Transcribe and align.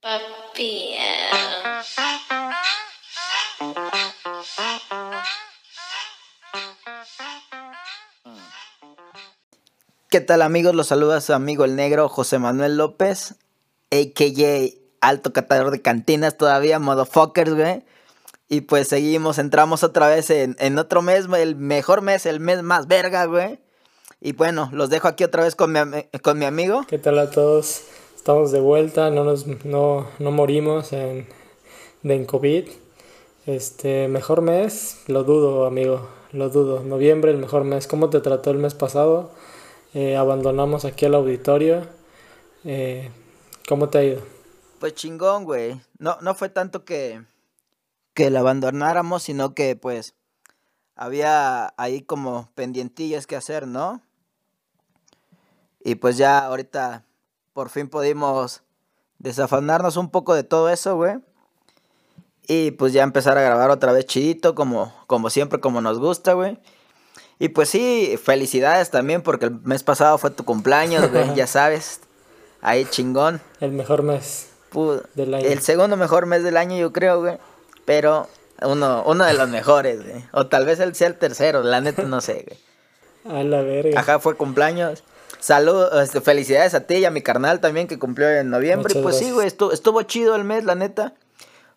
Papi. 0.00 0.96
¿Qué 10.08 10.20
tal 10.22 10.40
amigos? 10.40 10.74
Los 10.74 10.86
saluda 10.86 11.20
su 11.20 11.34
amigo 11.34 11.66
el 11.66 11.76
negro 11.76 12.08
José 12.08 12.38
Manuel 12.38 12.78
López, 12.78 13.34
a.k.a. 13.90 15.06
alto 15.06 15.34
catador 15.34 15.70
de 15.70 15.82
cantinas 15.82 16.38
todavía, 16.38 16.78
motherfuckers, 16.78 17.52
güey. 17.52 17.84
Y 18.48 18.62
pues 18.62 18.88
seguimos, 18.88 19.38
entramos 19.38 19.84
otra 19.84 20.08
vez 20.08 20.30
en, 20.30 20.56
en 20.60 20.78
otro 20.78 21.02
mes, 21.02 21.26
el 21.36 21.56
mejor 21.56 22.00
mes, 22.00 22.24
el 22.24 22.40
mes 22.40 22.62
más 22.62 22.86
verga, 22.86 23.26
güey. 23.26 23.60
Y 24.18 24.32
bueno, 24.32 24.70
los 24.72 24.88
dejo 24.88 25.08
aquí 25.08 25.24
otra 25.24 25.44
vez 25.44 25.54
con 25.54 25.72
mi, 25.72 25.78
con 26.22 26.38
mi 26.38 26.46
amigo. 26.46 26.86
¿Qué 26.88 26.98
tal 26.98 27.18
a 27.18 27.30
todos? 27.30 27.82
Estamos 28.20 28.52
de 28.52 28.60
vuelta, 28.60 29.08
no 29.08 29.24
nos 29.24 29.46
no, 29.64 30.06
no 30.18 30.30
morimos 30.30 30.92
en, 30.92 31.26
en 32.02 32.26
COVID. 32.26 32.68
Este, 33.46 34.08
mejor 34.08 34.42
mes, 34.42 35.02
lo 35.06 35.24
dudo, 35.24 35.64
amigo, 35.64 36.06
lo 36.32 36.50
dudo. 36.50 36.84
Noviembre, 36.84 37.30
el 37.30 37.38
mejor 37.38 37.64
mes. 37.64 37.86
¿Cómo 37.86 38.10
te 38.10 38.20
trató 38.20 38.50
el 38.50 38.58
mes 38.58 38.74
pasado? 38.74 39.30
Eh, 39.94 40.18
abandonamos 40.18 40.84
aquí 40.84 41.06
el 41.06 41.14
auditorio. 41.14 41.86
Eh, 42.64 43.10
¿Cómo 43.66 43.88
te 43.88 43.96
ha 43.96 44.04
ido? 44.04 44.22
Pues 44.80 44.94
chingón, 44.94 45.44
güey. 45.44 45.80
No, 45.98 46.18
no 46.20 46.34
fue 46.34 46.50
tanto 46.50 46.84
que, 46.84 47.24
que 48.12 48.28
la 48.28 48.40
abandonáramos, 48.40 49.22
sino 49.22 49.54
que 49.54 49.76
pues 49.76 50.14
había 50.94 51.72
ahí 51.78 52.02
como 52.02 52.50
pendientillas 52.54 53.26
que 53.26 53.36
hacer, 53.36 53.66
¿no? 53.66 54.02
Y 55.82 55.94
pues 55.94 56.18
ya 56.18 56.40
ahorita 56.40 57.06
por 57.60 57.68
fin 57.68 57.90
pudimos 57.90 58.62
desafanarnos 59.18 59.98
un 59.98 60.10
poco 60.10 60.34
de 60.34 60.44
todo 60.44 60.70
eso, 60.70 60.96
güey. 60.96 61.18
Y 62.48 62.70
pues 62.70 62.94
ya 62.94 63.02
empezar 63.02 63.36
a 63.36 63.42
grabar 63.42 63.68
otra 63.68 63.92
vez 63.92 64.06
chidito, 64.06 64.54
como, 64.54 64.94
como 65.06 65.28
siempre, 65.28 65.60
como 65.60 65.82
nos 65.82 65.98
gusta, 65.98 66.32
güey. 66.32 66.56
Y 67.38 67.50
pues 67.50 67.68
sí, 67.68 68.18
felicidades 68.24 68.90
también, 68.90 69.20
porque 69.20 69.44
el 69.44 69.60
mes 69.60 69.82
pasado 69.82 70.16
fue 70.16 70.30
tu 70.30 70.46
cumpleaños, 70.46 71.10
güey, 71.10 71.34
ya 71.36 71.46
sabes. 71.46 72.00
Ahí 72.62 72.86
chingón. 72.86 73.42
El 73.60 73.72
mejor 73.72 74.04
mes. 74.04 74.48
Del 75.14 75.34
año. 75.34 75.46
El 75.46 75.60
segundo 75.60 75.98
mejor 75.98 76.24
mes 76.24 76.42
del 76.42 76.56
año, 76.56 76.78
yo 76.78 76.94
creo, 76.94 77.20
güey. 77.20 77.36
Pero 77.84 78.26
uno, 78.62 79.02
uno 79.04 79.26
de 79.26 79.34
los 79.34 79.50
mejores, 79.50 80.02
güey. 80.02 80.24
O 80.32 80.46
tal 80.46 80.64
vez 80.64 80.80
él 80.80 80.94
sea 80.94 81.08
el 81.08 81.18
tercero, 81.18 81.62
la 81.62 81.82
neta 81.82 82.04
no 82.04 82.22
sé, 82.22 82.46
güey. 82.48 83.36
A 83.38 83.44
la 83.44 83.60
verga. 83.60 84.00
Ajá, 84.00 84.18
fue 84.18 84.34
cumpleaños. 84.34 85.04
Saludos, 85.40 86.02
este, 86.02 86.20
felicidades 86.20 86.74
a 86.74 86.80
ti 86.86 86.96
y 86.96 87.04
a 87.04 87.10
mi 87.10 87.22
carnal 87.22 87.60
también 87.60 87.88
que 87.88 87.98
cumplió 87.98 88.30
en 88.30 88.50
noviembre. 88.50 88.94
Muchas 88.94 89.00
y 89.00 89.02
pues 89.02 89.18
sí, 89.18 89.30
güey, 89.30 89.46
estuvo, 89.46 89.72
estuvo 89.72 90.02
chido 90.02 90.36
el 90.36 90.44
mes, 90.44 90.64
la 90.64 90.74
neta. 90.74 91.14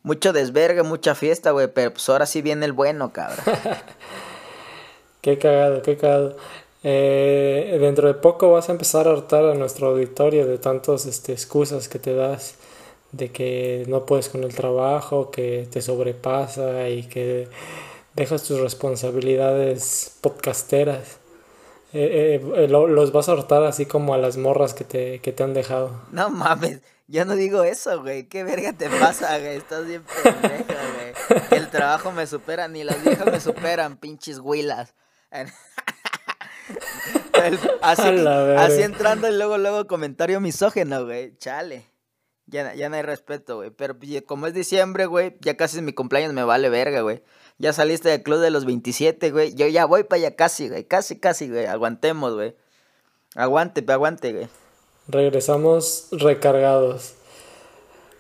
Mucho 0.04 0.34
desvergue, 0.34 0.84
mucha 0.84 1.16
fiesta, 1.16 1.52
güey. 1.52 1.68
Pero 1.68 1.94
pues 1.94 2.08
ahora 2.10 2.26
sí 2.26 2.42
viene 2.42 2.66
el 2.66 2.74
bueno, 2.74 3.14
cabrón. 3.14 3.40
Qué 5.22 5.38
cagado, 5.38 5.82
qué 5.82 5.96
cagado. 5.96 6.36
Eh, 6.84 7.78
dentro 7.80 8.10
de 8.10 8.14
poco 8.14 8.52
vas 8.52 8.68
a 8.68 8.74
empezar 8.74 9.08
a 9.08 9.12
hartar 9.12 9.46
a 9.46 9.54
nuestro 9.54 9.88
auditorio 9.88 10.46
de 10.46 10.58
tantas 10.58 11.06
este, 11.06 11.32
excusas 11.32 11.88
que 11.88 11.98
te 11.98 12.14
das 12.14 12.56
de 13.14 13.32
que 13.32 13.86
no 13.88 14.06
puedes 14.06 14.28
con 14.28 14.44
el 14.44 14.54
trabajo, 14.54 15.32
que 15.32 15.66
te 15.72 15.82
sobrepasa 15.82 16.90
y 16.90 17.04
que 17.04 17.48
dejas 18.16 18.44
tus 18.44 18.60
responsabilidades 18.60 20.18
podcasteras. 20.20 21.23
Eh, 21.94 22.42
eh, 22.42 22.64
eh, 22.64 22.68
lo- 22.68 22.88
los 22.88 23.12
vas 23.12 23.30
a 23.30 23.34
hartar 23.34 23.64
así 23.64 23.86
como 23.86 24.14
a 24.14 24.18
las 24.18 24.36
morras 24.38 24.74
que 24.74 24.84
te, 24.84 25.20
que 25.20 25.32
te 25.32 25.44
han 25.44 25.54
dejado. 25.54 26.02
No 26.12 26.30
mames, 26.32 26.82
yo 27.08 27.24
no 27.26 27.36
digo 27.36 27.64
eso, 27.64 28.02
güey. 28.02 28.28
¿Qué 28.28 28.44
verga 28.44 28.74
te 28.74 28.90
pasa, 28.90 29.38
güey? 29.40 29.58
Estás 29.58 29.86
bien 29.86 30.04
pendejo, 30.24 30.66
güey. 30.96 31.42
El 31.52 31.70
trabajo 31.70 32.12
me 32.12 32.26
supera, 32.26 32.68
ni 32.68 32.84
las 32.84 33.04
viejas 33.04 33.28
me 33.28 33.40
superan, 33.40 33.98
pinches 33.98 34.40
huilas. 34.40 34.96
El- 37.34 37.60
así, 37.82 38.02
así 38.58 38.82
entrando 38.82 39.28
y 39.28 39.34
luego, 39.36 39.58
luego 39.58 39.86
comentario 39.88 40.40
misógeno, 40.40 41.06
güey. 41.06 41.36
Chale. 41.38 41.86
Ya, 42.46 42.74
ya 42.74 42.90
no 42.90 42.96
hay 42.96 43.02
respeto, 43.02 43.58
güey. 43.58 43.70
Pero 43.72 43.98
pues, 43.98 44.22
como 44.26 44.48
es 44.48 44.54
diciembre, 44.54 45.06
güey, 45.06 45.36
ya 45.42 45.56
casi 45.58 45.78
es 45.78 45.84
mi 45.84 45.94
cumpleaños, 45.94 46.34
me 46.34 46.44
vale 46.44 46.70
verga, 46.70 47.02
güey. 47.02 47.24
Ya 47.60 47.74
saliste 47.74 48.10
del 48.10 48.24
club 48.24 48.40
de 48.40 48.52
los 48.52 48.66
27, 48.66 49.32
güey. 49.32 49.54
Yo 49.54 49.68
ya 49.68 49.86
voy 49.86 50.04
para 50.04 50.20
allá 50.20 50.36
casi, 50.36 50.70
güey. 50.70 50.84
Casi, 50.84 51.20
casi, 51.20 51.50
güey. 51.50 51.66
Aguantemos, 51.66 52.34
güey. 52.34 52.56
Aguante, 53.36 53.84
aguante, 53.88 54.34
güey. 54.34 54.48
Regresamos 55.08 56.08
recargados. 56.12 57.14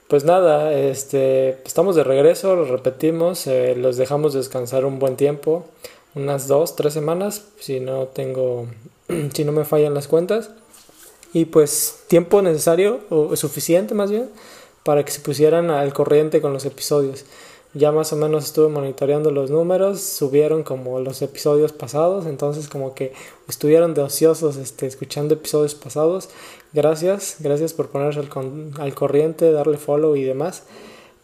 Pues 0.07 0.25
nada, 0.25 0.73
este, 0.73 1.61
estamos 1.65 1.95
de 1.95 2.03
regreso, 2.03 2.55
lo 2.55 2.65
repetimos, 2.65 3.47
eh, 3.47 3.73
los 3.75 3.97
dejamos 3.97 4.33
descansar 4.33 4.85
un 4.85 4.99
buen 4.99 5.15
tiempo, 5.15 5.65
unas 6.13 6.47
dos, 6.47 6.75
tres 6.75 6.93
semanas, 6.93 7.45
si 7.59 7.79
no 7.79 8.07
tengo, 8.07 8.67
si 9.33 9.43
no 9.43 9.51
me 9.51 9.65
fallan 9.65 9.93
las 9.93 10.07
cuentas. 10.07 10.51
Y 11.33 11.45
pues 11.45 12.03
tiempo 12.07 12.43
necesario, 12.43 12.99
o 13.09 13.35
suficiente 13.35 13.95
más 13.95 14.11
bien, 14.11 14.29
para 14.83 15.03
que 15.03 15.11
se 15.11 15.21
pusieran 15.21 15.71
al 15.71 15.93
corriente 15.93 16.41
con 16.41 16.53
los 16.53 16.65
episodios. 16.65 17.25
Ya 17.75 17.91
más 17.91 18.13
o 18.13 18.15
menos 18.15 18.45
estuve 18.45 18.67
monitoreando 18.69 19.31
los 19.31 19.49
números, 19.49 19.99
subieron 20.01 20.61
como 20.63 20.99
los 20.99 21.21
episodios 21.23 21.71
pasados, 21.71 22.27
entonces 22.27 22.67
como 22.67 22.93
que 22.93 23.13
estuvieron 23.49 23.95
de 23.95 24.01
ociosos 24.01 24.57
este, 24.57 24.85
escuchando 24.85 25.33
episodios 25.33 25.73
pasados. 25.73 26.29
Gracias, 26.73 27.37
gracias 27.39 27.73
por 27.73 27.89
ponerse 27.89 28.19
al, 28.19 28.29
con- 28.29 28.73
al 28.79 28.93
corriente, 28.93 29.51
darle 29.51 29.77
follow 29.77 30.15
y 30.15 30.23
demás. 30.23 30.63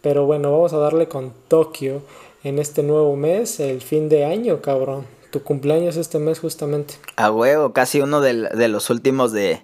Pero 0.01 0.25
bueno, 0.25 0.51
vamos 0.51 0.73
a 0.73 0.77
darle 0.77 1.07
con 1.07 1.33
Tokio 1.49 2.01
en 2.43 2.57
este 2.57 2.81
nuevo 2.83 3.15
mes, 3.15 3.59
el 3.59 3.81
fin 3.81 4.09
de 4.09 4.25
año, 4.25 4.61
cabrón. 4.61 5.05
Tu 5.31 5.43
cumpleaños 5.43 5.97
este 5.97 6.17
mes 6.17 6.39
justamente. 6.39 6.95
A 7.15 7.31
huevo, 7.31 7.73
casi 7.73 8.01
uno 8.01 8.21
del- 8.21 8.49
de, 8.55 8.67
los 8.69 8.89
últimos 8.89 9.31
de, 9.33 9.61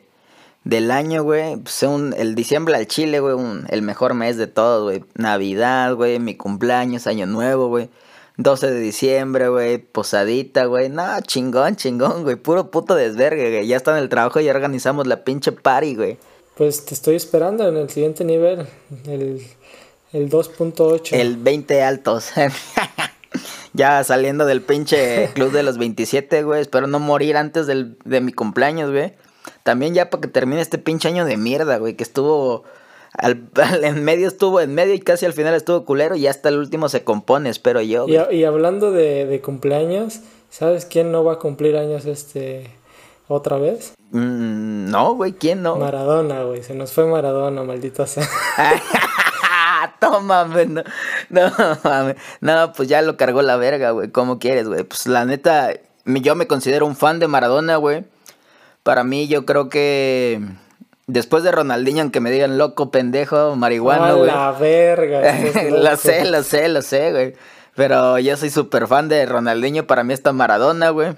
del 0.65 0.91
año, 0.91 1.23
güey. 1.23 1.55
Pues 1.55 1.81
un, 1.83 2.13
el 2.17 2.35
diciembre 2.35 2.75
al 2.75 2.87
Chile, 2.87 3.21
güey, 3.21 3.33
un- 3.35 3.65
el 3.69 3.81
mejor 3.81 4.13
mes 4.13 4.35
de 4.35 4.47
todos, 4.47 4.83
güey. 4.83 5.05
Navidad, 5.15 5.95
güey, 5.95 6.19
mi 6.19 6.35
cumpleaños, 6.35 7.07
año 7.07 7.25
nuevo, 7.25 7.69
güey. 7.69 7.89
12 8.37 8.69
de 8.69 8.79
diciembre, 8.81 9.47
güey, 9.47 9.77
posadita, 9.77 10.65
güey. 10.65 10.89
No, 10.89 11.05
chingón, 11.21 11.77
chingón, 11.77 12.23
güey. 12.23 12.35
Puro 12.35 12.69
puto 12.69 12.93
desvergue, 12.93 13.49
güey. 13.49 13.67
Ya 13.67 13.77
está 13.77 13.91
en 13.91 14.03
el 14.03 14.09
trabajo 14.09 14.41
y 14.41 14.43
ya 14.43 14.51
organizamos 14.51 15.07
la 15.07 15.23
pinche 15.23 15.53
party, 15.53 15.95
güey. 15.95 16.17
Pues 16.57 16.85
te 16.85 16.93
estoy 16.93 17.15
esperando 17.15 17.67
en 17.67 17.77
el 17.77 17.89
siguiente 17.89 18.25
nivel, 18.25 18.67
el, 19.07 19.41
el 20.13 20.29
2.8. 20.29 21.09
El 21.13 21.37
20 21.37 21.81
altos. 21.83 22.31
ya 23.73 24.03
saliendo 24.03 24.45
del 24.45 24.61
pinche 24.61 25.29
club 25.33 25.51
de 25.51 25.63
los 25.63 25.77
27, 25.77 26.43
güey. 26.43 26.61
Espero 26.61 26.87
no 26.87 26.99
morir 26.99 27.37
antes 27.37 27.67
del, 27.67 27.97
de 28.05 28.21
mi 28.21 28.31
cumpleaños, 28.31 28.91
güey. 28.91 29.13
También 29.65 29.95
ya 29.95 30.11
para 30.11 30.21
que 30.21 30.27
termine 30.27 30.61
este 30.61 30.77
pinche 30.77 31.07
año 31.07 31.25
de 31.25 31.37
mierda, 31.37 31.77
güey. 31.77 31.95
Que 31.95 32.03
estuvo... 32.03 32.65
Al, 33.17 33.49
en 33.81 34.03
medio 34.03 34.27
estuvo 34.27 34.61
en 34.61 34.75
medio 34.75 34.93
y 34.93 34.99
casi 34.99 35.25
al 35.25 35.33
final 35.33 35.55
estuvo 35.55 35.85
culero. 35.85 36.15
Y 36.15 36.27
hasta 36.27 36.49
el 36.49 36.59
último 36.59 36.87
se 36.87 37.03
compone, 37.03 37.49
espero 37.49 37.81
yo. 37.81 38.05
Y, 38.07 38.43
hablando 38.43 38.91
de, 38.91 39.25
de 39.25 39.41
cumpleaños, 39.41 40.19
¿sabes 40.51 40.85
quién 40.85 41.11
no 41.11 41.23
va 41.23 41.33
a 41.33 41.39
cumplir 41.39 41.77
años 41.77 42.05
este 42.05 42.69
otra 43.27 43.57
vez? 43.57 43.95
Mm, 44.11 44.91
no, 44.91 45.15
güey, 45.15 45.33
¿quién 45.33 45.63
no? 45.63 45.77
Maradona, 45.77 46.43
güey. 46.43 46.61
Se 46.61 46.75
nos 46.75 46.91
fue 46.91 47.07
Maradona, 47.07 47.63
maldita 47.63 48.05
sea. 48.05 48.27
Toma, 49.99 50.43
güey, 50.43 50.67
no, 50.67 50.83
no, 51.29 52.15
no, 52.41 52.73
pues 52.73 52.87
ya 52.87 53.01
lo 53.01 53.17
cargó 53.17 53.41
la 53.41 53.57
verga, 53.57 53.91
güey, 53.91 54.11
¿cómo 54.11 54.37
quieres, 54.37 54.67
güey? 54.67 54.83
Pues 54.83 55.07
la 55.07 55.25
neta, 55.25 55.73
yo 56.05 56.35
me 56.35 56.47
considero 56.47 56.85
un 56.85 56.95
fan 56.95 57.19
de 57.19 57.27
Maradona, 57.27 57.77
güey. 57.77 58.05
Para 58.85 59.03
mí, 59.03 59.27
yo 59.27 59.47
creo 59.47 59.67
que 59.67 60.39
después 61.07 61.41
de 61.41 61.51
Ronaldinho, 61.51 62.03
aunque 62.03 62.19
me 62.19 62.29
digan 62.29 62.59
loco, 62.59 62.91
pendejo, 62.91 63.35
a 63.35 63.55
marihuano, 63.55 64.17
güey. 64.17 64.29
la 64.29 64.51
verga. 64.51 65.39
lo 65.71 65.77
loco. 65.79 65.97
sé, 65.97 66.23
lo 66.25 66.43
sé, 66.43 66.67
lo 66.67 66.83
sé, 66.83 67.11
güey. 67.11 67.33
Pero 67.73 68.19
yo 68.19 68.37
soy 68.37 68.51
súper 68.51 68.85
fan 68.85 69.09
de 69.09 69.25
Ronaldinho, 69.25 69.87
para 69.87 70.03
mí 70.03 70.13
está 70.13 70.33
Maradona, 70.33 70.91
güey. 70.91 71.15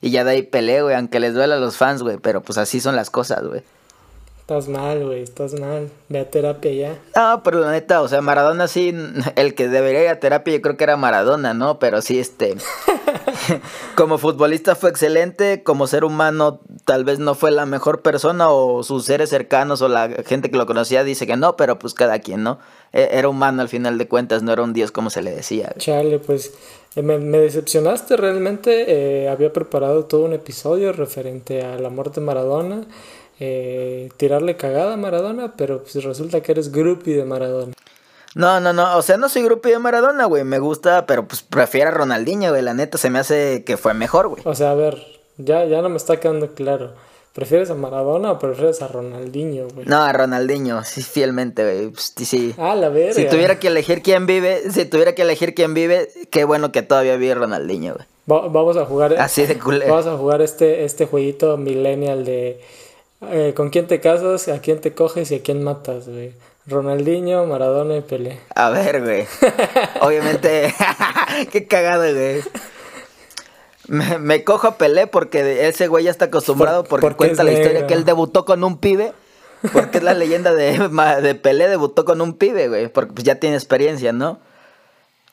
Y 0.00 0.10
ya 0.10 0.22
de 0.22 0.30
ahí 0.30 0.42
peleo, 0.42 0.84
güey, 0.84 0.94
aunque 0.94 1.18
les 1.18 1.34
duela 1.34 1.56
a 1.56 1.58
los 1.58 1.76
fans, 1.76 2.04
güey. 2.04 2.18
Pero 2.18 2.40
pues 2.40 2.56
así 2.56 2.80
son 2.80 2.94
las 2.94 3.10
cosas, 3.10 3.44
güey. 3.44 3.62
Estás 4.38 4.68
mal, 4.68 5.04
güey, 5.04 5.24
estás 5.24 5.58
mal. 5.58 5.90
Ve 6.08 6.20
a 6.20 6.30
terapia 6.30 6.72
ya. 6.72 6.98
No, 7.16 7.42
pero 7.42 7.58
la 7.58 7.72
neta, 7.72 8.00
o 8.00 8.06
sea, 8.06 8.20
Maradona 8.20 8.68
sí, 8.68 8.94
el 9.34 9.56
que 9.56 9.66
debería 9.66 10.04
ir 10.04 10.08
a 10.10 10.20
terapia 10.20 10.54
yo 10.54 10.62
creo 10.62 10.76
que 10.76 10.84
era 10.84 10.96
Maradona, 10.96 11.52
¿no? 11.52 11.80
Pero 11.80 12.00
sí, 12.00 12.20
este, 12.20 12.54
como 13.96 14.18
futbolista 14.18 14.74
fue 14.74 14.90
excelente, 14.90 15.62
como 15.62 15.86
ser 15.86 16.04
humano 16.04 16.60
tal 16.84 17.04
vez 17.04 17.18
no 17.18 17.34
fue 17.34 17.50
la 17.50 17.66
mejor 17.66 18.02
persona 18.02 18.50
o 18.50 18.82
sus 18.82 19.04
seres 19.04 19.30
cercanos 19.30 19.82
o 19.82 19.88
la 19.88 20.08
gente 20.26 20.50
que 20.50 20.56
lo 20.56 20.66
conocía 20.66 21.04
dice 21.04 21.26
que 21.26 21.36
no, 21.36 21.56
pero 21.56 21.78
pues 21.78 21.94
cada 21.94 22.18
quien, 22.20 22.42
¿no? 22.42 22.58
E- 22.92 23.08
Era 23.12 23.28
humano 23.28 23.62
al 23.62 23.68
final 23.68 23.98
de 23.98 24.08
cuentas, 24.08 24.42
no 24.42 24.52
era 24.52 24.62
un 24.62 24.72
dios 24.72 24.92
como 24.92 25.10
se 25.10 25.22
le 25.22 25.30
decía. 25.32 25.72
Chale, 25.78 26.18
pues 26.18 26.52
eh, 26.96 27.02
me, 27.02 27.18
me 27.18 27.38
decepcionaste 27.38 28.16
realmente. 28.16 28.84
eh, 29.24 29.28
había 29.28 29.52
preparado 29.52 30.04
todo 30.04 30.24
un 30.24 30.32
episodio 30.32 30.92
referente 30.92 31.62
a 31.62 31.78
la 31.78 31.90
muerte 31.90 32.20
de 32.20 32.26
Maradona. 32.26 32.82
eh, 33.40 34.08
tirarle 34.16 34.56
cagada 34.56 34.94
a 34.94 34.96
Maradona, 34.96 35.54
pero 35.56 35.82
pues 35.82 36.02
resulta 36.02 36.40
que 36.42 36.52
eres 36.52 36.72
groupie 36.72 37.16
de 37.16 37.24
Maradona. 37.24 37.72
No, 38.38 38.60
no, 38.60 38.72
no, 38.72 38.96
o 38.96 39.02
sea, 39.02 39.16
no 39.16 39.28
soy 39.28 39.42
grupo 39.42 39.68
de 39.68 39.78
Maradona, 39.80 40.24
güey, 40.26 40.44
me 40.44 40.60
gusta, 40.60 41.06
pero 41.06 41.26
pues 41.26 41.42
prefiero 41.42 41.88
a 41.88 41.92
Ronaldinho, 41.92 42.50
güey, 42.50 42.62
la 42.62 42.72
neta 42.72 42.96
se 42.96 43.10
me 43.10 43.18
hace 43.18 43.64
que 43.64 43.76
fue 43.76 43.94
mejor, 43.94 44.28
güey. 44.28 44.42
O 44.46 44.54
sea, 44.54 44.70
a 44.70 44.74
ver, 44.74 44.96
ya, 45.38 45.64
ya 45.64 45.82
no 45.82 45.88
me 45.88 45.96
está 45.96 46.20
quedando 46.20 46.54
claro. 46.54 46.92
¿Prefieres 47.34 47.68
a 47.70 47.74
Maradona 47.74 48.32
o 48.32 48.38
prefieres 48.38 48.80
a 48.80 48.88
Ronaldinho, 48.88 49.68
güey? 49.74 49.86
No, 49.86 50.02
a 50.02 50.12
Ronaldinho, 50.12 50.84
sí, 50.84 51.02
fielmente, 51.02 51.62
güey, 51.64 51.88
pues, 51.90 52.12
sí, 52.16 52.24
sí. 52.24 52.54
Ah, 52.58 52.74
la 52.76 52.88
verga. 52.88 53.12
Si 53.14 53.26
tuviera 53.26 53.58
que 53.58 53.68
elegir 53.68 54.02
quién 54.02 54.26
vive, 54.26 54.70
si 54.70 54.84
tuviera 54.84 55.14
que 55.14 55.22
elegir 55.22 55.54
quién 55.54 55.74
vive, 55.74 56.08
qué 56.30 56.44
bueno 56.44 56.72
que 56.72 56.82
todavía 56.82 57.16
vive 57.16 57.34
Ronaldinho, 57.34 57.94
güey. 57.94 58.06
Va- 58.30 58.48
vamos 58.48 58.76
a 58.76 58.84
jugar. 58.84 59.14
Así 59.18 59.46
de 59.46 59.58
culero. 59.58 59.90
Vamos 59.90 60.06
a 60.06 60.16
jugar 60.16 60.42
este, 60.42 60.84
este 60.84 61.06
jueguito 61.06 61.56
millennial 61.56 62.24
de 62.24 62.60
eh, 63.30 63.52
con 63.56 63.70
quién 63.70 63.86
te 63.88 64.00
casas, 64.00 64.46
a 64.48 64.60
quién 64.60 64.80
te 64.80 64.92
coges 64.94 65.30
y 65.32 65.36
a 65.36 65.42
quién 65.42 65.62
matas, 65.64 66.08
güey. 66.08 66.32
Ronaldinho, 66.68 67.44
Maradona 67.46 67.96
y 67.96 68.00
Pelé. 68.02 68.40
A 68.54 68.70
ver, 68.70 69.02
güey. 69.02 69.26
Obviamente, 70.00 70.74
qué 71.52 71.66
cagado, 71.66 72.02
güey. 72.12 72.42
Me, 73.86 74.18
me 74.18 74.44
cojo 74.44 74.68
a 74.68 74.76
Pelé 74.76 75.06
porque 75.06 75.66
ese 75.68 75.88
güey 75.88 76.04
ya 76.04 76.10
está 76.10 76.26
acostumbrado 76.26 76.82
Por- 76.82 77.00
porque, 77.00 77.02
porque 77.02 77.16
cuenta 77.16 77.44
la 77.44 77.52
historia 77.52 77.72
negro. 77.74 77.86
que 77.86 77.94
él 77.94 78.04
debutó 78.04 78.44
con 78.44 78.62
un 78.64 78.78
pibe. 78.78 79.12
Porque 79.72 79.98
es 79.98 80.04
la 80.04 80.14
leyenda 80.14 80.54
de, 80.54 80.78
de 81.22 81.34
Pelé, 81.34 81.68
debutó 81.68 82.04
con 82.04 82.20
un 82.20 82.34
pibe, 82.34 82.68
güey. 82.68 82.88
Porque 82.88 83.12
pues 83.14 83.24
ya 83.24 83.36
tiene 83.36 83.56
experiencia, 83.56 84.12
¿no? 84.12 84.38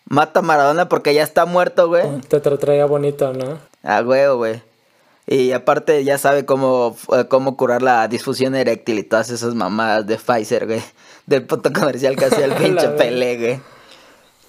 Mata 0.07 0.39
a 0.39 0.43
Maradona 0.43 0.87
porque 0.87 1.13
ya 1.13 1.23
está 1.23 1.45
muerto, 1.45 1.87
güey. 1.89 2.03
Te 2.27 2.41
tra- 2.41 2.57
traía 2.59 2.85
bonito, 2.85 3.33
¿no? 3.33 3.59
A 3.83 4.01
huevo, 4.01 4.37
güey. 4.37 4.61
Y 5.27 5.51
aparte 5.51 6.03
ya 6.03 6.17
sabe 6.19 6.45
cómo, 6.45 6.95
eh, 7.17 7.25
cómo 7.27 7.57
curar 7.57 7.81
la 7.81 8.07
disfunción 8.07 8.53
eréctil 8.55 8.99
y 8.99 9.03
todas 9.03 9.31
esas 9.31 9.53
mamadas 9.55 10.05
de 10.07 10.17
Pfizer, 10.17 10.65
güey. 10.67 10.83
Del 11.25 11.43
puto 11.45 11.71
comercial 11.73 12.15
que 12.15 12.25
hacía 12.25 12.45
el 12.45 12.53
pinche. 12.55 12.89
Pelé, 12.89 13.37
güey. 13.37 13.59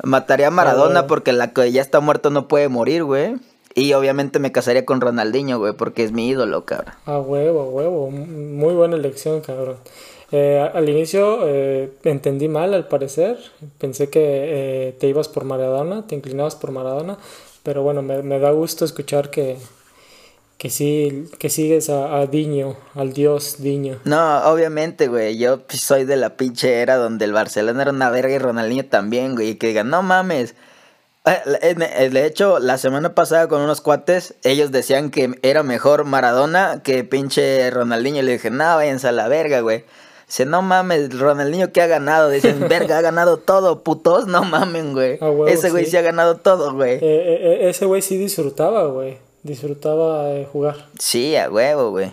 Mataría 0.03 0.49
a 0.49 0.51
Maradona 0.51 1.01
huevo. 1.01 1.07
porque 1.09 1.33
la 1.33 1.53
que 1.53 1.73
ya 1.73 1.81
está 1.81 2.01
muerto 2.01 2.31
no 2.31 2.49
puede 2.49 2.69
morir, 2.69 3.05
güey. 3.05 3.37
Y 3.75 3.93
obviamente 3.93 4.39
me 4.39 4.53
casaría 4.53 4.87
con 4.87 5.01
Ronaldinho, 5.01 5.59
güey, 5.59 5.75
porque 5.75 6.03
es 6.03 6.13
mi 6.13 6.29
ídolo, 6.29 6.65
cabrón. 6.65 6.95
A 7.05 7.19
huevo, 7.19 7.61
a 7.61 7.65
huevo. 7.65 8.11
Muy 8.11 8.75
buena 8.75 8.97
elección, 8.97 9.43
cabrón. 9.43 9.77
Eh, 10.33 10.69
al 10.73 10.89
inicio 10.89 11.41
eh, 11.47 11.91
entendí 12.05 12.49
mal, 12.49 12.73
al 12.75 12.89
parecer. 12.89 13.39
Pensé 13.79 14.09
que 14.09 14.21
eh, 14.23 14.97
te 14.99 15.09
ibas 15.09 15.29
por 15.29 15.45
Maradona, 15.45 16.07
te 16.07 16.15
inclinabas 16.15 16.57
por 16.57 16.71
Maradona. 16.73 17.19
Pero 17.63 17.83
bueno, 17.83 18.01
me, 18.01 18.23
me 18.23 18.39
da 18.39 18.51
gusto 18.51 18.85
escuchar 18.85 19.31
que, 19.31 19.59
que 20.59 20.71
sí, 20.71 21.29
que 21.39 21.51
sigues 21.51 21.91
a, 21.91 22.17
a 22.17 22.27
Diño, 22.27 22.77
al 22.95 23.13
dios 23.13 23.57
Diño. 23.59 23.99
No, 24.05 24.39
obviamente, 24.51 25.07
güey. 25.07 25.37
Yo 25.37 25.61
pues, 25.61 25.81
soy 25.83 26.05
de 26.05 26.17
la 26.17 26.37
pinche 26.37 26.81
era 26.81 26.97
donde 26.97 27.27
el 27.27 27.33
Barcelona 27.33 27.83
era 27.83 27.91
una 27.91 28.09
verga 28.11 28.35
y 28.35 28.39
Ronaldinho 28.39 28.87
también, 28.87 29.35
güey. 29.35 29.51
Y 29.51 29.55
que 29.57 29.69
digan, 29.69 29.91
no 29.91 30.03
mames. 30.03 30.55
Eh, 31.27 31.75
eh, 31.79 32.09
De 32.11 32.25
hecho, 32.25 32.59
la 32.59 32.79
semana 32.79 33.15
pasada 33.15 33.49
con 33.49 33.61
unos 33.61 33.81
cuates, 33.83 34.35
ellos 34.45 34.71
decían 34.73 35.11
que 35.11 35.39
era 35.43 35.63
mejor 35.63 36.05
Maradona 36.05 36.81
que 36.83 37.05
pinche 37.05 37.71
Ronaldinho. 37.71 38.21
Y 38.21 38.23
le 38.23 38.33
dije, 38.33 38.51
no, 38.51 38.77
váyanse 38.77 39.09
a 39.09 39.13
la 39.13 39.29
verga, 39.29 39.61
güey. 39.61 39.85
Dice, 40.27 40.47
no 40.47 40.63
mames, 40.63 41.19
Ronaldinho 41.19 41.71
que 41.71 41.83
ha 41.83 41.87
ganado. 41.87 42.31
Dicen, 42.31 42.61
verga, 42.69 42.97
ha 42.97 43.03
ganado 43.03 43.37
todo, 43.37 43.83
putos. 43.83 44.27
No 44.27 44.43
mamen, 44.43 44.95
güey. 44.95 45.19
Ah, 45.21 45.27
huevo, 45.31 45.49
Ese 45.49 45.69
güey 45.71 45.85
sí. 45.85 45.91
sí 45.91 45.97
ha 45.99 46.03
ganado 46.03 46.37
todo, 46.37 46.73
güey. 46.73 46.99
Eh, 47.03 47.69
ese 47.69 47.85
güey 47.85 48.01
sí 48.01 48.17
disfrutaba, 48.17 48.87
güey. 48.87 49.19
Disfrutaba 49.47 50.31
eh, 50.33 50.47
jugar. 50.51 50.87
Sí, 50.99 51.37
a 51.37 51.49
huevo, 51.51 51.91
güey. 51.91 52.13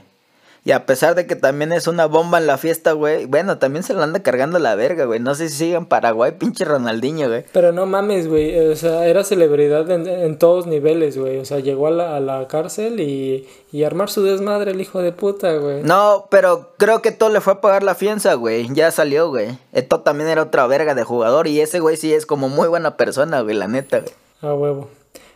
Y 0.65 0.71
a 0.71 0.85
pesar 0.85 1.13
de 1.13 1.27
que 1.27 1.35
también 1.35 1.73
es 1.73 1.87
una 1.87 2.05
bomba 2.05 2.37
en 2.37 2.47
la 2.47 2.57
fiesta, 2.57 2.93
güey. 2.93 3.25
Bueno, 3.25 3.57
también 3.57 3.83
se 3.83 3.93
la 3.93 4.05
anda 4.05 4.23
cargando 4.23 4.59
la 4.59 4.75
verga, 4.75 5.03
güey. 5.03 5.19
No 5.19 5.35
sé 5.35 5.49
si 5.49 5.57
sigue 5.57 5.75
en 5.75 5.85
Paraguay, 5.85 6.31
pinche 6.39 6.63
Ronaldinho, 6.63 7.27
güey. 7.27 7.43
Pero 7.51 7.73
no 7.73 7.85
mames, 7.85 8.29
güey. 8.29 8.57
O 8.69 8.75
sea, 8.77 9.05
era 9.05 9.25
celebridad 9.25 9.89
en, 9.91 10.07
en 10.07 10.37
todos 10.37 10.65
niveles, 10.65 11.17
güey. 11.17 11.39
O 11.39 11.45
sea, 11.45 11.59
llegó 11.59 11.87
a 11.87 11.91
la, 11.91 12.15
a 12.15 12.21
la 12.21 12.47
cárcel 12.47 13.01
y, 13.01 13.45
y 13.73 13.83
armar 13.83 14.09
su 14.09 14.23
desmadre 14.23 14.71
el 14.71 14.79
hijo 14.79 15.01
de 15.01 15.11
puta, 15.11 15.53
güey. 15.57 15.83
No, 15.83 16.27
pero 16.29 16.69
creo 16.77 17.01
que 17.01 17.11
todo 17.11 17.29
le 17.29 17.41
fue 17.41 17.53
a 17.53 17.61
pagar 17.61 17.83
la 17.83 17.95
fianza, 17.95 18.35
güey. 18.35 18.69
Ya 18.73 18.89
salió, 18.91 19.27
güey. 19.27 19.57
Esto 19.73 19.99
también 19.99 20.29
era 20.29 20.43
otra 20.43 20.65
verga 20.67 20.95
de 20.95 21.03
jugador. 21.03 21.47
Y 21.47 21.59
ese 21.59 21.81
güey 21.81 21.97
sí 21.97 22.13
es 22.13 22.25
como 22.25 22.47
muy 22.47 22.69
buena 22.69 22.95
persona, 22.95 23.41
güey, 23.41 23.57
la 23.57 23.67
neta, 23.67 23.99
güey. 23.99 24.13
A 24.41 24.53
huevo. 24.53 24.87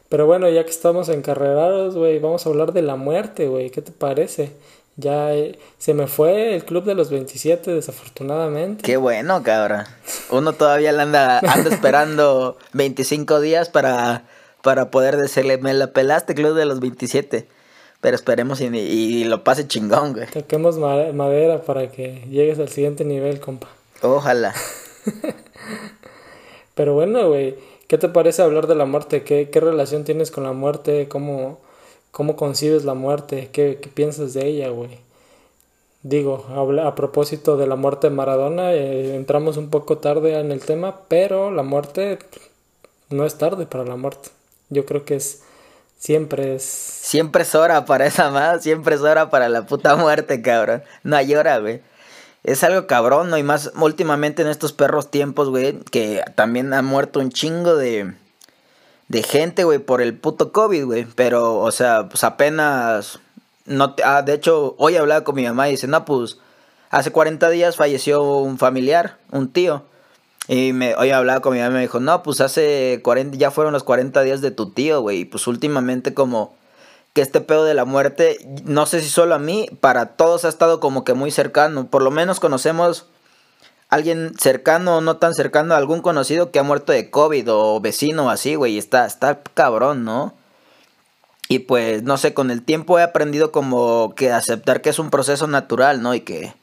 Pero 0.10 0.26
bueno, 0.26 0.50
ya 0.50 0.64
que 0.64 0.70
estamos 0.72 1.10
encarrerados, 1.10 1.96
güey, 1.96 2.20
vamos 2.20 2.46
a 2.46 2.50
hablar 2.50 2.72
de 2.74 2.82
la 2.82 2.96
muerte, 2.96 3.48
güey. 3.48 3.70
¿Qué 3.70 3.82
te 3.82 3.92
parece? 3.92 4.52
Ya 4.96 5.34
eh, 5.34 5.60
se 5.78 5.94
me 5.94 6.08
fue 6.08 6.56
el 6.56 6.64
club 6.66 6.84
de 6.86 6.96
los 6.96 7.10
27, 7.12 7.72
desafortunadamente. 7.74 8.84
Qué 8.84 8.98
bueno, 8.98 9.44
cabrón. 9.44 9.84
Uno 10.32 10.54
todavía 10.54 10.92
le 10.92 11.02
anda, 11.04 11.40
anda 11.40 11.70
esperando 11.70 12.58
25 12.74 13.40
días 13.42 13.70
para, 13.70 14.24
para 14.64 14.90
poder 14.90 15.18
decirle, 15.18 15.58
me 15.58 15.74
la 15.74 15.88
pelaste, 15.88 16.34
club 16.36 16.56
de 16.56 16.66
los 16.66 16.80
27. 16.80 17.46
Pero 18.00 18.16
esperemos 18.16 18.62
y, 18.62 18.66
y 18.76 19.24
lo 19.26 19.44
pase 19.44 19.68
chingón, 19.68 20.14
güey. 20.14 20.28
Toquemos 20.28 20.78
ma- 20.78 21.12
madera 21.14 21.62
para 21.64 21.92
que 21.92 22.24
llegues 22.30 22.58
al 22.60 22.70
siguiente 22.70 23.04
nivel, 23.04 23.40
compa. 23.40 23.68
Ojalá. 24.02 24.54
Pero 26.76 26.94
bueno, 26.94 27.28
güey, 27.30 27.56
¿qué 27.88 27.98
te 27.98 28.10
parece 28.10 28.42
hablar 28.42 28.68
de 28.68 28.76
la 28.76 28.86
muerte? 28.86 29.24
¿Qué, 29.24 29.50
relación 29.60 30.04
tienes 30.04 30.32
con 30.32 30.44
la 30.44 30.54
muerte? 30.54 31.08
¿Cómo, 31.10 31.60
cómo 32.12 32.36
concibes 32.36 32.86
la 32.86 32.94
muerte? 32.94 33.50
¿Qué, 33.52 33.80
qué 33.82 33.90
piensas 33.90 34.34
de 34.34 34.46
ella, 34.48 34.70
güey? 34.70 35.00
Digo, 36.04 36.46
habla- 36.50 36.88
a 36.88 36.96
propósito 36.96 37.58
de 37.58 37.68
la 37.68 37.76
muerte 37.76 38.10
de 38.10 38.16
Maradona, 38.16 38.74
eh, 38.74 39.16
entramos 39.16 39.58
un 39.58 39.70
poco 39.70 39.98
tarde 39.98 40.40
en 40.40 40.52
el 40.52 40.62
tema, 40.62 41.02
pero 41.08 41.52
la 41.52 41.64
muerte 41.64 42.20
no 43.10 43.26
es 43.26 43.38
tarde 43.38 43.66
para 43.66 43.84
la 43.84 43.96
muerte. 43.96 44.30
Yo 44.70 44.86
creo 44.86 45.06
que 45.06 45.16
es 45.16 45.44
siempre 45.98 46.56
es 46.56 46.64
Siempre 46.64 47.44
es 47.44 47.56
hora 47.56 47.86
para 47.86 48.06
esa 48.06 48.30
más, 48.30 48.64
siempre 48.64 48.96
es 48.96 49.02
hora 49.02 49.30
para 49.30 49.50
la 49.50 49.66
puta 49.66 49.96
muerte, 49.96 50.42
cabrón. 50.42 50.84
No 51.04 51.16
hay 51.16 51.34
hora, 51.36 51.58
güey. 51.60 51.82
Es 52.44 52.64
algo 52.64 52.88
cabrón, 52.88 53.30
¿no? 53.30 53.38
Y 53.38 53.44
más 53.44 53.72
últimamente 53.76 54.42
en 54.42 54.48
estos 54.48 54.72
perros 54.74 55.12
tiempos, 55.12 55.50
güey, 55.50 55.80
que 55.92 56.24
también 56.36 56.74
ha 56.74 56.82
muerto 56.82 57.20
un 57.20 57.30
chingo 57.30 57.76
de, 57.76 58.14
de 59.10 59.24
gente, 59.24 59.64
güey, 59.64 59.80
por 59.80 60.02
el 60.02 60.14
puto 60.18 60.52
COVID, 60.54 60.86
güey. 60.86 61.06
Pero, 61.16 61.58
o 61.60 61.72
sea, 61.72 62.08
pues 62.10 62.24
apenas... 62.24 63.20
No 63.66 63.96
te- 63.96 64.04
ah, 64.06 64.22
de 64.22 64.34
hecho, 64.34 64.76
hoy 64.78 64.96
hablaba 64.96 65.26
con 65.26 65.36
mi 65.36 65.44
mamá 65.44 65.68
y 65.68 65.72
dice, 65.72 65.88
no, 65.88 66.06
pues, 66.06 66.38
hace 66.90 67.12
40 67.12 67.50
días 67.50 67.76
falleció 67.76 68.24
un 68.24 68.58
familiar, 68.58 69.18
un 69.32 69.50
tío. 69.52 69.84
Y 70.48 70.72
me, 70.72 70.96
hoy 70.96 71.12
hablaba 71.12 71.42
con 71.42 71.54
mi 71.54 71.60
mamá 71.60 71.72
y 71.72 71.74
me 71.74 71.82
dijo, 71.82 72.00
no, 72.00 72.24
pues 72.24 72.40
hace 72.40 73.02
40, 73.04 73.38
ya 73.38 73.52
fueron 73.52 73.74
los 73.74 73.84
40 73.84 74.22
días 74.22 74.40
de 74.40 74.52
tu 74.52 74.70
tío, 74.70 75.02
güey. 75.02 75.20
Y 75.20 75.26
pues 75.26 75.48
últimamente 75.48 76.14
como 76.14 76.56
que 77.14 77.22
este 77.22 77.42
pedo 77.42 77.66
de 77.66 77.74
la 77.74 77.86
muerte, 77.86 78.38
no 78.64 78.86
sé 78.86 79.02
si 79.02 79.10
solo 79.10 79.36
a 79.36 79.40
mí, 79.40 79.70
para 79.80 80.18
todos 80.18 80.46
ha 80.46 80.50
estado 80.50 80.80
como 80.80 81.04
que 81.04 81.14
muy 81.14 81.32
cercano. 81.32 81.88
Por 81.90 82.02
lo 82.02 82.12
menos 82.12 82.40
conocemos 82.40 83.08
alguien 83.90 84.34
cercano 84.38 84.98
o 84.98 85.02
no 85.02 85.18
tan 85.18 85.34
cercano, 85.34 85.76
algún 85.76 86.02
conocido 86.02 86.52
que 86.52 86.60
ha 86.60 86.64
muerto 86.64 86.92
de 86.92 87.10
COVID 87.10 87.52
o 87.52 87.80
vecino 87.80 88.26
o 88.26 88.30
así, 88.30 88.56
güey. 88.56 88.74
y 88.76 88.78
Está, 88.78 89.06
está 89.06 89.42
cabrón, 89.54 90.04
¿no? 90.04 90.34
Y 91.50 91.60
pues, 91.60 92.04
no 92.04 92.18
sé, 92.18 92.34
con 92.34 92.52
el 92.52 92.64
tiempo 92.64 93.00
he 93.00 93.04
aprendido 93.04 93.52
como 93.52 94.14
que 94.16 94.32
aceptar 94.32 94.82
que 94.82 94.90
es 94.90 95.00
un 95.00 95.10
proceso 95.10 95.48
natural, 95.48 96.02
¿no? 96.02 96.14
Y 96.14 96.22
que 96.22 96.54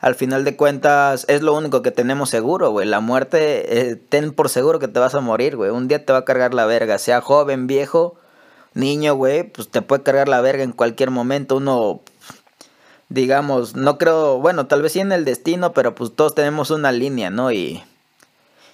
al 0.00 0.14
final 0.14 0.44
de 0.44 0.56
cuentas 0.56 1.24
es 1.28 1.42
lo 1.42 1.54
único 1.54 1.82
que 1.82 1.90
tenemos 1.92 2.30
seguro, 2.30 2.70
güey. 2.70 2.86
La 2.86 3.00
muerte, 3.00 3.90
eh, 3.90 3.96
ten 3.96 4.32
por 4.32 4.48
seguro 4.48 4.78
que 4.80 4.88
te 4.88 4.98
vas 5.00 5.14
a 5.14 5.20
morir, 5.20 5.56
güey. 5.56 5.70
Un 5.70 5.88
día 5.88 6.04
te 6.04 6.12
va 6.12 6.20
a 6.20 6.24
cargar 6.24 6.54
la 6.54 6.66
verga, 6.66 6.98
sea 6.98 7.20
joven, 7.20 7.66
viejo, 7.68 8.16
niño, 8.74 9.14
güey, 9.14 9.44
pues 9.44 9.68
te 9.68 9.82
puede 9.82 10.02
cargar 10.02 10.28
la 10.28 10.40
verga 10.40 10.62
en 10.62 10.72
cualquier 10.72 11.10
momento. 11.10 11.56
Uno, 11.56 12.00
digamos, 13.08 13.76
no 13.76 13.98
creo, 13.98 14.38
bueno, 14.38 14.66
tal 14.66 14.82
vez 14.82 14.92
sí 14.92 15.00
en 15.00 15.12
el 15.12 15.24
destino, 15.24 15.72
pero 15.72 15.94
pues 15.94 16.12
todos 16.14 16.34
tenemos 16.34 16.70
una 16.70 16.92
línea, 16.92 17.30
¿no? 17.30 17.52
Y, 17.52 17.82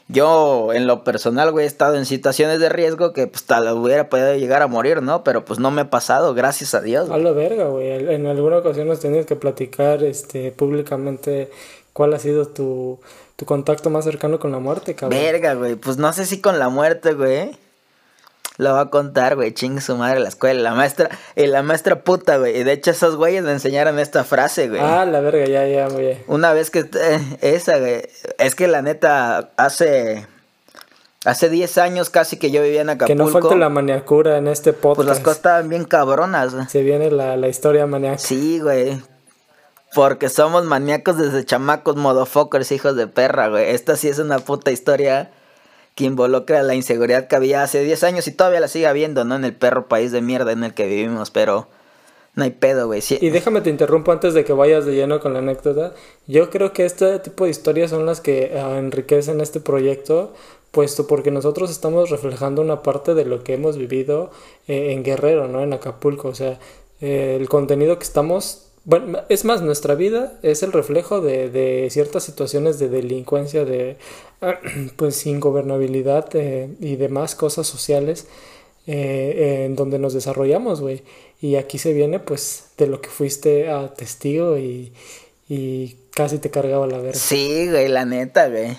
yo, 0.08 0.72
en 0.74 0.86
lo 0.86 1.02
personal, 1.02 1.50
güey, 1.50 1.64
he 1.64 1.66
estado 1.66 1.96
en 1.96 2.04
situaciones 2.04 2.60
de 2.60 2.68
riesgo 2.68 3.14
que 3.14 3.26
pues 3.26 3.44
tal 3.44 3.66
hubiera 3.72 4.10
podido 4.10 4.34
llegar 4.34 4.60
a 4.60 4.66
morir, 4.66 5.00
¿no? 5.00 5.24
Pero 5.24 5.46
pues 5.46 5.58
no 5.58 5.70
me 5.70 5.82
ha 5.82 5.90
pasado, 5.90 6.34
gracias 6.34 6.74
a 6.74 6.82
Dios. 6.82 7.08
A 7.08 7.16
la 7.16 7.32
verga, 7.32 7.68
güey. 7.68 7.90
En 7.90 8.26
alguna 8.26 8.58
ocasión 8.58 8.86
nos 8.86 9.00
tenías 9.00 9.24
que 9.24 9.34
platicar 9.34 10.02
este, 10.02 10.52
públicamente 10.52 11.50
cuál 11.94 12.12
ha 12.12 12.18
sido 12.18 12.46
tu, 12.46 13.00
tu 13.36 13.46
contacto 13.46 13.88
más 13.88 14.04
cercano 14.04 14.38
con 14.38 14.52
la 14.52 14.58
muerte, 14.58 14.94
cabrón. 14.94 15.18
Verga, 15.18 15.54
güey. 15.54 15.74
Pues 15.76 15.96
no 15.96 16.12
sé 16.12 16.26
si 16.26 16.42
con 16.42 16.58
la 16.58 16.68
muerte, 16.68 17.14
güey. 17.14 17.52
Lo 18.56 18.72
va 18.72 18.82
a 18.82 18.90
contar, 18.90 19.34
güey, 19.34 19.52
ching 19.52 19.80
su 19.80 19.96
madre 19.96 20.20
la 20.20 20.28
escuela. 20.28 20.60
La 20.60 20.74
maestra, 20.74 21.10
y 21.34 21.46
la 21.46 21.62
maestra 21.62 22.04
puta, 22.04 22.36
güey. 22.36 22.56
Y 22.56 22.62
de 22.62 22.72
hecho 22.72 22.92
esos 22.92 23.16
güeyes 23.16 23.42
me 23.42 23.50
enseñaron 23.50 23.98
esta 23.98 24.22
frase, 24.22 24.68
güey. 24.68 24.80
Ah, 24.80 25.04
la 25.04 25.20
verga, 25.20 25.44
ya, 25.46 25.66
ya, 25.66 25.88
güey. 25.88 26.18
Una 26.28 26.52
vez 26.52 26.70
que, 26.70 26.80
eh, 26.80 27.38
esa, 27.40 27.78
güey. 27.78 28.02
Es 28.38 28.54
que 28.54 28.68
la 28.68 28.80
neta, 28.80 29.50
hace, 29.56 30.28
hace 31.24 31.48
10 31.48 31.78
años 31.78 32.10
casi 32.10 32.36
que 32.36 32.52
yo 32.52 32.62
vivía 32.62 32.82
en 32.82 32.90
Acapulco. 32.90 33.06
Que 33.06 33.32
no 33.32 33.40
falte 33.40 33.56
la 33.56 33.70
maniacura 33.70 34.38
en 34.38 34.46
este 34.46 34.72
podcast. 34.72 34.96
Pues 34.96 35.08
las 35.08 35.18
cosas 35.18 35.36
estaban 35.38 35.68
bien 35.68 35.84
cabronas, 35.84 36.54
güey. 36.54 36.66
Se 36.68 36.82
viene 36.82 37.10
la, 37.10 37.36
la 37.36 37.48
historia 37.48 37.88
maníaca. 37.88 38.18
Sí, 38.18 38.60
güey. 38.60 39.02
Porque 39.96 40.28
somos 40.28 40.64
maníacos 40.64 41.18
desde 41.18 41.44
chamacos, 41.44 41.96
modofokers, 41.96 42.70
hijos 42.70 42.94
de 42.94 43.08
perra, 43.08 43.48
güey. 43.48 43.70
Esta 43.70 43.96
sí 43.96 44.08
es 44.08 44.20
una 44.20 44.38
puta 44.38 44.70
historia 44.70 45.32
que 45.94 46.04
involucra 46.04 46.62
la 46.62 46.74
inseguridad 46.74 47.28
que 47.28 47.36
había 47.36 47.62
hace 47.62 47.82
10 47.84 48.02
años 48.04 48.26
y 48.26 48.32
todavía 48.32 48.60
la 48.60 48.68
sigue 48.68 48.86
habiendo, 48.86 49.24
¿no? 49.24 49.36
En 49.36 49.44
el 49.44 49.54
perro 49.54 49.88
país 49.88 50.12
de 50.12 50.22
mierda 50.22 50.52
en 50.52 50.64
el 50.64 50.74
que 50.74 50.86
vivimos, 50.86 51.30
pero 51.30 51.68
no 52.34 52.42
hay 52.42 52.50
pedo, 52.50 52.86
güey. 52.86 53.00
Y 53.20 53.30
déjame 53.30 53.60
te 53.60 53.70
interrumpo 53.70 54.10
antes 54.10 54.34
de 54.34 54.44
que 54.44 54.52
vayas 54.52 54.84
de 54.86 54.94
lleno 54.94 55.20
con 55.20 55.34
la 55.34 55.38
anécdota. 55.38 55.94
Yo 56.26 56.50
creo 56.50 56.72
que 56.72 56.84
este 56.84 57.20
tipo 57.20 57.44
de 57.44 57.50
historias 57.50 57.90
son 57.90 58.06
las 58.06 58.20
que 58.20 58.58
ah, 58.58 58.78
enriquecen 58.78 59.40
este 59.40 59.60
proyecto, 59.60 60.32
puesto 60.72 61.06
porque 61.06 61.30
nosotros 61.30 61.70
estamos 61.70 62.10
reflejando 62.10 62.60
una 62.60 62.82
parte 62.82 63.14
de 63.14 63.24
lo 63.24 63.44
que 63.44 63.54
hemos 63.54 63.78
vivido 63.78 64.32
eh, 64.66 64.92
en 64.92 65.04
Guerrero, 65.04 65.46
¿no? 65.46 65.62
En 65.62 65.72
Acapulco, 65.72 66.28
o 66.28 66.34
sea, 66.34 66.58
eh, 67.00 67.36
el 67.40 67.48
contenido 67.48 67.98
que 67.98 68.04
estamos 68.04 68.63
bueno, 68.84 69.20
es 69.28 69.44
más, 69.44 69.62
nuestra 69.62 69.94
vida 69.94 70.38
es 70.42 70.62
el 70.62 70.72
reflejo 70.72 71.20
de, 71.20 71.48
de 71.48 71.88
ciertas 71.90 72.24
situaciones 72.24 72.78
de 72.78 72.88
delincuencia, 72.88 73.64
de 73.64 73.96
pues 74.96 75.26
ingobernabilidad 75.26 76.28
eh, 76.34 76.68
y 76.80 76.96
demás 76.96 77.34
cosas 77.34 77.66
sociales 77.66 78.26
eh, 78.86 79.64
en 79.64 79.76
donde 79.76 79.98
nos 79.98 80.12
desarrollamos, 80.12 80.82
güey. 80.82 81.02
Y 81.40 81.56
aquí 81.56 81.78
se 81.78 81.94
viene 81.94 82.18
pues 82.18 82.66
de 82.76 82.86
lo 82.86 83.00
que 83.00 83.08
fuiste 83.08 83.70
a 83.70 83.94
testigo 83.94 84.58
y, 84.58 84.92
y 85.48 85.96
casi 86.14 86.38
te 86.38 86.50
cargaba 86.50 86.86
la 86.86 86.98
verga. 86.98 87.18
Sí, 87.18 87.68
güey, 87.70 87.88
la 87.88 88.04
neta, 88.04 88.48
güey. 88.48 88.76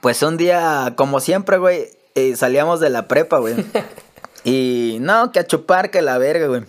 Pues 0.00 0.22
un 0.22 0.38
día, 0.38 0.94
como 0.96 1.20
siempre, 1.20 1.58
güey, 1.58 1.90
eh, 2.14 2.36
salíamos 2.36 2.80
de 2.80 2.88
la 2.88 3.06
prepa, 3.06 3.38
güey. 3.38 3.56
y 4.44 4.96
no, 5.00 5.30
que 5.32 5.40
a 5.40 5.46
chupar, 5.46 5.90
que 5.90 6.00
la 6.00 6.16
verga, 6.16 6.46
güey. 6.46 6.62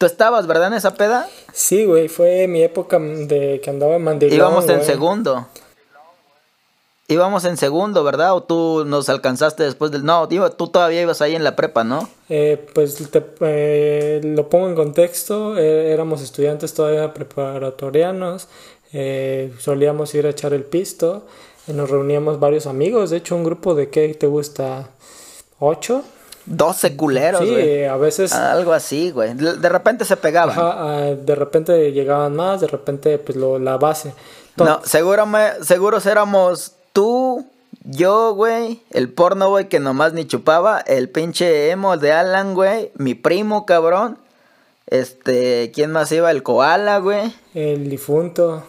Tú 0.00 0.06
estabas, 0.06 0.46
¿verdad, 0.46 0.68
en 0.68 0.72
esa 0.72 0.94
peda? 0.94 1.28
Sí, 1.52 1.84
güey, 1.84 2.08
fue 2.08 2.48
mi 2.48 2.62
época 2.62 2.98
de 2.98 3.60
que 3.62 3.68
andaba 3.68 3.96
en 3.96 4.04
mandilón, 4.04 4.34
Íbamos 4.34 4.66
en 4.70 4.82
segundo. 4.82 5.46
Íbamos 7.06 7.44
en 7.44 7.58
segundo, 7.58 8.02
¿verdad? 8.02 8.32
¿O 8.34 8.42
tú 8.42 8.86
nos 8.86 9.10
alcanzaste 9.10 9.62
después 9.62 9.90
del...? 9.90 10.06
No, 10.06 10.26
tú 10.56 10.68
todavía 10.68 11.02
ibas 11.02 11.20
ahí 11.20 11.34
en 11.34 11.44
la 11.44 11.54
prepa, 11.54 11.84
¿no? 11.84 12.08
Eh, 12.30 12.66
pues 12.72 13.10
te, 13.10 13.22
eh, 13.42 14.22
lo 14.24 14.48
pongo 14.48 14.70
en 14.70 14.74
contexto. 14.74 15.58
Eh, 15.58 15.92
éramos 15.92 16.22
estudiantes 16.22 16.72
todavía 16.72 17.12
preparatorianos. 17.12 18.48
Eh, 18.94 19.52
solíamos 19.58 20.14
ir 20.14 20.24
a 20.24 20.30
echar 20.30 20.54
el 20.54 20.64
pisto. 20.64 21.26
nos 21.66 21.90
reuníamos 21.90 22.40
varios 22.40 22.66
amigos. 22.66 23.10
De 23.10 23.18
hecho, 23.18 23.36
un 23.36 23.44
grupo 23.44 23.74
de, 23.74 23.90
¿qué 23.90 24.14
te 24.14 24.26
gusta? 24.26 24.88
¿Ocho? 25.58 26.04
12 26.46 26.96
culeros, 26.96 27.48
güey. 27.48 27.62
Sí, 27.62 27.84
a 27.84 27.96
veces. 27.96 28.32
Algo 28.32 28.72
así, 28.72 29.10
güey. 29.10 29.34
De 29.34 29.68
repente 29.68 30.04
se 30.04 30.16
pegaban. 30.16 30.58
Ajá, 30.58 31.14
de 31.14 31.34
repente 31.34 31.92
llegaban 31.92 32.34
más, 32.36 32.60
de 32.60 32.66
repente, 32.66 33.18
pues 33.18 33.36
lo, 33.36 33.58
la 33.58 33.76
base. 33.76 34.12
No, 34.56 34.80
seguro 34.84 35.26
seguros 35.62 36.06
éramos 36.06 36.74
tú, 36.92 37.46
yo, 37.84 38.34
güey, 38.34 38.82
el 38.90 39.10
porno, 39.10 39.48
güey, 39.48 39.68
que 39.68 39.80
nomás 39.80 40.12
ni 40.12 40.26
chupaba, 40.26 40.80
el 40.80 41.08
pinche 41.08 41.70
emo 41.70 41.96
de 41.96 42.12
Alan, 42.12 42.54
güey, 42.54 42.90
mi 42.94 43.14
primo, 43.14 43.64
cabrón. 43.64 44.18
Este, 44.86 45.70
¿quién 45.72 45.92
más 45.92 46.10
iba? 46.12 46.30
El 46.30 46.42
koala, 46.42 46.98
güey. 46.98 47.32
El 47.54 47.88
difunto. 47.88 48.64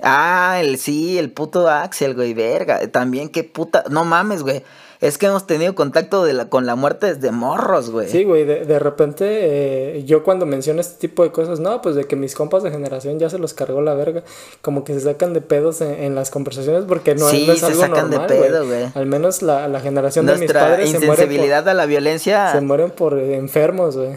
Ah, 0.00 0.58
el 0.60 0.78
sí, 0.78 1.18
el 1.18 1.30
puto 1.30 1.68
Axel, 1.68 2.14
güey, 2.14 2.34
verga. 2.34 2.88
También 2.88 3.28
qué 3.28 3.44
puta, 3.44 3.84
no 3.90 4.04
mames, 4.04 4.42
güey. 4.42 4.64
Es 5.00 5.18
que 5.18 5.26
hemos 5.26 5.46
tenido 5.46 5.74
contacto 5.74 6.24
de 6.24 6.32
la, 6.32 6.48
con 6.48 6.66
la 6.66 6.76
muerte 6.76 7.14
desde 7.14 7.30
morros, 7.30 7.90
güey. 7.90 8.08
Sí, 8.08 8.24
güey, 8.24 8.44
de, 8.44 8.64
de 8.64 8.78
repente 8.78 9.24
eh, 9.28 10.04
yo 10.04 10.22
cuando 10.22 10.46
menciono 10.46 10.80
este 10.80 10.98
tipo 10.98 11.22
de 11.24 11.32
cosas, 11.32 11.60
no, 11.60 11.82
pues 11.82 11.94
de 11.94 12.04
que 12.04 12.16
mis 12.16 12.34
compas 12.34 12.62
de 12.62 12.70
generación 12.70 13.18
ya 13.18 13.28
se 13.28 13.38
los 13.38 13.54
cargó 13.54 13.82
la 13.82 13.94
verga, 13.94 14.22
como 14.62 14.84
que 14.84 14.94
se 14.94 15.00
sacan 15.00 15.32
de 15.34 15.40
pedos 15.40 15.80
en, 15.80 16.14
las 16.14 16.30
conversaciones 16.30 16.84
porque 16.86 17.14
no, 17.14 17.28
sí, 17.28 17.46
no 17.46 17.52
es 17.52 17.60
se 17.60 17.66
algo 17.66 17.80
sacan 17.80 18.10
normal, 18.10 18.28
de 18.28 18.40
pedo, 18.40 18.66
güey. 18.66 18.86
Al 18.94 19.06
menos 19.06 19.42
la, 19.42 19.68
la 19.68 19.80
generación 19.80 20.26
Nuestra 20.26 20.44
de 20.44 20.46
mis 20.46 20.52
padres 20.52 20.90
se 20.90 20.98
mueren 20.98 21.24
insensibilidad 21.24 21.68
a 21.68 21.74
la 21.74 21.86
violencia. 21.86 22.44
por, 22.44 22.60
se 22.60 22.66
mueren 22.66 22.90
por 22.90 23.18
enfermos, 23.18 23.96
güey. 23.96 24.16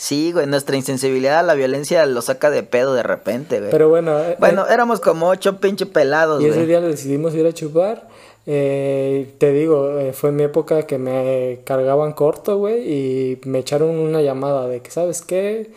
Sí, 0.00 0.32
güey, 0.32 0.46
nuestra 0.46 0.76
insensibilidad 0.76 1.40
a 1.40 1.42
la 1.42 1.52
violencia 1.52 2.06
lo 2.06 2.22
saca 2.22 2.48
de 2.48 2.62
pedo 2.62 2.94
de 2.94 3.02
repente, 3.02 3.58
güey. 3.58 3.70
Pero 3.70 3.90
bueno. 3.90 4.18
eh, 4.18 4.36
Bueno, 4.38 4.62
eh, 4.66 4.72
éramos 4.72 4.98
como 4.98 5.28
ocho 5.28 5.60
pinche 5.60 5.84
pelados, 5.84 6.40
y 6.40 6.46
ese 6.46 6.54
güey. 6.54 6.66
día 6.68 6.80
decidimos 6.80 7.34
ir 7.34 7.46
a 7.46 7.52
chupar. 7.52 8.08
Eh, 8.46 9.34
te 9.38 9.52
digo, 9.52 9.98
eh, 9.98 10.12
fue 10.12 10.32
mi 10.32 10.42
época 10.44 10.86
que 10.86 10.98
me 10.98 11.60
cargaban 11.64 12.12
corto, 12.12 12.58
güey, 12.58 12.92
y 12.92 13.40
me 13.44 13.60
echaron 13.60 13.90
una 13.90 14.22
llamada 14.22 14.66
de 14.68 14.80
que, 14.80 14.90
¿sabes 14.90 15.22
qué? 15.22 15.70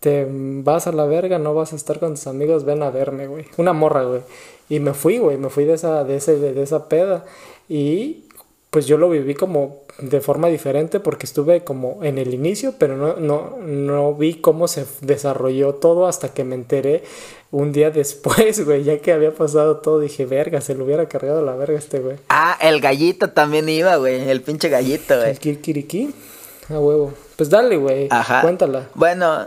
Te 0.00 0.26
vas 0.30 0.86
a 0.86 0.92
la 0.92 1.06
verga, 1.06 1.38
no 1.38 1.54
vas 1.54 1.72
a 1.72 1.76
estar 1.76 1.98
con 1.98 2.12
tus 2.14 2.26
amigos, 2.26 2.64
ven 2.64 2.82
a 2.82 2.90
verme, 2.90 3.26
güey. 3.26 3.46
Una 3.56 3.72
morra, 3.72 4.04
güey. 4.04 4.20
Y 4.68 4.80
me 4.80 4.94
fui, 4.94 5.18
güey, 5.18 5.36
me 5.38 5.50
fui 5.50 5.64
de 5.64 5.74
esa, 5.74 6.04
de 6.04 6.16
ese, 6.16 6.38
de 6.38 6.62
esa 6.62 6.88
peda. 6.88 7.24
Y 7.68 8.23
pues 8.74 8.86
yo 8.86 8.98
lo 8.98 9.08
viví 9.08 9.36
como 9.36 9.84
de 10.00 10.20
forma 10.20 10.48
diferente 10.48 10.98
porque 10.98 11.26
estuve 11.26 11.62
como 11.62 12.00
en 12.02 12.18
el 12.18 12.34
inicio, 12.34 12.74
pero 12.76 12.96
no, 12.96 13.14
no, 13.14 13.56
no 13.62 14.14
vi 14.14 14.34
cómo 14.34 14.66
se 14.66 14.84
desarrolló 15.00 15.76
todo 15.76 16.08
hasta 16.08 16.30
que 16.30 16.42
me 16.42 16.56
enteré 16.56 17.04
un 17.52 17.70
día 17.72 17.90
después, 17.92 18.64
güey, 18.64 18.82
ya 18.82 18.98
que 18.98 19.12
había 19.12 19.32
pasado 19.32 19.76
todo, 19.76 20.00
dije, 20.00 20.26
verga, 20.26 20.60
se 20.60 20.74
lo 20.74 20.84
hubiera 20.84 21.06
cargado 21.08 21.40
la 21.44 21.54
verga 21.54 21.78
este 21.78 22.00
güey. 22.00 22.16
Ah, 22.28 22.58
el 22.60 22.80
gallito 22.80 23.30
también 23.30 23.68
iba, 23.68 23.94
güey. 23.94 24.28
El 24.28 24.42
pinche 24.42 24.68
gallito, 24.68 25.16
güey. 25.16 25.30
El 25.30 25.38
kirikiri, 25.38 26.12
a 26.68 26.80
huevo. 26.80 27.14
Pues 27.36 27.48
dale, 27.50 27.76
güey, 27.76 28.08
Ajá. 28.10 28.40
cuéntala. 28.42 28.88
Bueno, 28.94 29.46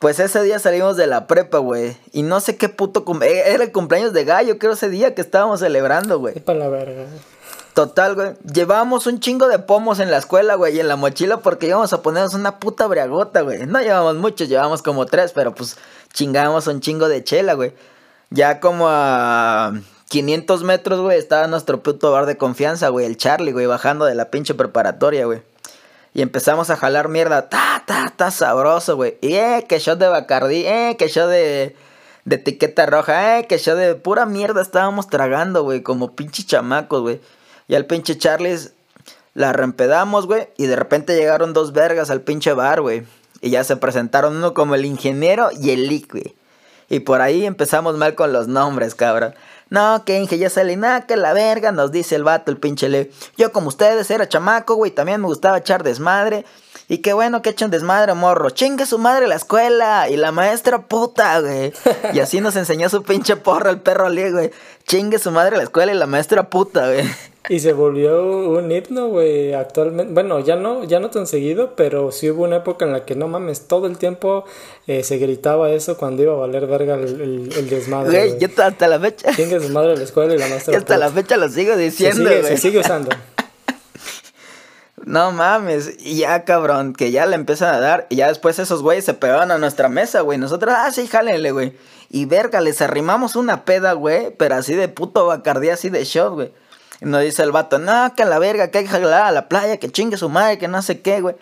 pues 0.00 0.18
ese 0.18 0.42
día 0.42 0.58
salimos 0.58 0.96
de 0.96 1.06
la 1.06 1.28
prepa, 1.28 1.58
güey. 1.58 1.96
Y 2.12 2.22
no 2.22 2.40
sé 2.40 2.56
qué 2.56 2.68
puto. 2.68 3.04
eh, 3.22 3.42
Era 3.46 3.62
el 3.62 3.70
cumpleaños 3.70 4.12
de 4.12 4.24
gallo, 4.24 4.58
creo, 4.58 4.72
ese 4.72 4.88
día 4.88 5.14
que 5.14 5.20
estábamos 5.20 5.60
celebrando, 5.60 6.18
güey. 6.18 6.34
para 6.40 6.58
la 6.58 6.68
verga. 6.68 7.04
Total, 7.78 8.16
güey. 8.16 8.32
Llevábamos 8.42 9.06
un 9.06 9.20
chingo 9.20 9.46
de 9.46 9.60
pomos 9.60 10.00
en 10.00 10.10
la 10.10 10.16
escuela, 10.16 10.56
güey, 10.56 10.74
y 10.74 10.80
en 10.80 10.88
la 10.88 10.96
mochila 10.96 11.36
porque 11.36 11.68
íbamos 11.68 11.92
a 11.92 12.02
ponernos 12.02 12.34
una 12.34 12.58
puta 12.58 12.88
briagota, 12.88 13.42
güey. 13.42 13.66
No 13.66 13.80
llevamos 13.80 14.16
muchos, 14.16 14.48
llevamos 14.48 14.82
como 14.82 15.06
tres, 15.06 15.30
pero 15.32 15.54
pues 15.54 15.76
chingábamos 16.12 16.66
un 16.66 16.80
chingo 16.80 17.08
de 17.08 17.22
chela, 17.22 17.54
güey. 17.54 17.72
Ya 18.30 18.58
como 18.58 18.86
a 18.88 19.74
500 20.08 20.64
metros, 20.64 21.00
güey, 21.02 21.20
estaba 21.20 21.46
nuestro 21.46 21.80
puto 21.80 22.10
bar 22.10 22.26
de 22.26 22.36
confianza, 22.36 22.88
güey, 22.88 23.06
el 23.06 23.16
Charlie, 23.16 23.52
güey, 23.52 23.66
bajando 23.66 24.06
de 24.06 24.16
la 24.16 24.28
pinche 24.28 24.54
preparatoria, 24.54 25.26
güey. 25.26 25.42
Y 26.14 26.22
empezamos 26.22 26.70
a 26.70 26.76
jalar 26.76 27.08
mierda, 27.08 27.48
ta, 27.48 27.84
ta, 27.86 28.12
ta, 28.16 28.32
sabroso, 28.32 28.96
güey. 28.96 29.18
Eh, 29.22 29.64
que 29.68 29.78
shot 29.78 30.00
de 30.00 30.08
Bacardí, 30.08 30.66
eh, 30.66 30.96
que 30.98 31.06
shot 31.06 31.28
de, 31.28 31.76
de 32.24 32.34
etiqueta 32.34 32.86
roja, 32.86 33.38
eh, 33.38 33.46
que 33.46 33.56
shot 33.56 33.76
de 33.76 33.94
pura 33.94 34.26
mierda 34.26 34.62
estábamos 34.62 35.06
tragando, 35.06 35.62
güey, 35.62 35.84
como 35.84 36.16
pinche 36.16 36.42
chamacos, 36.42 37.02
güey. 37.02 37.20
Y 37.68 37.74
al 37.74 37.86
pinche 37.86 38.18
Charles 38.18 38.72
la 39.34 39.52
reempedamos, 39.52 40.26
güey. 40.26 40.48
Y 40.56 40.66
de 40.66 40.76
repente 40.76 41.14
llegaron 41.14 41.52
dos 41.52 41.72
vergas 41.72 42.10
al 42.10 42.22
pinche 42.22 42.52
bar, 42.52 42.80
güey. 42.80 43.04
Y 43.40 43.50
ya 43.50 43.62
se 43.62 43.76
presentaron 43.76 44.36
uno 44.36 44.54
como 44.54 44.74
el 44.74 44.84
ingeniero 44.84 45.50
y 45.52 45.70
el 45.70 45.86
Lick, 45.86 46.10
güey. 46.12 46.34
Y 46.88 47.00
por 47.00 47.20
ahí 47.20 47.44
empezamos 47.44 47.96
mal 47.96 48.14
con 48.14 48.32
los 48.32 48.48
nombres, 48.48 48.94
cabrón. 48.94 49.34
No, 49.70 50.02
que 50.06 50.18
Inge 50.18 50.38
ya 50.38 50.48
sale, 50.48 50.76
nada, 50.76 51.06
que 51.06 51.16
la 51.16 51.34
verga, 51.34 51.72
nos 51.72 51.92
dice 51.92 52.16
el 52.16 52.24
vato, 52.24 52.50
el 52.50 52.56
pinche 52.56 52.88
Le. 52.88 53.10
Yo 53.36 53.52
como 53.52 53.68
ustedes 53.68 54.10
era 54.10 54.26
chamaco, 54.26 54.74
güey, 54.76 54.90
también 54.90 55.20
me 55.20 55.26
gustaba 55.26 55.58
echar 55.58 55.82
desmadre. 55.82 56.46
Y 56.88 56.98
qué 56.98 57.12
bueno 57.12 57.42
que 57.42 57.50
echen 57.50 57.70
desmadre, 57.70 58.14
morro. 58.14 58.48
Chingue 58.48 58.86
su 58.86 58.98
madre 58.98 59.28
la 59.28 59.34
escuela. 59.34 60.08
Y 60.08 60.16
la 60.16 60.32
maestra 60.32 60.80
puta, 60.86 61.40
güey. 61.40 61.74
Y 62.14 62.20
así 62.20 62.40
nos 62.40 62.56
enseñó 62.56 62.88
su 62.88 63.02
pinche 63.02 63.36
porra 63.36 63.68
el 63.68 63.80
perro 63.80 64.06
Ali, 64.06 64.30
güey. 64.30 64.50
Chingue 64.86 65.18
su 65.18 65.30
madre 65.30 65.58
la 65.58 65.64
escuela 65.64 65.92
y 65.92 65.96
la 65.96 66.06
maestra 66.06 66.48
puta, 66.48 66.86
güey. 66.86 67.04
Y 67.48 67.60
se 67.60 67.72
volvió 67.72 68.50
un 68.50 68.70
himno, 68.70 69.08
güey, 69.08 69.54
actualmente. 69.54 70.12
Bueno, 70.12 70.40
ya 70.40 70.56
no, 70.56 70.84
ya 70.84 71.00
no 71.00 71.08
tan 71.10 71.26
seguido, 71.26 71.74
pero 71.76 72.12
sí 72.12 72.30
hubo 72.30 72.44
una 72.44 72.56
época 72.56 72.84
en 72.84 72.92
la 72.92 73.06
que 73.06 73.14
no 73.14 73.26
mames, 73.26 73.66
todo 73.66 73.86
el 73.86 73.96
tiempo 73.96 74.44
eh, 74.86 75.02
se 75.02 75.16
gritaba 75.16 75.70
eso 75.70 75.96
cuando 75.96 76.22
iba 76.22 76.34
a 76.34 76.36
valer 76.36 76.66
verga 76.66 76.96
el, 76.96 77.50
el, 77.56 77.70
desmadre. 77.70 78.28
Güey, 78.28 78.38
yo 78.38 78.48
hasta 78.62 78.86
la 78.86 79.00
fecha. 79.00 79.34
Chingue 79.34 79.60
su 79.60 79.70
madre 79.70 79.96
la 79.96 80.04
escuela 80.04 80.34
y 80.34 80.38
la 80.38 80.46
maestra. 80.46 80.72
Yo 80.74 80.78
hasta 80.78 80.98
la 80.98 81.08
fecha 81.10 81.38
lo 81.38 81.48
sigo 81.48 81.74
diciendo, 81.74 82.28
se 82.28 82.40
güey. 82.40 82.44
Se 82.44 82.56
sigue 82.58 82.80
usando. 82.80 83.10
No 85.04 85.32
mames, 85.32 85.94
y 86.00 86.18
ya 86.18 86.44
cabrón, 86.44 86.92
que 86.92 87.10
ya 87.10 87.24
le 87.24 87.34
empiezan 87.34 87.74
a 87.74 87.80
dar, 87.80 88.06
y 88.10 88.16
ya 88.16 88.28
después 88.28 88.58
esos 88.58 88.82
güeyes 88.82 89.06
se 89.06 89.14
pegaban 89.14 89.50
a 89.50 89.56
nuestra 89.56 89.88
mesa, 89.88 90.20
güey. 90.20 90.36
Nosotros, 90.36 90.74
ah, 90.76 90.90
sí, 90.92 91.06
jálenle, 91.06 91.50
güey. 91.50 91.72
Y 92.10 92.26
verga, 92.26 92.60
les 92.60 92.82
arrimamos 92.82 93.34
una 93.34 93.64
peda, 93.64 93.94
güey, 93.94 94.34
pero 94.36 94.56
así 94.56 94.74
de 94.74 94.88
puto 94.88 95.24
bacardía, 95.24 95.74
así 95.74 95.88
de 95.88 96.04
shot, 96.04 96.34
güey. 96.34 96.52
Y 97.00 97.06
nos 97.06 97.22
dice 97.22 97.42
el 97.42 97.52
vato, 97.52 97.78
no, 97.78 98.14
que 98.14 98.24
a 98.24 98.26
la 98.26 98.38
verga, 98.38 98.70
que 98.70 98.78
hay 98.78 98.84
que 98.84 98.90
jalar 98.90 99.26
a 99.26 99.32
la 99.32 99.48
playa, 99.48 99.76
que 99.78 99.90
chingue 99.90 100.16
su 100.16 100.28
madre, 100.28 100.58
que 100.58 100.68
no 100.68 100.82
sé 100.82 101.00
qué, 101.00 101.20
güey. 101.20 101.36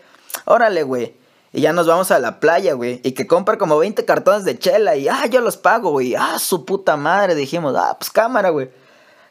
Órale, 0.45 0.83
güey. 0.83 1.15
Y 1.53 1.63
ya 1.63 1.73
nos 1.73 1.87
vamos 1.87 2.11
a 2.11 2.19
la 2.19 2.39
playa, 2.39 2.75
güey. 2.75 3.01
Y 3.03 3.13
que 3.13 3.27
compra 3.27 3.57
como 3.57 3.79
20 3.79 4.05
cartones 4.05 4.45
de 4.45 4.59
chela. 4.59 4.97
Y, 4.97 5.09
ah, 5.09 5.25
yo 5.27 5.41
los 5.41 5.57
pago, 5.57 5.91
güey. 5.91 6.15
Ah, 6.15 6.39
su 6.39 6.67
puta 6.67 6.99
madre. 6.99 7.35
Dijimos, 7.35 7.75
ah, 7.79 7.97
pues 7.99 8.11
cámara, 8.11 8.51
güey. 8.51 8.69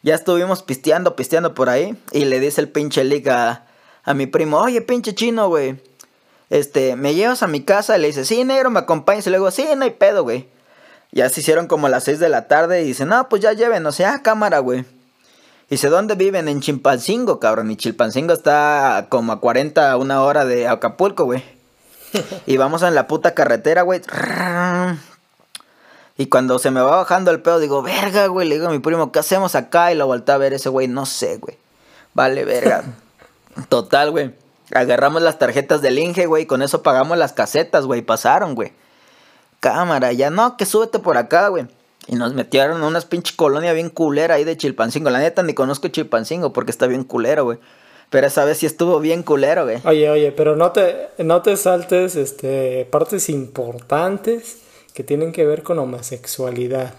Ya 0.01 0.15
estuvimos 0.15 0.63
pisteando, 0.63 1.15
pisteando 1.15 1.53
por 1.53 1.69
ahí. 1.69 1.95
Y 2.11 2.25
le 2.25 2.39
dice 2.39 2.61
el 2.61 2.69
pinche 2.69 3.03
liga 3.03 3.67
a, 4.03 4.13
mi 4.15 4.25
primo, 4.25 4.57
oye, 4.57 4.81
pinche 4.81 5.13
chino, 5.13 5.49
güey. 5.49 5.79
Este, 6.49 6.95
¿me 6.95 7.13
llevas 7.13 7.43
a 7.43 7.47
mi 7.47 7.61
casa? 7.61 7.97
Y 7.97 8.01
le 8.01 8.07
dice, 8.07 8.25
sí, 8.25 8.43
negro, 8.43 8.71
me 8.71 8.79
acompañas. 8.79 9.27
Y 9.27 9.29
le 9.29 9.37
digo, 9.37 9.51
sí, 9.51 9.67
no 9.75 9.83
hay 9.83 9.91
pedo, 9.91 10.23
güey. 10.23 10.49
Ya 11.11 11.29
se 11.29 11.41
hicieron 11.41 11.67
como 11.67 11.89
las 11.89 12.05
6 12.05 12.19
de 12.19 12.29
la 12.29 12.47
tarde. 12.47 12.81
Y 12.81 12.87
dice, 12.87 13.05
no, 13.05 13.29
pues 13.29 13.43
ya 13.43 13.53
lleven, 13.53 13.85
o 13.85 13.91
sea, 13.91 14.23
cámara, 14.23 14.59
güey. 14.59 14.85
Dice, 15.69 15.89
¿dónde 15.89 16.15
viven? 16.15 16.47
En 16.47 16.61
Chilpancingo, 16.61 17.39
cabrón. 17.39 17.71
Y 17.71 17.75
Chilpancingo 17.75 18.33
está 18.33 19.07
como 19.09 19.33
a 19.33 19.39
40, 19.39 19.97
una 19.97 20.21
hora 20.21 20.45
de 20.45 20.67
Acapulco, 20.67 21.25
güey. 21.25 21.43
y 22.45 22.57
vamos 22.57 22.83
en 22.83 22.93
la 22.93 23.07
puta 23.07 23.33
carretera, 23.33 23.81
güey. 23.81 24.01
Y 26.17 26.27
cuando 26.27 26.59
se 26.59 26.71
me 26.71 26.81
va 26.81 26.97
bajando 26.97 27.31
el 27.31 27.41
pedo, 27.41 27.59
digo, 27.59 27.81
verga, 27.81 28.27
güey. 28.27 28.47
Le 28.47 28.55
digo 28.55 28.67
a 28.67 28.71
mi 28.71 28.79
primo, 28.79 29.11
¿qué 29.11 29.19
hacemos 29.19 29.55
acá? 29.55 29.91
Y 29.91 29.95
lo 29.95 30.05
volteé 30.05 30.35
a 30.35 30.37
ver 30.37 30.53
ese 30.53 30.69
güey, 30.69 30.87
no 30.87 31.05
sé, 31.05 31.37
güey. 31.37 31.57
Vale, 32.13 32.45
verga. 32.45 32.83
Total, 33.69 34.11
güey. 34.11 34.35
Agarramos 34.73 35.21
las 35.21 35.39
tarjetas 35.39 35.81
del 35.81 35.97
Inge, 35.97 36.27
güey. 36.27 36.45
Con 36.45 36.61
eso 36.61 36.83
pagamos 36.83 37.17
las 37.17 37.33
casetas, 37.33 37.85
güey. 37.85 38.01
Pasaron, 38.01 38.53
güey. 38.55 38.71
Cámara, 39.59 40.11
ya 40.13 40.29
no, 40.29 40.57
que 40.57 40.65
súbete 40.65 40.99
por 40.99 41.17
acá, 41.17 41.47
güey. 41.47 41.67
Y 42.07 42.15
nos 42.15 42.33
metieron 42.33 42.81
a 42.83 42.87
unas 42.87 43.05
pinche 43.05 43.35
colonia 43.35 43.73
bien 43.73 43.89
culera 43.89 44.35
ahí 44.35 44.43
de 44.43 44.57
Chilpancingo. 44.57 45.09
La 45.09 45.19
neta 45.19 45.41
ni 45.43 45.53
conozco 45.53 45.87
Chilpancingo 45.87 46.53
porque 46.53 46.71
está 46.71 46.87
bien 46.87 47.03
culero, 47.03 47.45
güey. 47.45 47.57
Pero 48.09 48.27
esa 48.27 48.45
vez 48.45 48.59
sí 48.59 48.65
estuvo 48.65 48.99
bien 48.99 49.23
culero, 49.23 49.63
güey. 49.63 49.77
Oye, 49.85 50.09
oye, 50.09 50.31
pero 50.31 50.55
no 50.55 50.71
te, 50.71 51.09
no 51.17 51.41
te 51.41 51.57
saltes 51.57 52.15
este, 52.15 52.87
partes 52.91 53.29
importantes 53.29 54.59
que 54.93 55.03
tienen 55.03 55.31
que 55.31 55.45
ver 55.45 55.63
con 55.63 55.79
homosexualidad. 55.79 56.93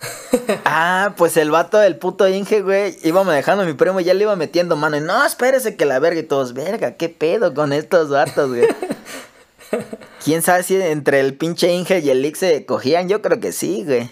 ah, 0.64 1.14
pues 1.18 1.36
el 1.36 1.50
vato 1.50 1.76
del 1.76 1.96
puto 1.96 2.26
Inge, 2.26 2.62
güey, 2.62 2.96
iba 3.02 3.22
manejando 3.22 3.64
a 3.64 3.66
mi 3.66 3.74
primo 3.74 4.00
y 4.00 4.04
ya 4.04 4.14
le 4.14 4.22
iba 4.22 4.34
metiendo 4.36 4.74
mano. 4.76 4.96
Y 4.96 5.00
no, 5.00 5.24
espérese 5.24 5.76
que 5.76 5.84
la 5.84 5.98
verga 5.98 6.20
y 6.20 6.24
todos, 6.24 6.54
verga, 6.54 6.96
qué 6.96 7.10
pedo 7.10 7.52
con 7.52 7.74
estos 7.74 8.08
vatos, 8.08 8.48
güey. 8.48 8.66
¿Quién 10.24 10.42
sabe 10.42 10.62
si 10.62 10.80
entre 10.80 11.20
el 11.20 11.34
pinche 11.34 11.72
Inge 11.72 12.00
y 12.00 12.10
el 12.10 12.24
Ix 12.24 12.38
se 12.38 12.66
cogían? 12.66 13.08
Yo 13.08 13.22
creo 13.22 13.40
que 13.40 13.52
sí, 13.52 13.84
güey. 13.86 14.10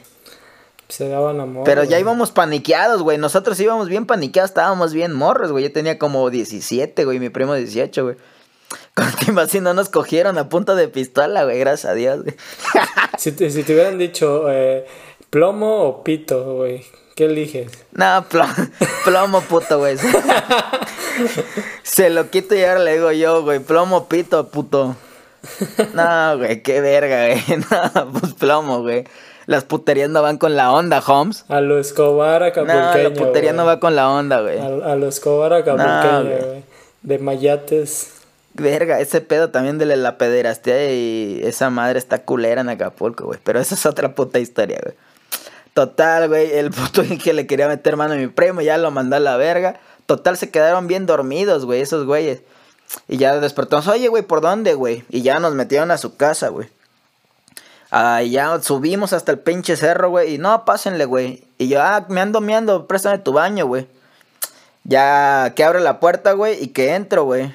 Se 0.88 1.09
daban 1.09 1.38
amor. 1.40 1.64
Pero 1.64 1.85
ya 1.85 1.99
íbamos 2.00 2.30
paniqueados, 2.30 3.02
güey. 3.02 3.18
Nosotros 3.18 3.61
íbamos 3.61 3.88
bien 3.88 4.07
paniqueados, 4.07 4.50
estábamos 4.50 4.95
bien 4.95 5.12
morros, 5.12 5.52
güey. 5.52 5.64
Yo 5.64 5.73
tenía 5.73 5.99
como 5.99 6.30
17, 6.30 7.04
güey, 7.04 7.18
mi 7.18 7.28
primo 7.28 7.54
18, 7.54 8.04
güey. 8.04 8.16
Con 8.95 9.38
así 9.38 9.61
no 9.61 9.75
nos 9.75 9.88
cogieron 9.88 10.38
a 10.38 10.49
punta 10.49 10.75
de 10.75 10.88
pistola, 10.88 11.45
güey, 11.45 11.59
gracias 11.59 11.92
a 11.92 11.95
Dios, 11.95 12.23
güey. 12.23 12.37
si, 13.18 13.33
te, 13.33 13.50
si 13.50 13.62
te 13.62 13.75
hubieran 13.75 13.99
dicho 13.99 14.50
eh, 14.50 14.87
plomo 15.30 15.83
o 15.83 16.04
pito, 16.04 16.54
güey, 16.54 16.85
¿qué 17.14 17.26
eliges? 17.26 17.73
No, 17.92 18.25
plomo, 18.28 18.54
plomo 19.04 19.40
puto, 19.42 19.78
güey. 19.78 19.97
Se 21.83 22.11
lo 22.11 22.30
quito 22.30 22.54
y 22.54 22.64
ahora 22.64 22.80
le 22.80 22.95
digo 22.95 23.12
yo, 23.12 23.42
güey, 23.42 23.61
plomo, 23.61 24.09
pito, 24.09 24.49
puto. 24.49 24.97
No, 25.95 26.38
güey, 26.38 26.62
qué 26.62 26.80
verga, 26.80 27.28
güey. 27.28 27.42
No, 27.71 28.12
pues 28.12 28.35
plomo, 28.35 28.83
güey. 28.83 29.04
Las 29.49 29.64
puterías 29.64 30.11
no 30.11 30.21
van 30.21 30.37
con 30.37 30.57
la 30.57 30.71
onda, 30.71 31.02
Holmes. 31.07 31.47
A 31.49 31.62
lo 31.62 31.78
Escobar 31.78 32.43
acapulqueño. 32.43 32.93
No, 32.93 32.99
la 32.99 33.14
putería 33.14 33.55
no 33.55 33.64
va 33.64 33.81
con 33.81 33.97
la 33.97 34.11
onda, 34.11 34.43
güey. 34.43 34.59
A, 34.59 34.95
lo 34.95 35.09
Escobar 35.09 35.55
acapulqueño, 35.55 36.47
güey. 36.47 36.64
de 37.01 37.18
mayates. 37.18 38.11
Verga, 38.53 39.01
ese 39.01 39.23
pedo 39.23 39.49
también 39.49 39.79
de 39.79 39.87
la 39.87 40.18
pederastia 40.18 40.92
y 40.92 41.40
esa 41.42 41.70
madre 41.70 41.99
está 41.99 42.25
culera 42.25 42.61
en 42.61 42.68
Acapulco, 42.68 43.25
güey. 43.25 43.40
Pero 43.42 43.59
esa 43.59 43.75
es 43.75 43.87
otra 43.87 44.14
puta 44.14 44.38
historia, 44.38 44.81
güey. 44.83 44.94
Total, 45.73 46.29
güey, 46.29 46.53
el 46.53 46.70
puto 46.70 47.03
que 47.25 47.33
le 47.33 47.46
quería 47.46 47.68
meter 47.68 47.96
mano 47.96 48.12
a 48.12 48.16
mi 48.18 48.27
primo 48.27 48.61
ya 48.61 48.77
lo 48.77 48.90
mandó 48.90 49.16
a 49.16 49.20
la 49.20 49.38
verga. 49.38 49.81
Total, 50.05 50.37
se 50.37 50.51
quedaron 50.51 50.88
bien 50.88 51.07
dormidos, 51.07 51.64
güey, 51.64 51.81
esos 51.81 52.05
güeyes. 52.05 52.42
Y 53.09 53.16
ya 53.16 53.40
despertamos, 53.40 53.88
oye, 53.88 54.09
güey, 54.09 54.25
¿por 54.25 54.42
dónde, 54.42 54.75
güey? 54.75 55.05
Y 55.09 55.23
ya 55.23 55.40
nos 55.40 55.55
metieron 55.55 55.90
a 55.90 55.96
su 55.96 56.18
casa, 56.18 56.49
güey. 56.49 56.68
Ah, 57.90 58.22
ya 58.22 58.61
subimos 58.61 59.12
hasta 59.12 59.33
el 59.33 59.38
pinche 59.38 59.77
cerro, 59.77 60.11
güey. 60.11 60.35
Y 60.35 60.38
no, 60.38 60.64
pásenle, 60.64 61.05
güey. 61.07 61.44
Y 61.57 61.68
yo, 61.68 61.83
ah, 61.83 62.05
me 62.09 62.20
ando, 62.20 62.40
me 62.40 62.55
ando, 62.55 62.87
préstame 62.87 63.18
tu 63.18 63.33
baño, 63.33 63.66
güey. 63.66 63.87
Ya 64.85 65.53
que 65.55 65.64
abre 65.64 65.81
la 65.81 66.01
puerta, 66.01 66.33
güey, 66.33 66.62
y 66.62 66.68
que 66.68 66.94
entro, 66.94 67.24
güey. 67.24 67.55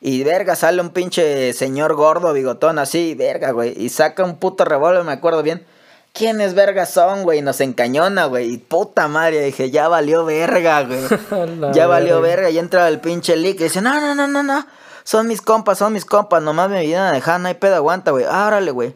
Y 0.00 0.22
verga, 0.24 0.54
sale 0.56 0.80
un 0.80 0.90
pinche 0.90 1.52
señor 1.52 1.94
gordo, 1.94 2.32
bigotón, 2.32 2.78
así, 2.78 3.14
verga, 3.14 3.50
güey. 3.50 3.74
Y 3.76 3.88
saca 3.88 4.24
un 4.24 4.36
puto 4.36 4.64
revólver, 4.64 5.02
me 5.04 5.12
acuerdo 5.12 5.42
bien. 5.42 5.66
¿Quiénes 6.12 6.54
verga 6.54 6.86
son, 6.86 7.24
güey? 7.24 7.42
Nos 7.42 7.60
encañona, 7.60 8.26
güey. 8.26 8.52
Y 8.52 8.58
puta 8.58 9.08
madre, 9.08 9.40
dije, 9.42 9.70
ya 9.70 9.88
valió 9.88 10.24
verga, 10.24 10.82
güey. 10.82 11.00
ya 11.74 11.86
valió 11.86 12.20
verga. 12.20 12.50
Y 12.50 12.58
entra 12.58 12.88
el 12.88 13.00
pinche 13.00 13.36
Lick 13.36 13.60
y 13.60 13.64
dice, 13.64 13.82
no, 13.82 14.00
no, 14.00 14.14
no, 14.14 14.26
no, 14.26 14.42
no. 14.42 14.66
Son 15.04 15.26
mis 15.26 15.42
compas, 15.42 15.78
son 15.78 15.92
mis 15.92 16.04
compas. 16.04 16.42
Nomás 16.42 16.70
me 16.70 16.80
vienen 16.80 17.04
a 17.06 17.12
dejar, 17.12 17.40
no 17.40 17.48
hay 17.48 17.54
pedo, 17.54 17.74
aguanta, 17.74 18.12
güey. 18.12 18.24
Árale, 18.24 18.70
güey. 18.70 18.94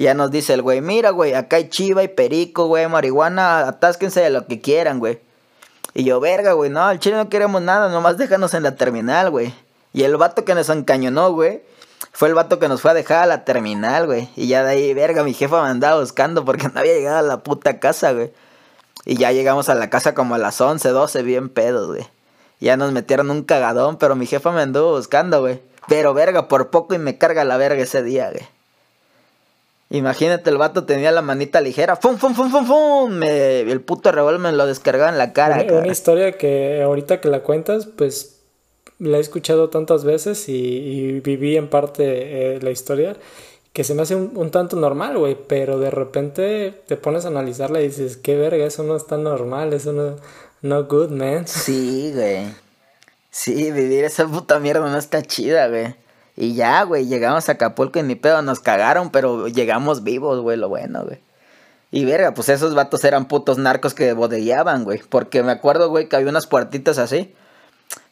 Ya 0.00 0.14
nos 0.14 0.30
dice 0.30 0.54
el 0.54 0.62
güey, 0.62 0.80
mira, 0.80 1.10
güey, 1.10 1.34
acá 1.34 1.56
hay 1.56 1.68
chiva 1.68 2.02
y 2.02 2.08
perico, 2.08 2.64
güey, 2.68 2.88
marihuana, 2.88 3.68
atásquense 3.68 4.22
de 4.22 4.30
lo 4.30 4.46
que 4.46 4.58
quieran, 4.58 4.98
güey. 4.98 5.20
Y 5.92 6.04
yo, 6.04 6.20
verga, 6.20 6.54
güey, 6.54 6.70
no, 6.70 6.82
al 6.82 6.98
chile 6.98 7.16
no 7.16 7.28
queremos 7.28 7.60
nada, 7.60 7.90
nomás 7.90 8.16
déjanos 8.16 8.54
en 8.54 8.62
la 8.62 8.76
terminal, 8.76 9.28
güey. 9.28 9.52
Y 9.92 10.04
el 10.04 10.16
vato 10.16 10.46
que 10.46 10.54
nos 10.54 10.70
encañonó, 10.70 11.32
güey, 11.32 11.62
fue 12.12 12.28
el 12.28 12.34
vato 12.34 12.58
que 12.58 12.66
nos 12.66 12.80
fue 12.80 12.92
a 12.92 12.94
dejar 12.94 13.24
a 13.24 13.26
la 13.26 13.44
terminal, 13.44 14.06
güey. 14.06 14.30
Y 14.36 14.46
ya 14.46 14.64
de 14.64 14.70
ahí, 14.70 14.94
verga, 14.94 15.22
mi 15.22 15.34
jefa 15.34 15.62
me 15.62 15.68
andaba 15.68 16.00
buscando 16.00 16.46
porque 16.46 16.68
no 16.72 16.80
había 16.80 16.94
llegado 16.94 17.18
a 17.18 17.22
la 17.22 17.42
puta 17.42 17.78
casa, 17.78 18.12
güey. 18.12 18.32
Y 19.04 19.16
ya 19.16 19.32
llegamos 19.32 19.68
a 19.68 19.74
la 19.74 19.90
casa 19.90 20.14
como 20.14 20.34
a 20.34 20.38
las 20.38 20.58
11, 20.62 20.88
12, 20.88 21.22
bien 21.24 21.50
pedos, 21.50 21.88
güey. 21.88 22.08
Ya 22.58 22.78
nos 22.78 22.92
metieron 22.92 23.30
un 23.30 23.42
cagadón, 23.42 23.98
pero 23.98 24.16
mi 24.16 24.24
jefa 24.24 24.50
me 24.50 24.62
anduvo 24.62 24.96
buscando, 24.96 25.42
güey. 25.42 25.60
Pero 25.88 26.14
verga, 26.14 26.48
por 26.48 26.70
poco 26.70 26.94
y 26.94 26.98
me 26.98 27.18
carga 27.18 27.44
la 27.44 27.58
verga 27.58 27.82
ese 27.82 28.02
día, 28.02 28.30
güey. 28.30 28.48
Imagínate, 29.90 30.50
el 30.50 30.56
vato 30.56 30.84
tenía 30.84 31.10
la 31.10 31.20
manita 31.20 31.60
ligera. 31.60 31.96
¡Fum, 31.96 32.16
fum, 32.16 32.32
fum, 32.32 32.50
fum, 32.50 32.64
fum! 32.64 33.10
Me, 33.10 33.60
el 33.60 33.80
puto 33.80 34.12
revólver 34.12 34.40
me 34.40 34.52
lo 34.52 34.66
descargaba 34.66 35.10
en 35.10 35.18
la 35.18 35.32
cara. 35.32 35.64
Una, 35.64 35.80
una, 35.80 35.88
historia 35.88 36.32
que 36.32 36.80
ahorita 36.80 37.20
que 37.20 37.28
la 37.28 37.40
cuentas, 37.40 37.86
pues 37.86 38.40
la 39.00 39.16
he 39.16 39.20
escuchado 39.20 39.68
tantas 39.68 40.04
veces 40.04 40.48
y, 40.48 41.20
viví 41.24 41.56
en 41.56 41.68
parte 41.68 42.54
eh, 42.54 42.60
la 42.60 42.70
historia 42.70 43.16
que 43.72 43.82
se 43.82 43.94
me 43.94 44.02
hace 44.02 44.14
un, 44.14 44.50
tanto 44.50 44.76
normal, 44.76 45.18
güey. 45.18 45.36
Pero 45.48 45.80
de 45.80 45.90
repente 45.90 46.72
te 46.86 46.96
pones 46.96 47.24
a 47.24 47.28
analizarla 47.28 47.80
y 47.80 47.88
dices, 47.88 48.16
qué 48.16 48.36
verga, 48.36 48.64
eso 48.64 48.84
no 48.84 48.96
está 48.96 49.16
normal, 49.16 49.72
eso 49.72 49.92
no, 49.92 50.16
no 50.62 50.84
good, 50.84 51.10
man. 51.10 51.48
Sí, 51.48 52.12
güey. 52.14 52.46
Sí, 53.30 53.72
vivir 53.72 54.04
esa 54.04 54.26
puta 54.26 54.60
mierda 54.60 54.88
no 54.88 54.98
está 54.98 55.22
chida, 55.22 55.68
güey. 55.68 55.94
Y 56.40 56.54
ya, 56.54 56.82
güey, 56.84 57.06
llegamos 57.06 57.50
a 57.50 57.52
Acapulco 57.52 57.98
y 57.98 58.02
ni 58.02 58.14
pedo, 58.14 58.40
nos 58.40 58.60
cagaron, 58.60 59.10
pero 59.10 59.46
llegamos 59.46 60.02
vivos, 60.04 60.40
güey, 60.40 60.56
lo 60.56 60.70
bueno, 60.70 61.04
güey. 61.04 61.18
Y 61.90 62.06
verga, 62.06 62.32
pues 62.32 62.48
esos 62.48 62.74
vatos 62.74 63.04
eran 63.04 63.28
putos 63.28 63.58
narcos 63.58 63.92
que 63.92 64.14
bodellaban, 64.14 64.84
güey. 64.84 65.02
Porque 65.06 65.42
me 65.42 65.52
acuerdo, 65.52 65.90
güey, 65.90 66.08
que 66.08 66.16
había 66.16 66.30
unas 66.30 66.46
puertitas 66.46 66.96
así. 66.96 67.34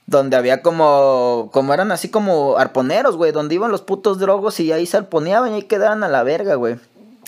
Donde 0.04 0.36
había 0.36 0.60
como. 0.60 1.48
Como 1.54 1.72
eran 1.72 1.90
así 1.90 2.10
como 2.10 2.58
arponeros, 2.58 3.16
güey. 3.16 3.32
Donde 3.32 3.54
iban 3.54 3.70
los 3.70 3.80
putos 3.80 4.18
drogos 4.18 4.60
y 4.60 4.72
ahí 4.72 4.84
se 4.84 4.98
arponeaban 4.98 5.52
y 5.52 5.54
ahí 5.54 5.62
quedaban 5.62 6.04
a 6.04 6.08
la 6.08 6.22
verga, 6.22 6.56
güey. 6.56 6.76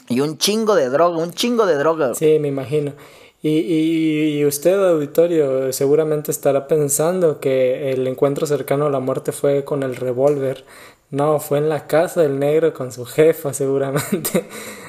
Y 0.08 0.20
un 0.20 0.36
chingo 0.36 0.74
de 0.74 0.90
droga, 0.90 1.16
un 1.16 1.32
chingo 1.32 1.64
de 1.64 1.76
droga. 1.76 2.14
Sí, 2.14 2.38
me 2.40 2.48
imagino. 2.48 2.92
Y, 3.42 4.38
y, 4.38 4.44
usted, 4.44 4.74
auditorio, 4.86 5.72
seguramente 5.72 6.30
estará 6.30 6.66
pensando 6.68 7.40
que 7.40 7.90
el 7.92 8.06
encuentro 8.06 8.46
cercano 8.46 8.86
a 8.86 8.90
la 8.90 9.00
muerte 9.00 9.32
fue 9.32 9.64
con 9.64 9.82
el 9.82 9.96
revólver. 9.96 10.64
No, 11.10 11.40
fue 11.40 11.58
en 11.58 11.68
la 11.70 11.86
casa 11.86 12.20
del 12.20 12.38
negro 12.38 12.74
con 12.74 12.92
su 12.92 13.06
jefa, 13.06 13.54
seguramente. 13.54 14.44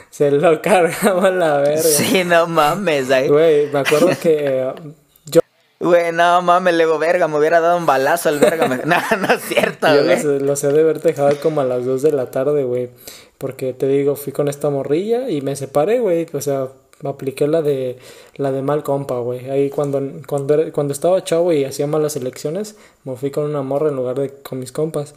Se 0.09 0.29
lo 0.31 0.61
cargaba 0.61 1.31
la 1.31 1.59
verga. 1.59 1.81
Sí, 1.81 2.23
no 2.25 2.45
mames. 2.47 3.07
Güey, 3.29 3.71
me 3.71 3.79
acuerdo 3.79 4.09
que 4.21 4.69
yo... 5.27 5.39
Güey, 5.79 6.11
no 6.11 6.41
mames, 6.41 6.73
le 6.75 6.83
digo, 6.83 6.99
verga, 6.99 7.29
me 7.29 7.37
hubiera 7.39 7.61
dado 7.61 7.77
un 7.77 7.85
balazo 7.85 8.27
al 8.27 8.39
verga. 8.39 8.67
me- 8.67 8.77
No, 8.85 8.97
no 9.19 9.33
es 9.33 9.41
cierto, 9.43 9.87
Yo 9.95 10.03
los, 10.03 10.23
los 10.41 10.63
he 10.65 10.67
de 10.73 10.81
haber 10.81 10.99
dejado 11.01 11.35
como 11.41 11.61
a 11.61 11.63
las 11.65 11.85
2 11.85 12.01
de 12.01 12.11
la 12.11 12.29
tarde, 12.29 12.65
güey. 12.65 12.89
Porque 13.37 13.71
te 13.73 13.87
digo, 13.87 14.17
fui 14.17 14.33
con 14.33 14.49
esta 14.49 14.69
morrilla 14.69 15.29
y 15.29 15.41
me 15.41 15.55
separé, 15.55 15.99
güey. 16.01 16.27
O 16.33 16.41
sea, 16.41 16.67
apliqué 17.09 17.47
la 17.47 17.61
de 17.61 17.97
la 18.35 18.51
de 18.51 18.61
mal 18.61 18.83
compa, 18.83 19.19
güey. 19.19 19.49
Ahí 19.49 19.69
cuando, 19.69 20.01
cuando, 20.27 20.71
cuando 20.71 20.93
estaba 20.93 21.23
chavo 21.23 21.51
y 21.53 21.65
hacía 21.65 21.87
malas 21.87 22.15
elecciones, 22.15 22.75
me 23.03 23.15
fui 23.15 23.31
con 23.31 23.45
una 23.45 23.61
morra 23.61 23.89
en 23.89 23.95
lugar 23.95 24.19
de 24.19 24.29
con 24.29 24.59
mis 24.59 24.71
compas. 24.71 25.15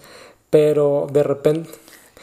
Pero 0.50 1.06
de 1.12 1.22
repente, 1.22 1.70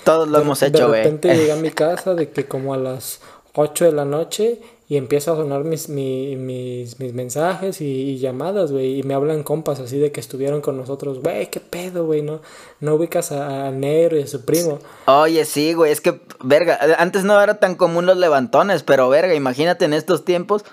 Todos 0.04 0.28
lo 0.28 0.38
de, 0.38 0.44
hemos 0.44 0.60
de 0.60 0.68
hecho, 0.68 0.88
güey. 0.88 1.04
repente 1.04 1.36
llegué 1.36 1.52
a 1.52 1.58
mi 1.58 1.72
casa 1.72 2.16
de 2.16 2.30
que 2.30 2.48
como 2.48 2.74
a 2.74 2.78
las 2.78 3.22
8 3.54 3.86
de 3.86 3.92
la 3.92 4.06
noche 4.06 4.62
y 4.92 4.98
empieza 4.98 5.32
a 5.32 5.36
sonar 5.38 5.64
mis, 5.64 5.88
mi- 5.88 6.36
mis, 6.36 7.00
mis 7.00 7.14
mensajes 7.14 7.80
y, 7.80 7.86
y 7.86 8.18
llamadas, 8.18 8.74
güey, 8.74 9.00
y 9.00 9.04
me 9.04 9.14
hablan 9.14 9.42
compas 9.44 9.80
así 9.80 9.98
de 9.98 10.12
que 10.12 10.20
estuvieron 10.20 10.60
con 10.60 10.76
nosotros, 10.76 11.20
güey, 11.22 11.50
qué 11.50 11.62
pedo, 11.62 12.06
güey, 12.06 12.22
no, 12.24 12.42
no 12.82 12.96
ubicas 12.96 13.32
a, 13.32 13.68
a 13.68 13.72
Negro 13.72 14.18
y 14.18 14.24
a 14.24 14.28
su 14.28 14.44
primo. 14.44 14.80
Oye, 15.06 15.46
sí, 15.46 15.72
güey, 15.74 15.94
es 15.94 16.02
que, 16.02 16.20
verga, 16.44 16.78
antes 16.98 17.24
no 17.24 17.42
era 17.42 17.58
tan 17.58 17.76
común 17.76 18.06
los 18.06 18.18
levantones, 18.18 18.84
pero 18.84 19.08
verga, 19.08 19.34
imagínate 19.34 19.86
en 19.86 19.94
estos 19.94 20.26
tiempos, 20.26 20.66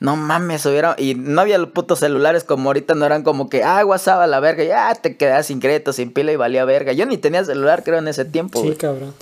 no 0.00 0.16
mames, 0.16 0.64
hubiera, 0.64 0.94
y 0.96 1.14
no 1.14 1.42
había 1.42 1.58
los 1.58 1.68
putos 1.68 1.98
celulares 1.98 2.44
como 2.44 2.70
ahorita, 2.70 2.94
no 2.94 3.04
eran 3.04 3.24
como 3.24 3.50
que, 3.50 3.62
ah, 3.62 3.84
WhatsApp 3.84 4.20
a 4.20 4.26
la 4.26 4.40
verga, 4.40 4.64
ya 4.64 4.94
te 4.94 5.18
quedas 5.18 5.48
sin 5.48 5.60
crédito, 5.60 5.92
sin 5.92 6.14
pila 6.14 6.32
y 6.32 6.36
valía 6.36 6.64
verga. 6.64 6.94
Yo 6.94 7.04
ni 7.04 7.18
tenía 7.18 7.44
celular, 7.44 7.82
creo, 7.84 7.98
en 7.98 8.08
ese 8.08 8.24
tiempo, 8.24 8.62
Sí, 8.62 8.74
cabrón. 8.74 9.12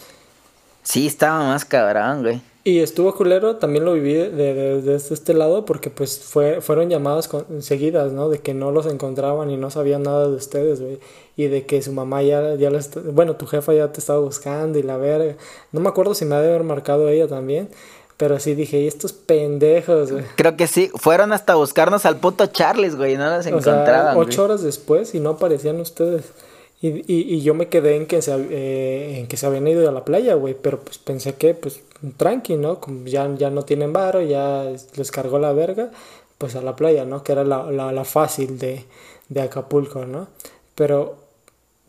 Sí, 0.84 1.08
estaba 1.08 1.40
más 1.40 1.64
cabrón, 1.64 2.22
güey. 2.22 2.40
Y 2.66 2.80
estuvo 2.80 3.14
culero, 3.14 3.56
también 3.56 3.84
lo 3.84 3.92
viví 3.92 4.14
de, 4.14 4.30
de- 4.30 4.80
desde 4.80 5.12
este 5.14 5.34
lado 5.34 5.66
porque 5.66 5.90
pues 5.90 6.18
fue, 6.18 6.62
fueron 6.62 6.88
llamadas 6.88 7.28
con- 7.28 7.62
seguidas, 7.62 8.12
¿no? 8.12 8.30
De 8.30 8.38
que 8.38 8.54
no 8.54 8.70
los 8.70 8.86
encontraban 8.86 9.50
y 9.50 9.58
no 9.58 9.70
sabían 9.70 10.02
nada 10.04 10.28
de 10.28 10.34
ustedes, 10.34 10.80
güey. 10.80 10.98
Y 11.36 11.48
de 11.48 11.66
que 11.66 11.82
su 11.82 11.92
mamá 11.92 12.22
ya, 12.22 12.54
ya 12.54 12.70
les, 12.70 12.90
bueno, 13.12 13.36
tu 13.36 13.46
jefa 13.46 13.74
ya 13.74 13.92
te 13.92 14.00
estaba 14.00 14.20
buscando 14.20 14.78
y 14.78 14.82
la 14.82 14.96
verga. 14.96 15.34
No 15.72 15.80
me 15.80 15.90
acuerdo 15.90 16.14
si 16.14 16.24
me 16.24 16.36
ha 16.36 16.40
de 16.40 16.48
haber 16.48 16.62
marcado 16.64 17.10
ella 17.10 17.28
también, 17.28 17.68
pero 18.16 18.38
sí 18.40 18.54
dije, 18.54 18.80
y 18.80 18.86
estos 18.86 19.12
pendejos, 19.12 20.12
güey. 20.12 20.24
Creo 20.36 20.56
que 20.56 20.66
sí, 20.66 20.90
fueron 20.94 21.34
hasta 21.34 21.56
buscarnos 21.56 22.06
al 22.06 22.16
puto 22.16 22.46
Charles, 22.46 22.96
güey, 22.96 23.12
y 23.12 23.16
no 23.18 23.26
O 23.36 23.42
sea, 23.42 23.50
encontraban, 23.52 24.14
güey. 24.14 24.26
ocho 24.26 24.42
horas 24.44 24.62
después 24.62 25.14
y 25.14 25.20
no 25.20 25.30
aparecían 25.30 25.80
ustedes. 25.80 26.24
Y, 26.84 26.88
y, 27.10 27.34
y 27.36 27.40
yo 27.42 27.54
me 27.54 27.68
quedé 27.68 27.96
en 27.96 28.04
que, 28.06 28.20
se, 28.20 28.34
eh, 28.50 29.18
en 29.20 29.26
que 29.26 29.38
se 29.38 29.46
habían 29.46 29.66
ido 29.66 29.88
a 29.88 29.92
la 29.92 30.04
playa, 30.04 30.34
güey. 30.34 30.54
Pero 30.60 30.80
pues 30.80 30.98
pensé 30.98 31.34
que, 31.34 31.54
pues, 31.54 31.80
tranqui, 32.18 32.56
¿no? 32.56 32.78
Como 32.80 33.06
ya, 33.06 33.32
ya 33.36 33.48
no 33.50 33.62
tienen 33.64 33.92
varo, 33.92 34.20
ya 34.22 34.64
les 34.96 35.10
cargó 35.10 35.38
la 35.38 35.52
verga, 35.52 35.90
pues 36.38 36.56
a 36.56 36.62
la 36.62 36.76
playa, 36.76 37.04
¿no? 37.06 37.22
Que 37.24 37.32
era 37.32 37.44
la, 37.44 37.70
la, 37.70 37.90
la 37.92 38.04
fácil 38.04 38.58
de, 38.58 38.84
de 39.30 39.40
Acapulco, 39.40 40.04
¿no? 40.04 40.28
Pero 40.74 41.16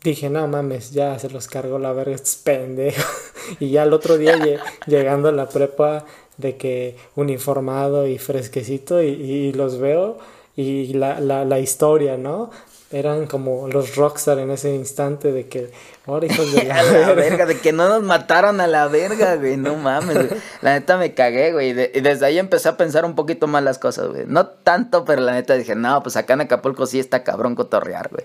dije, 0.02 0.30
no 0.30 0.46
mames, 0.48 0.92
ya 0.92 1.18
se 1.18 1.30
los 1.30 1.48
cargó 1.48 1.78
la 1.78 1.92
verga 1.92 2.14
estos 2.14 2.36
pendejos. 2.36 3.04
y 3.60 3.70
ya 3.70 3.82
el 3.84 3.92
otro 3.92 4.16
día 4.18 4.36
lle- 4.38 4.60
llegando 4.86 5.28
a 5.28 5.32
la 5.32 5.48
prepa 5.48 6.04
de 6.38 6.56
que 6.56 6.96
uniformado 7.16 8.06
y 8.06 8.18
fresquecito 8.18 9.02
y, 9.02 9.08
y 9.08 9.52
los 9.52 9.78
veo 9.78 10.18
y 10.56 10.92
la, 10.94 11.20
la, 11.20 11.44
la 11.44 11.58
historia, 11.60 12.16
¿no? 12.16 12.50
Eran 12.92 13.26
como 13.26 13.66
los 13.66 13.96
rockstar 13.96 14.38
en 14.38 14.50
ese 14.52 14.72
instante 14.72 15.32
de 15.32 15.48
que, 15.48 15.72
ahora 16.06 16.26
hijos 16.26 16.52
de 16.52 16.62
la, 16.64 16.78
A 16.78 16.82
la 16.84 17.12
verga. 17.14 17.44
de 17.44 17.58
que 17.58 17.72
no 17.72 17.88
nos 17.88 18.02
mataron 18.04 18.60
a 18.60 18.68
la 18.68 18.86
verga, 18.86 19.34
güey. 19.36 19.56
No 19.56 19.74
mames, 19.74 20.14
güey. 20.28 20.40
La 20.62 20.74
neta 20.74 20.96
me 20.96 21.12
cagué, 21.12 21.52
güey. 21.52 21.72
de- 21.72 21.90
y 21.94 22.00
desde 22.00 22.26
ahí 22.26 22.38
empecé 22.38 22.68
a 22.68 22.76
pensar 22.76 23.04
un 23.04 23.16
poquito 23.16 23.48
más 23.48 23.64
las 23.64 23.78
cosas, 23.80 24.08
güey. 24.08 24.22
No 24.28 24.46
tanto, 24.46 25.04
pero 25.04 25.20
la 25.22 25.32
neta 25.32 25.54
dije, 25.54 25.74
no, 25.74 26.00
pues 26.04 26.16
acá 26.16 26.34
en 26.34 26.42
Acapulco 26.42 26.86
sí 26.86 27.00
está 27.00 27.24
cabrón 27.24 27.56
cotorrear, 27.56 28.08
güey. 28.10 28.24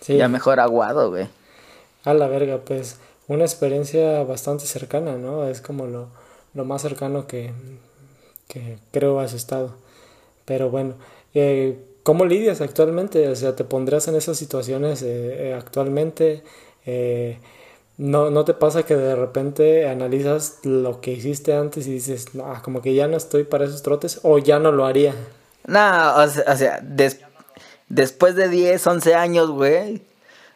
Sí, 0.00 0.16
Ya 0.16 0.28
mejor 0.28 0.58
aguado, 0.58 1.10
güey. 1.10 1.28
a 2.04 2.12
la 2.12 2.26
verga, 2.26 2.58
pues 2.64 2.96
una 3.28 3.44
experiencia 3.44 4.22
bastante 4.24 4.66
cercana, 4.66 5.12
¿no? 5.16 5.46
Es 5.48 5.60
como 5.60 5.86
lo, 5.86 6.08
lo 6.54 6.64
más 6.64 6.82
cercano 6.82 7.26
que, 7.28 7.52
que 8.48 8.78
creo 8.92 9.20
has 9.20 9.32
estado. 9.32 9.74
Pero 10.44 10.70
bueno, 10.70 10.94
eh, 11.34 11.78
¿cómo 12.06 12.24
lidias 12.24 12.60
actualmente? 12.60 13.28
O 13.28 13.34
sea, 13.34 13.56
¿te 13.56 13.64
pondrás 13.64 14.06
en 14.06 14.14
esas 14.14 14.38
situaciones 14.38 15.02
eh, 15.02 15.48
eh, 15.48 15.54
actualmente? 15.54 16.44
Eh, 16.86 17.40
¿no, 17.98 18.30
¿No 18.30 18.44
te 18.44 18.54
pasa 18.54 18.84
que 18.84 18.94
de 18.94 19.16
repente 19.16 19.88
analizas 19.88 20.60
lo 20.62 21.00
que 21.00 21.10
hiciste 21.10 21.52
antes 21.52 21.88
y 21.88 21.94
dices, 21.94 22.32
no, 22.36 22.44
como 22.62 22.80
que 22.80 22.94
ya 22.94 23.08
no 23.08 23.16
estoy 23.16 23.42
para 23.42 23.64
esos 23.64 23.82
trotes 23.82 24.20
o 24.22 24.38
ya 24.38 24.60
no 24.60 24.70
lo 24.70 24.86
haría? 24.86 25.16
No, 25.66 26.14
o 26.22 26.28
sea, 26.28 26.80
después 27.88 28.36
de 28.36 28.48
10, 28.50 28.86
11 28.86 29.14
años, 29.16 29.50
güey, 29.50 30.00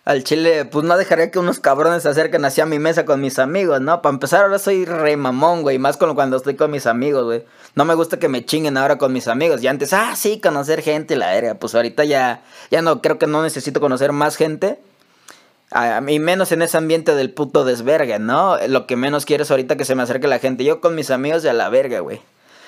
al 0.05 0.25
chile, 0.25 0.65
pues 0.65 0.85
no 0.85 0.97
dejaría 0.97 1.31
que 1.31 1.39
unos 1.39 1.61
cabrones 1.61 2.03
se 2.03 2.09
acerquen 2.09 2.45
hacia 2.45 2.65
mi 2.65 2.79
mesa 2.79 3.05
con 3.05 3.21
mis 3.21 3.39
amigos, 3.39 3.81
¿no? 3.81 4.01
Para 4.01 4.15
empezar, 4.15 4.43
ahora 4.45 4.59
soy 4.59 4.85
re 4.87 5.17
mamón, 5.17 5.63
güey, 5.63 5.79
más 5.79 5.97
con 5.97 6.15
cuando 6.15 6.39
estoy 6.39 6.57
con 6.57 6.71
mis 6.71 6.87
amigos, 6.87 7.25
güey. 7.25 7.45
No 7.75 7.85
me 7.85 7.95
gusta 7.95 8.19
que 8.19 8.29
me 8.29 8.45
chinguen 8.45 8.77
ahora 8.77 8.99
con 8.99 9.13
mis 9.13 9.29
amigos. 9.29 9.63
Y 9.63 9.69
antes, 9.69 9.93
ah, 9.93 10.15
sí, 10.17 10.41
conocer 10.41 10.83
gente, 10.83 11.17
la 11.17 11.33
verga. 11.33 11.55
Pues 11.55 11.75
ahorita 11.75 12.05
ya, 12.05 12.43
ya 12.71 12.83
no, 12.83 13.03
creo 13.03 13.19
que 13.19 13.27
no 13.27 13.43
necesito 13.43 13.81
conocer 13.81 14.13
más 14.13 14.37
gente. 14.37 14.79
Mí 16.03 16.19
menos 16.19 16.51
en 16.51 16.63
ese 16.63 16.79
ambiente 16.79 17.15
del 17.15 17.33
puto 17.33 17.65
desverga, 17.65 18.19
¿no? 18.19 18.57
Lo 18.67 18.87
que 18.87 18.97
menos 18.97 19.25
quiero 19.25 19.45
es 19.45 19.51
ahorita 19.51 19.77
que 19.77 19.85
se 19.85 19.95
me 19.95 20.03
acerque 20.03 20.27
la 20.27 20.41
gente. 20.41 20.65
Yo 20.65 20.81
con 20.81 20.97
mis 20.97 21.11
amigos 21.11 21.43
de 21.45 21.51
a 21.51 21.53
la 21.53 21.69
verga, 21.69 22.01
güey. 22.01 22.21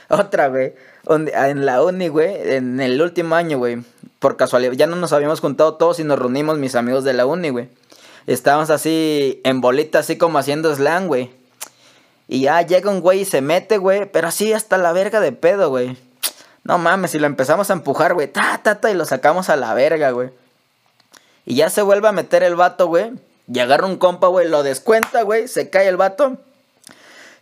Otra, 0.09 0.49
güey. 0.49 0.75
En 1.09 1.67
la 1.67 1.83
uni, 1.83 2.07
güey. 2.09 2.53
En 2.53 2.79
el 2.79 3.03
último 3.03 3.35
año, 3.35 3.59
güey. 3.59 3.83
Por 4.23 4.37
casualidad. 4.37 4.75
Ya 4.75 4.87
no 4.87 4.95
nos 4.95 5.13
habíamos 5.13 5.41
juntado 5.41 5.75
todos 5.75 5.99
y 5.99 6.05
nos 6.05 6.17
reunimos 6.17 6.57
mis 6.57 6.77
amigos 6.77 7.03
de 7.03 7.13
la 7.13 7.27
uni, 7.27 7.49
güey. 7.51 7.69
Estábamos 8.29 8.71
así 8.71 9.41
en 9.43 9.61
bolita, 9.61 9.99
así 9.99 10.17
como 10.17 10.39
haciendo 10.39 10.73
slang, 10.73 11.09
güey. 11.09 11.33
Y 12.29 12.43
ya 12.43 12.63
llega 12.63 12.89
un 12.89 13.01
güey 13.01 13.23
y 13.23 13.25
se 13.25 13.41
mete, 13.41 13.79
güey. 13.79 14.07
Pero 14.13 14.29
así 14.29 14.53
hasta 14.53 14.79
la 14.79 14.93
verga 14.93 15.19
de 15.19 15.33
pedo, 15.33 15.71
güey. 15.71 15.97
No 16.63 16.79
mames, 16.79 17.11
si 17.11 17.19
lo 17.19 17.27
empezamos 17.27 17.69
a 17.71 17.73
empujar, 17.73 18.15
güey. 18.15 18.29
Ta, 18.29 18.61
ta, 18.63 18.81
ta, 18.81 18.93
y 18.93 18.95
lo 18.95 19.07
sacamos 19.07 19.49
a 19.49 19.57
la 19.57 19.75
verga, 19.75 20.13
güey. 20.13 20.31
Y 21.45 21.57
ya 21.57 21.69
se 21.69 21.83
vuelve 21.83 22.07
a 22.07 22.13
meter 22.13 22.45
el 22.45 22.55
vato, 22.55 22.87
güey. 22.87 23.11
Y 23.53 23.59
agarra 23.59 23.89
un 23.89 23.97
compa, 23.97 24.29
güey. 24.29 24.49
Lo 24.49 24.63
descuenta, 24.63 25.23
güey. 25.23 25.49
Se 25.49 25.69
cae 25.69 25.89
el 25.89 25.97
vato. 25.97 26.39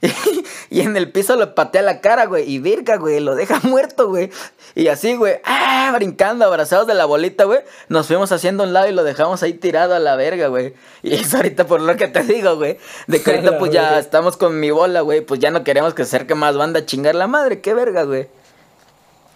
y 0.71 0.81
en 0.81 0.97
el 0.97 1.11
piso 1.13 1.37
lo 1.37 1.55
patea 1.55 1.83
la 1.83 2.01
cara, 2.01 2.27
güey. 2.27 2.51
Y 2.51 2.59
virga, 2.59 2.97
güey. 2.97 3.21
Lo 3.21 3.35
deja 3.35 3.61
muerto, 3.65 4.09
güey. 4.09 4.31
Y 4.75 4.89
así, 4.89 5.15
güey. 5.17 5.41
¡Ah! 5.45 5.93
Brincando, 5.95 6.45
abrazados 6.45 6.87
de 6.87 6.95
la 6.95 7.05
bolita, 7.05 7.45
güey. 7.45 7.61
Nos 7.89 8.07
fuimos 8.07 8.33
haciendo 8.33 8.63
a 8.63 8.67
un 8.67 8.73
lado 8.73 8.89
y 8.89 8.93
lo 8.93 9.05
dejamos 9.05 9.43
ahí 9.43 9.53
tirado 9.53 9.95
a 9.95 9.99
la 9.99 10.17
verga, 10.17 10.49
güey. 10.49 10.75
Y 11.03 11.15
es 11.15 11.35
ahorita 11.35 11.67
por 11.67 11.81
lo 11.81 11.97
que 11.97 12.09
te 12.09 12.23
digo, 12.23 12.57
güey. 12.57 12.79
De 13.07 13.23
que 13.23 13.31
ahorita, 13.31 13.59
pues 13.59 13.73
ya 13.73 13.99
estamos 13.99 14.37
con 14.37 14.59
mi 14.59 14.71
bola, 14.71 15.01
güey. 15.03 15.21
Pues 15.21 15.41
ya 15.41 15.51
no 15.51 15.65
queremos 15.65 15.95
que 15.95 16.05
se 16.05 16.17
acerque 16.17 16.35
más 16.35 16.57
banda 16.57 16.81
a 16.81 16.87
chingar 16.87 17.15
la 17.15 17.27
madre. 17.27 17.61
Qué 17.61 17.75
verga, 17.75 18.05
güey. 18.05 18.29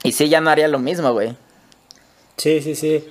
Y 0.03 0.13
sí, 0.13 0.29
ya 0.29 0.41
no 0.41 0.51
haría 0.51 0.69
lo 0.69 0.79
mismo, 0.79 1.13
güey. 1.13 1.37
Sí, 2.37 2.61
sí, 2.61 2.75
sí. 2.75 3.09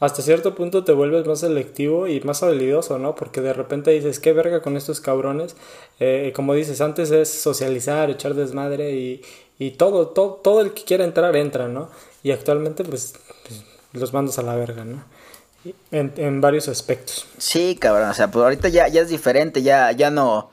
Hasta 0.00 0.22
cierto 0.22 0.54
punto 0.54 0.84
te 0.84 0.92
vuelves 0.92 1.26
más 1.26 1.40
selectivo 1.40 2.06
y 2.08 2.20
más 2.20 2.42
habilidoso, 2.42 2.98
¿no? 2.98 3.14
Porque 3.14 3.40
de 3.40 3.52
repente 3.52 3.90
dices, 3.90 4.18
qué 4.20 4.32
verga 4.32 4.62
con 4.62 4.76
estos 4.76 5.00
cabrones. 5.00 5.56
Eh, 6.00 6.32
como 6.34 6.54
dices, 6.54 6.80
antes 6.80 7.10
es 7.10 7.28
socializar, 7.28 8.10
echar 8.10 8.34
desmadre 8.34 8.92
y, 8.92 9.22
y 9.58 9.72
todo, 9.72 10.08
todo, 10.08 10.34
todo 10.42 10.60
el 10.60 10.72
que 10.72 10.84
quiera 10.84 11.04
entrar, 11.04 11.34
entra, 11.36 11.68
¿no? 11.68 11.88
Y 12.22 12.30
actualmente, 12.32 12.84
pues, 12.84 13.14
los 13.92 14.12
mandas 14.12 14.38
a 14.38 14.42
la 14.42 14.54
verga, 14.56 14.84
¿no? 14.84 15.04
En, 15.92 16.12
en 16.16 16.40
varios 16.40 16.66
aspectos. 16.68 17.26
Sí, 17.38 17.76
cabrón, 17.80 18.08
o 18.08 18.14
sea, 18.14 18.30
pues 18.30 18.42
ahorita 18.42 18.68
ya, 18.68 18.88
ya 18.88 19.00
es 19.02 19.08
diferente, 19.08 19.62
ya, 19.62 19.92
ya 19.92 20.10
no 20.10 20.50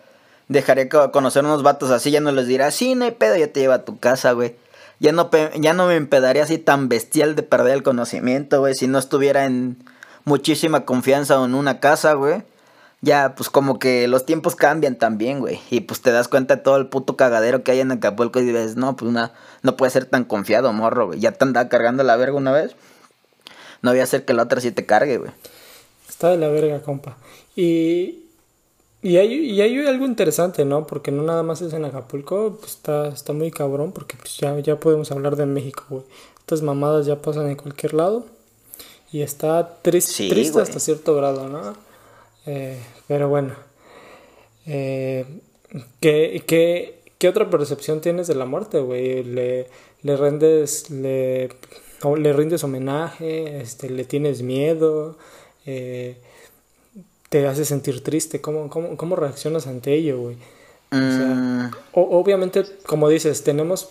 dejaré 0.47 0.87
co- 0.87 1.11
conocer 1.11 1.43
unos 1.43 1.63
vatos 1.63 1.89
así, 1.89 2.11
ya 2.11 2.19
no 2.21 2.31
les 2.31 2.45
dirá, 2.47 2.69
sí, 2.69 2.93
no 2.93 3.05
hay 3.05 3.11
pedo, 3.11 3.35
ya 3.35 3.47
te 3.51 3.59
lleva 3.59 3.75
a 3.75 3.85
tu 3.85 3.97
casa, 3.99 4.33
güey. 4.33 4.55
Ya 4.99 5.11
no, 5.11 5.29
ya 5.57 5.73
no 5.73 5.87
me 5.87 5.95
empedaría 5.95 6.43
así 6.43 6.57
tan 6.57 6.89
bestial 6.89 7.35
de 7.35 7.43
perder 7.43 7.75
el 7.75 7.83
conocimiento, 7.83 8.59
güey, 8.59 8.75
si 8.75 8.87
no 8.87 8.99
estuviera 8.99 9.45
en 9.45 9.77
muchísima 10.25 10.85
confianza 10.85 11.43
en 11.43 11.55
una 11.55 11.79
casa, 11.79 12.13
güey. 12.13 12.43
Ya, 13.01 13.33
pues 13.35 13.49
como 13.49 13.79
que 13.79 14.09
los 14.09 14.25
tiempos 14.25 14.57
cambian 14.57 14.97
también, 14.97 15.39
güey. 15.39 15.61
Y 15.69 15.81
pues 15.81 16.01
te 16.01 16.11
das 16.11 16.27
cuenta 16.27 16.57
de 16.57 16.61
todo 16.61 16.75
el 16.75 16.87
puto 16.87 17.15
cagadero 17.15 17.63
que 17.63 17.71
hay 17.71 17.79
en 17.79 17.91
Acapulco 17.91 18.41
y 18.41 18.45
dices, 18.45 18.75
no, 18.75 18.97
pues 18.97 19.09
una, 19.09 19.31
no 19.61 19.77
puede 19.77 19.89
ser 19.89 20.05
tan 20.05 20.25
confiado, 20.25 20.73
morro, 20.73 21.07
güey. 21.07 21.19
Ya 21.19 21.31
te 21.31 21.45
andaba 21.45 21.69
cargando 21.69 22.03
la 22.03 22.17
verga 22.17 22.35
una 22.35 22.51
vez. 22.51 22.75
No 23.81 23.91
voy 23.91 24.01
a 24.01 24.03
hacer 24.03 24.25
que 24.25 24.33
la 24.33 24.43
otra 24.43 24.59
sí 24.59 24.71
te 24.71 24.85
cargue, 24.85 25.17
güey. 25.17 25.31
Está 26.09 26.29
de 26.29 26.37
la 26.37 26.49
verga, 26.49 26.81
compa. 26.81 27.17
Y, 27.55 28.25
y, 29.01 29.17
hay, 29.17 29.33
y 29.33 29.61
hay 29.61 29.77
algo 29.87 30.05
interesante, 30.05 30.65
¿no? 30.65 30.85
Porque 30.87 31.11
no 31.11 31.23
nada 31.23 31.43
más 31.43 31.61
es 31.61 31.73
en 31.73 31.85
Acapulco, 31.85 32.57
pues 32.59 32.73
está, 32.73 33.07
está 33.09 33.33
muy 33.33 33.51
cabrón, 33.51 33.91
porque 33.93 34.15
pues 34.17 34.37
ya, 34.37 34.57
ya 34.59 34.79
podemos 34.79 35.11
hablar 35.11 35.35
de 35.35 35.45
México, 35.45 35.83
güey. 35.89 36.03
Estas 36.39 36.61
mamadas 36.61 37.05
ya 37.05 37.21
pasan 37.21 37.47
en 37.49 37.55
cualquier 37.55 37.93
lado. 37.93 38.25
Y 39.11 39.21
está 39.21 39.81
tris- 39.81 40.05
Sí, 40.05 40.29
triste 40.29 40.53
güey. 40.53 40.63
hasta 40.63 40.79
cierto 40.79 41.15
grado, 41.15 41.47
¿no? 41.49 41.73
Eh, 42.45 42.77
pero 43.07 43.27
bueno. 43.29 43.53
Eh, 44.65 45.25
¿qué, 45.99 46.43
qué, 46.45 46.99
qué 47.17 47.27
otra 47.29 47.49
percepción 47.49 48.01
tienes 48.01 48.27
de 48.27 48.35
la 48.35 48.45
muerte, 48.45 48.79
güey? 48.79 49.23
¿Le, 49.23 49.67
le 50.03 50.17
rendes, 50.17 50.89
le, 50.91 51.49
le 52.17 52.33
rindes 52.33 52.63
homenaje, 52.63 53.61
este, 53.61 53.89
le 53.89 54.03
tienes 54.05 54.41
miedo, 54.41 55.17
eh, 55.65 56.17
te 57.29 57.47
hace 57.47 57.63
sentir 57.65 58.03
triste, 58.03 58.41
¿cómo, 58.41 58.69
cómo, 58.69 58.97
cómo 58.97 59.15
reaccionas 59.15 59.67
ante 59.67 59.93
ello, 59.93 60.19
güey? 60.19 60.35
O 60.91 60.95
sea, 60.97 61.25
Mm, 61.27 61.71
o- 61.93 62.19
obviamente, 62.19 62.63
como 62.87 63.07
dices, 63.09 63.43
tenemos 63.43 63.89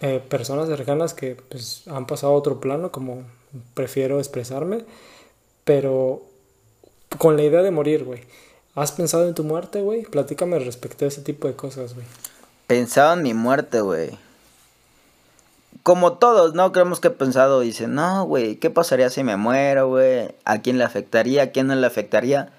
eh, 0.00 0.20
personas 0.28 0.66
cercanas 0.68 1.14
que 1.14 1.36
pues, 1.48 1.82
han 1.86 2.06
pasado 2.06 2.32
a 2.32 2.36
otro 2.36 2.58
plano, 2.58 2.90
como 2.90 3.22
prefiero 3.74 4.18
expresarme, 4.18 4.84
pero 5.64 6.22
con 7.18 7.36
la 7.36 7.42
idea 7.42 7.62
de 7.62 7.70
morir, 7.70 8.04
güey. 8.04 8.22
¿Has 8.74 8.92
pensado 8.92 9.28
en 9.28 9.34
tu 9.34 9.44
muerte, 9.44 9.82
güey? 9.82 10.02
Platícame 10.02 10.58
respecto 10.58 11.04
a 11.04 11.08
ese 11.08 11.20
tipo 11.22 11.46
de 11.48 11.54
cosas, 11.54 11.94
güey. 11.94 12.06
pensado 12.66 13.12
en 13.14 13.22
mi 13.22 13.34
muerte, 13.34 13.80
güey. 13.80 14.10
Como 15.82 16.14
todos, 16.14 16.54
¿no? 16.54 16.72
Creemos 16.72 17.00
que 17.00 17.08
he 17.08 17.12
pensado, 17.12 17.60
dice, 17.60 17.86
no, 17.86 18.24
güey, 18.24 18.56
¿qué 18.56 18.70
pasaría 18.70 19.08
si 19.10 19.24
me 19.24 19.36
muero, 19.36 19.88
güey? 19.88 20.28
¿A 20.44 20.60
quién 20.60 20.78
le 20.78 20.84
afectaría? 20.84 21.42
¿A 21.44 21.46
quién 21.48 21.66
no 21.68 21.74
le 21.74 21.86
afectaría? 21.86 22.50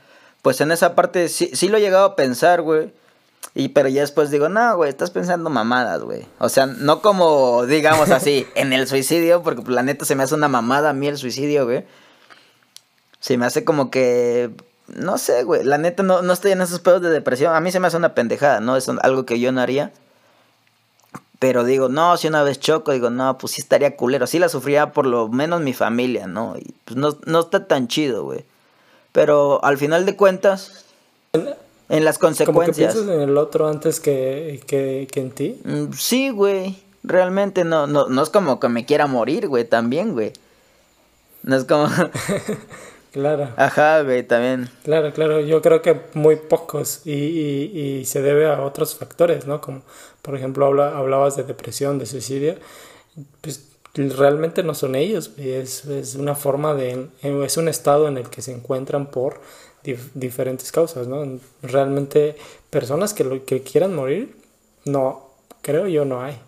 Pues 0.42 0.60
en 0.62 0.72
esa 0.72 0.96
parte 0.96 1.30
sí, 1.30 1.52
sí 1.54 1.68
lo 1.68 1.78
he 1.78 1.82
llegado 1.82 2.06
a 2.06 2.16
pensar, 2.16 2.62
güey. 2.62 2.92
Y 3.54 3.70
pero 3.70 3.90
ya 3.90 4.02
después 4.02 4.32
digo, 4.32 4.50
no, 4.50 4.76
güey, 4.78 4.90
estás 4.90 5.12
pensando 5.12 5.50
mamadas, 5.50 6.02
güey. 6.02 6.26
O 6.40 6.50
sea, 6.50 6.68
no 6.68 7.02
como, 7.02 7.66
digamos 7.66 8.10
así, 8.12 8.48
en 8.56 8.74
el 8.74 8.88
suicidio, 8.88 9.44
porque 9.44 9.62
pues, 9.62 9.76
la 9.76 9.84
neta 9.84 10.06
se 10.06 10.16
me 10.16 10.24
hace 10.24 10.36
una 10.36 10.48
mamada 10.48 10.92
a 10.92 10.94
mí 10.94 11.08
el 11.08 11.18
suicidio, 11.18 11.66
güey. 11.66 11.86
Se 13.20 13.38
me 13.38 13.46
hace 13.46 13.66
como 13.66 13.92
que, 13.92 14.52
no 14.88 15.18
sé, 15.18 15.44
güey, 15.44 15.64
la 15.64 15.78
neta 15.78 16.02
no, 16.02 16.22
no 16.22 16.34
estoy 16.34 16.54
en 16.54 16.62
esos 16.62 16.80
pedos 16.80 17.02
de 17.02 17.10
depresión. 17.10 17.54
A 17.54 17.60
mí 17.60 17.72
se 17.72 17.80
me 17.80 17.88
hace 17.88 17.98
una 17.98 18.16
pendejada, 18.16 18.62
¿no? 18.62 18.78
Es 18.78 18.90
algo 18.90 19.26
que 19.26 19.40
yo 19.40 19.52
no 19.52 19.62
haría. 19.62 19.92
Pero 21.38 21.64
digo, 21.64 21.90
no, 21.90 22.18
si 22.18 22.28
una 22.28 22.44
vez 22.44 22.60
choco, 22.60 22.92
digo, 22.92 23.10
no, 23.10 23.38
pues 23.38 23.54
sí 23.54 23.62
estaría 23.62 23.96
culero. 23.98 24.28
Sí 24.28 24.40
la 24.40 24.48
sufría 24.48 24.92
por 24.94 25.06
lo 25.08 25.28
menos 25.28 25.62
mi 25.62 25.74
familia, 25.74 26.28
¿no? 26.28 26.56
Y 26.58 26.76
pues 26.86 26.98
no, 26.98 27.18
no 27.26 27.40
está 27.40 27.68
tan 27.68 27.88
chido, 27.88 28.24
güey. 28.24 28.46
Pero 29.12 29.64
al 29.64 29.78
final 29.78 30.06
de 30.06 30.16
cuentas, 30.16 30.86
en 31.34 32.06
las 32.06 32.18
Como 32.18 32.32
que 32.34 32.46
consecuencias... 32.46 32.94
piensas 32.94 33.14
en 33.14 33.22
el 33.22 33.38
otro 33.38 33.68
antes 33.68 34.00
que, 34.00 34.62
que, 34.68 35.08
que 35.12 35.20
en 35.20 35.32
ti. 35.32 35.62
Mm, 35.64 35.94
Sí, 35.94 36.30
güey. 36.30 36.78
Realmente 37.04 37.64
no, 37.64 37.88
no, 37.88 38.08
no 38.08 38.22
es 38.24 38.30
como 38.30 38.60
que 38.60 38.70
me 38.70 38.86
quiera 38.86 39.08
morir, 39.08 39.48
güey, 39.48 39.66
también, 39.66 40.14
güey. 40.14 40.34
No 41.44 41.56
es 41.56 41.66
como... 41.66 41.88
Claro. 43.12 43.50
Ajá, 43.58 44.04
güey, 44.04 44.24
también. 44.24 44.70
Claro, 44.84 45.12
claro, 45.12 45.42
yo 45.42 45.62
creo 45.62 45.82
que 45.82 46.00
muy 46.14 46.38
pocos 46.38 47.02
y, 47.04 47.12
y, 47.12 47.80
y 48.00 48.06
se 48.06 48.22
debe 48.22 48.48
a 48.50 48.62
otros 48.62 48.96
factores, 48.96 49.46
¿no? 49.48 49.60
Como 49.60 49.82
por 50.22 50.36
ejemplo 50.38 50.66
habla, 50.66 50.98
hablabas 50.98 51.36
de 51.36 51.44
depresión, 51.44 52.00
de 52.00 52.06
suicidio, 52.06 52.56
pues 53.42 53.68
realmente 53.94 54.64
no 54.64 54.74
son 54.74 54.96
ellos, 54.96 55.32
es, 55.38 55.86
es 55.86 56.16
una 56.16 56.36
forma 56.36 56.74
de, 56.74 57.08
es 57.22 57.58
un 57.58 57.68
estado 57.68 58.08
en 58.08 58.18
el 58.18 58.30
que 58.30 58.42
se 58.42 58.54
encuentran 58.54 59.08
por 59.08 59.42
dif- 59.84 60.12
diferentes 60.14 60.72
causas, 60.72 61.08
¿no? 61.08 61.40
Realmente 61.62 62.36
personas 62.70 63.14
que, 63.14 63.24
lo, 63.24 63.44
que 63.46 63.62
quieran 63.64 63.94
morir, 63.94 64.36
no, 64.86 65.30
creo 65.62 65.88
yo 65.88 66.06
no 66.06 66.22
hay. 66.22 66.40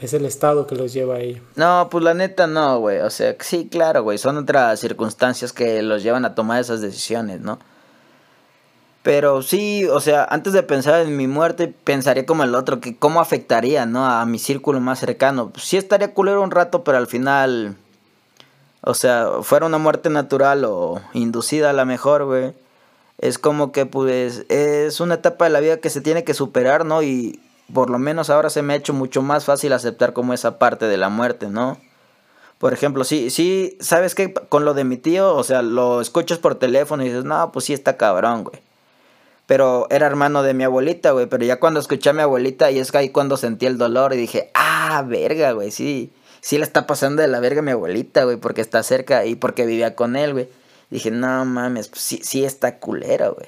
Es 0.00 0.12
el 0.12 0.24
estado 0.26 0.66
que 0.68 0.76
los 0.76 0.92
lleva 0.92 1.16
a 1.16 1.20
ello. 1.20 1.42
No, 1.56 1.88
pues 1.90 2.04
la 2.04 2.14
neta 2.14 2.46
no, 2.46 2.78
güey. 2.78 3.00
O 3.00 3.10
sea, 3.10 3.34
sí, 3.40 3.68
claro, 3.68 4.04
güey. 4.04 4.16
Son 4.16 4.36
otras 4.36 4.78
circunstancias 4.78 5.52
que 5.52 5.82
los 5.82 6.04
llevan 6.04 6.24
a 6.24 6.36
tomar 6.36 6.60
esas 6.60 6.80
decisiones, 6.80 7.40
¿no? 7.40 7.58
Pero 9.02 9.42
sí, 9.42 9.86
o 9.86 10.00
sea, 10.00 10.24
antes 10.28 10.52
de 10.52 10.62
pensar 10.62 11.00
en 11.00 11.16
mi 11.16 11.26
muerte, 11.26 11.68
pensaría 11.68 12.26
como 12.26 12.42
el 12.44 12.54
otro, 12.54 12.80
que 12.80 12.96
cómo 12.96 13.20
afectaría, 13.20 13.86
¿no? 13.86 14.06
A 14.06 14.26
mi 14.26 14.38
círculo 14.38 14.80
más 14.80 14.98
cercano. 14.98 15.52
Sí 15.56 15.76
estaría 15.76 16.12
culero 16.14 16.42
un 16.42 16.50
rato, 16.50 16.84
pero 16.84 16.98
al 16.98 17.06
final, 17.06 17.76
o 18.82 18.94
sea, 18.94 19.28
fuera 19.42 19.66
una 19.66 19.78
muerte 19.78 20.10
natural 20.10 20.64
o 20.64 21.00
inducida 21.14 21.70
a 21.70 21.72
la 21.72 21.84
mejor, 21.84 22.24
güey. 22.24 22.54
Es 23.18 23.38
como 23.38 23.72
que, 23.72 23.86
pues, 23.86 24.44
es 24.48 25.00
una 25.00 25.14
etapa 25.14 25.44
de 25.46 25.50
la 25.50 25.60
vida 25.60 25.78
que 25.78 25.90
se 25.90 26.00
tiene 26.00 26.24
que 26.24 26.34
superar, 26.34 26.84
¿no? 26.84 27.02
Y 27.02 27.40
por 27.72 27.90
lo 27.90 27.98
menos 27.98 28.30
ahora 28.30 28.50
se 28.50 28.62
me 28.62 28.72
ha 28.72 28.76
hecho 28.76 28.94
mucho 28.94 29.22
más 29.22 29.44
fácil 29.44 29.72
aceptar 29.72 30.12
como 30.12 30.34
esa 30.34 30.58
parte 30.58 30.86
de 30.86 30.96
la 30.96 31.08
muerte, 31.08 31.48
¿no? 31.48 31.78
Por 32.58 32.72
ejemplo, 32.72 33.04
sí, 33.04 33.30
sí, 33.30 33.76
¿sabes 33.80 34.14
qué? 34.14 34.34
Con 34.34 34.64
lo 34.64 34.74
de 34.74 34.84
mi 34.84 34.96
tío, 34.96 35.34
o 35.34 35.44
sea, 35.44 35.62
lo 35.62 36.00
escuchas 36.00 36.38
por 36.38 36.56
teléfono 36.56 37.04
y 37.04 37.06
dices, 37.06 37.24
no, 37.24 37.52
pues 37.52 37.66
sí 37.66 37.72
está 37.72 37.96
cabrón, 37.96 38.44
güey. 38.44 38.67
Pero 39.48 39.86
era 39.90 40.06
hermano 40.06 40.42
de 40.44 40.52
mi 40.54 40.62
abuelita, 40.62 41.10
güey. 41.12 41.26
Pero 41.26 41.44
ya 41.44 41.58
cuando 41.58 41.80
escuché 41.80 42.10
a 42.10 42.12
mi 42.12 42.20
abuelita, 42.22 42.70
y 42.70 42.78
es 42.78 42.92
que 42.92 42.98
ahí 42.98 43.08
cuando 43.08 43.36
sentí 43.36 43.64
el 43.66 43.78
dolor 43.78 44.12
y 44.12 44.18
dije, 44.18 44.50
ah, 44.54 45.02
verga, 45.08 45.50
güey, 45.52 45.70
sí. 45.72 46.12
Sí 46.40 46.58
le 46.58 46.64
está 46.64 46.86
pasando 46.86 47.22
de 47.22 47.28
la 47.28 47.40
verga 47.40 47.60
a 47.60 47.62
mi 47.64 47.70
abuelita, 47.72 48.24
güey, 48.24 48.36
porque 48.36 48.60
está 48.60 48.82
cerca 48.82 49.24
y 49.24 49.34
porque 49.34 49.64
vivía 49.66 49.96
con 49.96 50.14
él, 50.16 50.34
güey. 50.34 50.48
Dije, 50.90 51.10
no 51.10 51.44
mames, 51.46 51.88
pues 51.88 52.02
sí, 52.02 52.20
sí 52.22 52.44
está 52.44 52.78
culera, 52.78 53.28
güey. 53.30 53.46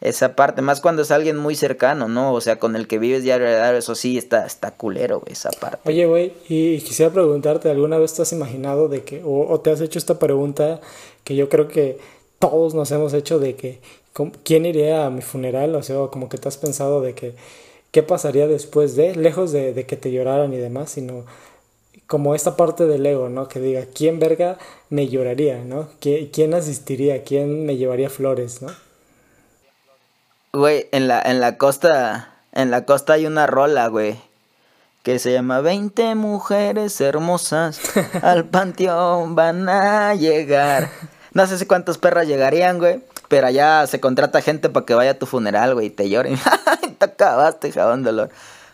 Esa 0.00 0.34
parte, 0.34 0.62
más 0.62 0.80
cuando 0.80 1.02
es 1.02 1.10
alguien 1.10 1.36
muy 1.36 1.54
cercano, 1.54 2.08
¿no? 2.08 2.32
O 2.32 2.40
sea, 2.40 2.58
con 2.58 2.74
el 2.74 2.88
que 2.88 2.98
vives 2.98 3.22
diario 3.22 3.46
eso 3.76 3.94
sí 3.94 4.16
está, 4.16 4.46
está 4.46 4.70
culero, 4.70 5.20
güey, 5.20 5.34
esa 5.34 5.50
parte. 5.50 5.78
Oye, 5.88 6.06
güey, 6.06 6.32
y 6.48 6.80
quisiera 6.80 7.12
preguntarte, 7.12 7.70
¿alguna 7.70 7.98
vez 7.98 8.14
te 8.14 8.22
has 8.22 8.32
imaginado 8.32 8.88
de 8.88 9.04
que, 9.04 9.22
o, 9.22 9.46
o 9.52 9.60
te 9.60 9.70
has 9.70 9.82
hecho 9.82 9.98
esta 9.98 10.18
pregunta 10.18 10.80
que 11.24 11.36
yo 11.36 11.50
creo 11.50 11.68
que 11.68 11.98
todos 12.38 12.72
nos 12.72 12.90
hemos 12.92 13.12
hecho 13.12 13.38
de 13.38 13.54
que, 13.56 13.80
¿cómo- 13.82 13.99
¿quién 14.44 14.66
iría 14.66 15.06
a 15.06 15.10
mi 15.10 15.22
funeral? 15.22 15.74
O 15.74 15.82
sea, 15.82 15.96
como 16.10 16.28
que 16.28 16.38
te 16.38 16.48
has 16.48 16.56
pensado 16.56 17.00
de 17.00 17.14
que, 17.14 17.34
¿qué 17.90 18.02
pasaría 18.02 18.46
después 18.46 18.96
de, 18.96 19.14
lejos 19.16 19.52
de, 19.52 19.72
de 19.72 19.86
que 19.86 19.96
te 19.96 20.10
lloraran 20.12 20.52
y 20.52 20.56
demás, 20.58 20.90
sino 20.90 21.24
como 22.06 22.34
esta 22.34 22.56
parte 22.56 22.86
del 22.86 23.06
ego, 23.06 23.28
¿no? 23.28 23.46
Que 23.48 23.60
diga, 23.60 23.84
¿quién 23.94 24.18
verga 24.18 24.58
me 24.88 25.08
lloraría, 25.08 25.62
¿no? 25.64 25.88
¿Qui- 26.00 26.30
¿Quién 26.32 26.54
asistiría? 26.54 27.22
¿Quién 27.22 27.64
me 27.66 27.76
llevaría 27.76 28.10
flores, 28.10 28.62
¿no? 28.62 28.68
Güey, 30.52 30.88
en 30.92 31.06
la, 31.06 31.22
en 31.22 31.40
la 31.40 31.56
costa, 31.58 32.34
en 32.52 32.70
la 32.72 32.84
costa 32.84 33.12
hay 33.12 33.26
una 33.26 33.46
rola, 33.46 33.86
güey, 33.86 34.16
que 35.04 35.20
se 35.20 35.32
llama 35.32 35.60
20 35.60 36.16
mujeres 36.16 37.00
hermosas 37.00 37.80
al 38.22 38.46
panteón 38.46 39.36
van 39.36 39.68
a 39.68 40.14
llegar. 40.16 40.90
No 41.32 41.46
sé 41.46 41.58
si 41.58 41.66
cuántas 41.66 41.98
perras 41.98 42.26
llegarían, 42.26 42.78
güey, 42.78 43.00
pero 43.30 43.46
allá 43.46 43.86
se 43.86 44.00
contrata 44.00 44.42
gente 44.42 44.68
para 44.68 44.84
que 44.84 44.92
vaya 44.92 45.12
a 45.12 45.14
tu 45.14 45.24
funeral, 45.24 45.74
güey, 45.74 45.86
y 45.86 45.90
te 45.90 46.10
lloren. 46.10 46.36
te 46.98 47.04
acabaste, 47.04 47.70
jabón 47.70 48.02
dolor. 48.02 48.28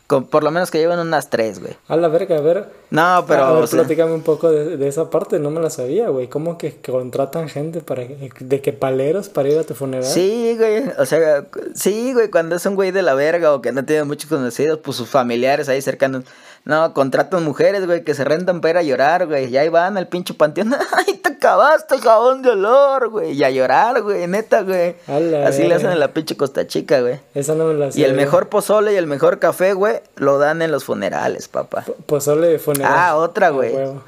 Con, 0.07 0.25
por 0.25 0.43
lo 0.43 0.51
menos 0.51 0.71
que 0.71 0.79
lleven 0.79 0.99
unas 0.99 1.29
tres, 1.29 1.61
güey. 1.61 1.75
A 1.89 1.97
la 1.97 2.09
verga, 2.09 2.39
a 2.39 2.41
ver. 2.41 2.71
No, 2.91 3.25
pero... 3.27 3.45
a 3.45 3.53
ver, 3.53 3.63
o 3.65 3.67
sea, 3.67 3.81
platícame 3.81 4.13
un 4.13 4.23
poco 4.23 4.51
de, 4.51 4.77
de 4.77 4.89
esa 4.89 5.11
parte, 5.11 5.39
no 5.39 5.51
me 5.51 5.61
la 5.61 5.71
sabía, 5.71 6.09
güey. 6.09 6.29
¿Cómo 6.29 6.57
que, 6.57 6.77
contratan 6.77 7.49
gente 7.49 7.81
para 7.81 8.07
que- 8.07 8.31
de 8.39 8.61
que 8.61 8.73
paleros 8.73 9.29
para 9.29 9.49
ir 9.49 9.59
a 9.59 9.65
tu 9.65 9.75
funeral? 9.75 10.05
Sí, 10.05 10.55
güey, 10.57 10.85
o 10.99 11.05
sea, 11.07 11.45
sí, 11.75 12.13
güey, 12.13 12.31
cuando 12.31 12.55
es 12.57 12.65
un 12.67 12.75
güey 12.77 12.93
de 12.93 13.03
la 13.03 13.15
verga 13.15 13.53
o 13.55 13.61
que 13.61 13.73
no 13.73 13.85
tiene 13.85 14.05
muchos 14.05 14.29
conocidos, 14.31 14.79
pues 14.85 14.97
sus 14.97 15.09
familiares 15.09 15.69
ahí 15.69 15.83
cercanos. 15.83 16.25
No, 16.65 16.93
contratan 16.95 17.45
mujeres, 17.45 17.87
güey, 17.87 18.03
que 18.03 18.13
se 18.13 18.25
rentan 18.25 18.61
para 18.61 18.71
ir 18.73 18.77
a 18.79 18.83
llorar, 18.83 19.27
güey. 19.29 19.47
Y 19.47 19.57
ahí 19.57 19.69
van 19.69 19.97
al 19.97 20.09
pinche 20.09 20.35
panteón. 20.35 20.75
¡Ay, 20.93 21.15
te 21.19 21.29
acabaste, 21.35 21.97
jabón 21.99 22.43
de 22.43 22.51
olor, 22.51 23.09
güey! 23.09 23.31
Y 23.35 23.45
a 23.45 23.51
llorar, 23.51 24.03
güey, 24.03 24.27
neta, 24.27 24.63
güey. 24.63 24.97
A 25.07 25.47
Así 25.47 25.63
le 25.63 25.77
hacen 25.77 25.93
en 25.93 26.01
la 26.01 26.09
pinche 26.13 26.37
Costa 26.37 26.67
Chica, 26.67 27.01
güey. 27.03 27.21
Esa 27.37 27.55
no 27.55 27.67
me 27.67 27.75
la 27.75 27.87
Y 27.87 27.93
sabía. 27.93 28.07
el 28.09 28.15
mejor 28.15 28.49
pozole 28.49 28.95
y 28.95 28.97
el 28.97 29.07
mejor 29.07 29.39
café, 29.39 29.75
güey, 29.75 30.01
lo 30.17 30.39
dan 30.39 30.61
en 30.61 30.73
los 30.73 30.83
funerales, 30.83 31.47
papá. 31.47 31.85
Pozole 32.07 32.49
de 32.49 32.59
funeral. 32.59 32.76
Ah, 32.85 33.17
otra, 33.17 33.49
A 33.49 33.51
güey. 33.51 33.75
huevo. 33.75 34.05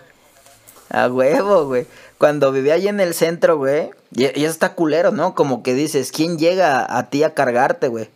A 0.91 1.09
huevo, 1.09 1.67
güey. 1.67 1.87
Cuando 2.19 2.51
vivía 2.51 2.75
ahí 2.75 2.89
en 2.89 3.01
el 3.01 3.15
centro, 3.15 3.57
güey. 3.59 3.91
Y, 4.15 4.25
y 4.25 4.45
eso 4.45 4.53
está 4.53 4.75
culero, 4.75 5.11
¿no? 5.13 5.35
Como 5.35 5.63
que 5.63 5.75
dices, 5.75 6.13
¿quién 6.13 6.39
llega 6.39 6.97
a 6.99 7.11
ti 7.11 7.23
a 7.23 7.35
cargarte, 7.35 7.89
güey? 7.89 8.09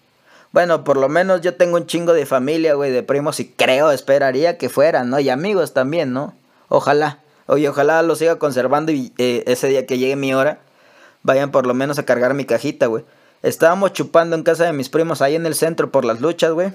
Bueno, 0.53 0.85
por 0.85 0.97
lo 0.97 1.09
menos 1.09 1.41
yo 1.41 1.55
tengo 1.55 1.77
un 1.77 1.87
chingo 1.87 2.13
de 2.13 2.27
familia, 2.27 2.75
güey, 2.75 2.91
de 2.91 3.03
primos 3.03 3.41
y 3.41 3.49
creo, 3.49 3.91
esperaría 3.91 4.59
que 4.59 4.69
fueran, 4.69 5.09
¿no? 5.09 5.19
Y 5.19 5.31
amigos 5.31 5.73
también, 5.73 6.13
¿no? 6.13 6.35
Ojalá. 6.69 7.21
Oye, 7.47 7.69
ojalá 7.69 8.03
lo 8.03 8.17
siga 8.17 8.37
conservando 8.39 8.93
y 8.93 9.13
eh, 9.19 9.45
ese 9.47 9.69
día 9.69 9.87
que 9.87 9.99
llegue 9.99 10.17
mi 10.17 10.35
hora, 10.35 10.59
vayan 11.23 11.51
por 11.51 11.67
lo 11.67 11.75
menos 11.75 11.99
a 11.99 12.05
cargar 12.05 12.35
mi 12.35 12.45
cajita, 12.45 12.87
güey. 12.87 13.05
Estábamos 13.43 13.93
chupando 13.93 14.37
en 14.37 14.43
casa 14.43 14.65
de 14.65 14.73
mis 14.73 14.89
primos 14.89 15.23
ahí 15.23 15.35
en 15.35 15.47
el 15.47 15.55
centro 15.55 15.91
por 15.91 16.05
las 16.05 16.21
luchas, 16.21 16.53
güey. 16.53 16.73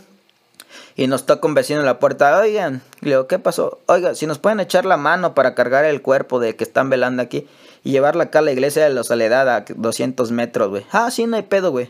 Y 0.95 1.07
nos 1.07 1.25
toca 1.25 1.47
un 1.47 1.53
vecino 1.53 1.79
en 1.79 1.85
la 1.85 1.99
puerta, 1.99 2.39
oigan, 2.39 2.81
le 3.01 3.11
digo, 3.11 3.27
¿qué 3.27 3.39
pasó? 3.39 3.79
Oiga, 3.85 4.15
si 4.15 4.25
nos 4.25 4.39
pueden 4.39 4.59
echar 4.59 4.85
la 4.85 4.97
mano 4.97 5.33
para 5.33 5.55
cargar 5.55 5.85
el 5.85 6.01
cuerpo 6.01 6.39
de 6.39 6.55
que 6.55 6.63
están 6.63 6.89
velando 6.89 7.21
aquí 7.21 7.47
y 7.83 7.91
llevarla 7.91 8.25
acá 8.25 8.39
a 8.39 8.41
la 8.41 8.51
iglesia 8.51 8.83
de 8.83 8.93
la 8.93 9.03
Soledad 9.03 9.49
a 9.49 9.65
200 9.67 10.31
metros, 10.31 10.69
güey. 10.69 10.85
Ah, 10.91 11.11
sí, 11.11 11.25
no 11.27 11.37
hay 11.37 11.43
pedo, 11.43 11.71
güey. 11.71 11.89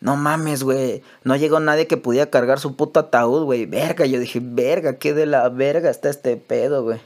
No 0.00 0.16
mames, 0.16 0.62
güey. 0.62 1.02
No 1.24 1.36
llegó 1.36 1.60
nadie 1.60 1.86
que 1.86 1.96
pudiera 1.96 2.30
cargar 2.30 2.60
su 2.60 2.76
puto 2.76 3.00
ataúd, 3.00 3.44
güey. 3.44 3.66
Verga, 3.66 4.06
yo 4.06 4.20
dije, 4.20 4.40
verga, 4.42 4.96
qué 4.96 5.14
de 5.14 5.26
la 5.26 5.48
verga 5.48 5.90
está 5.90 6.10
este 6.10 6.36
pedo, 6.36 6.82
güey. 6.82 7.00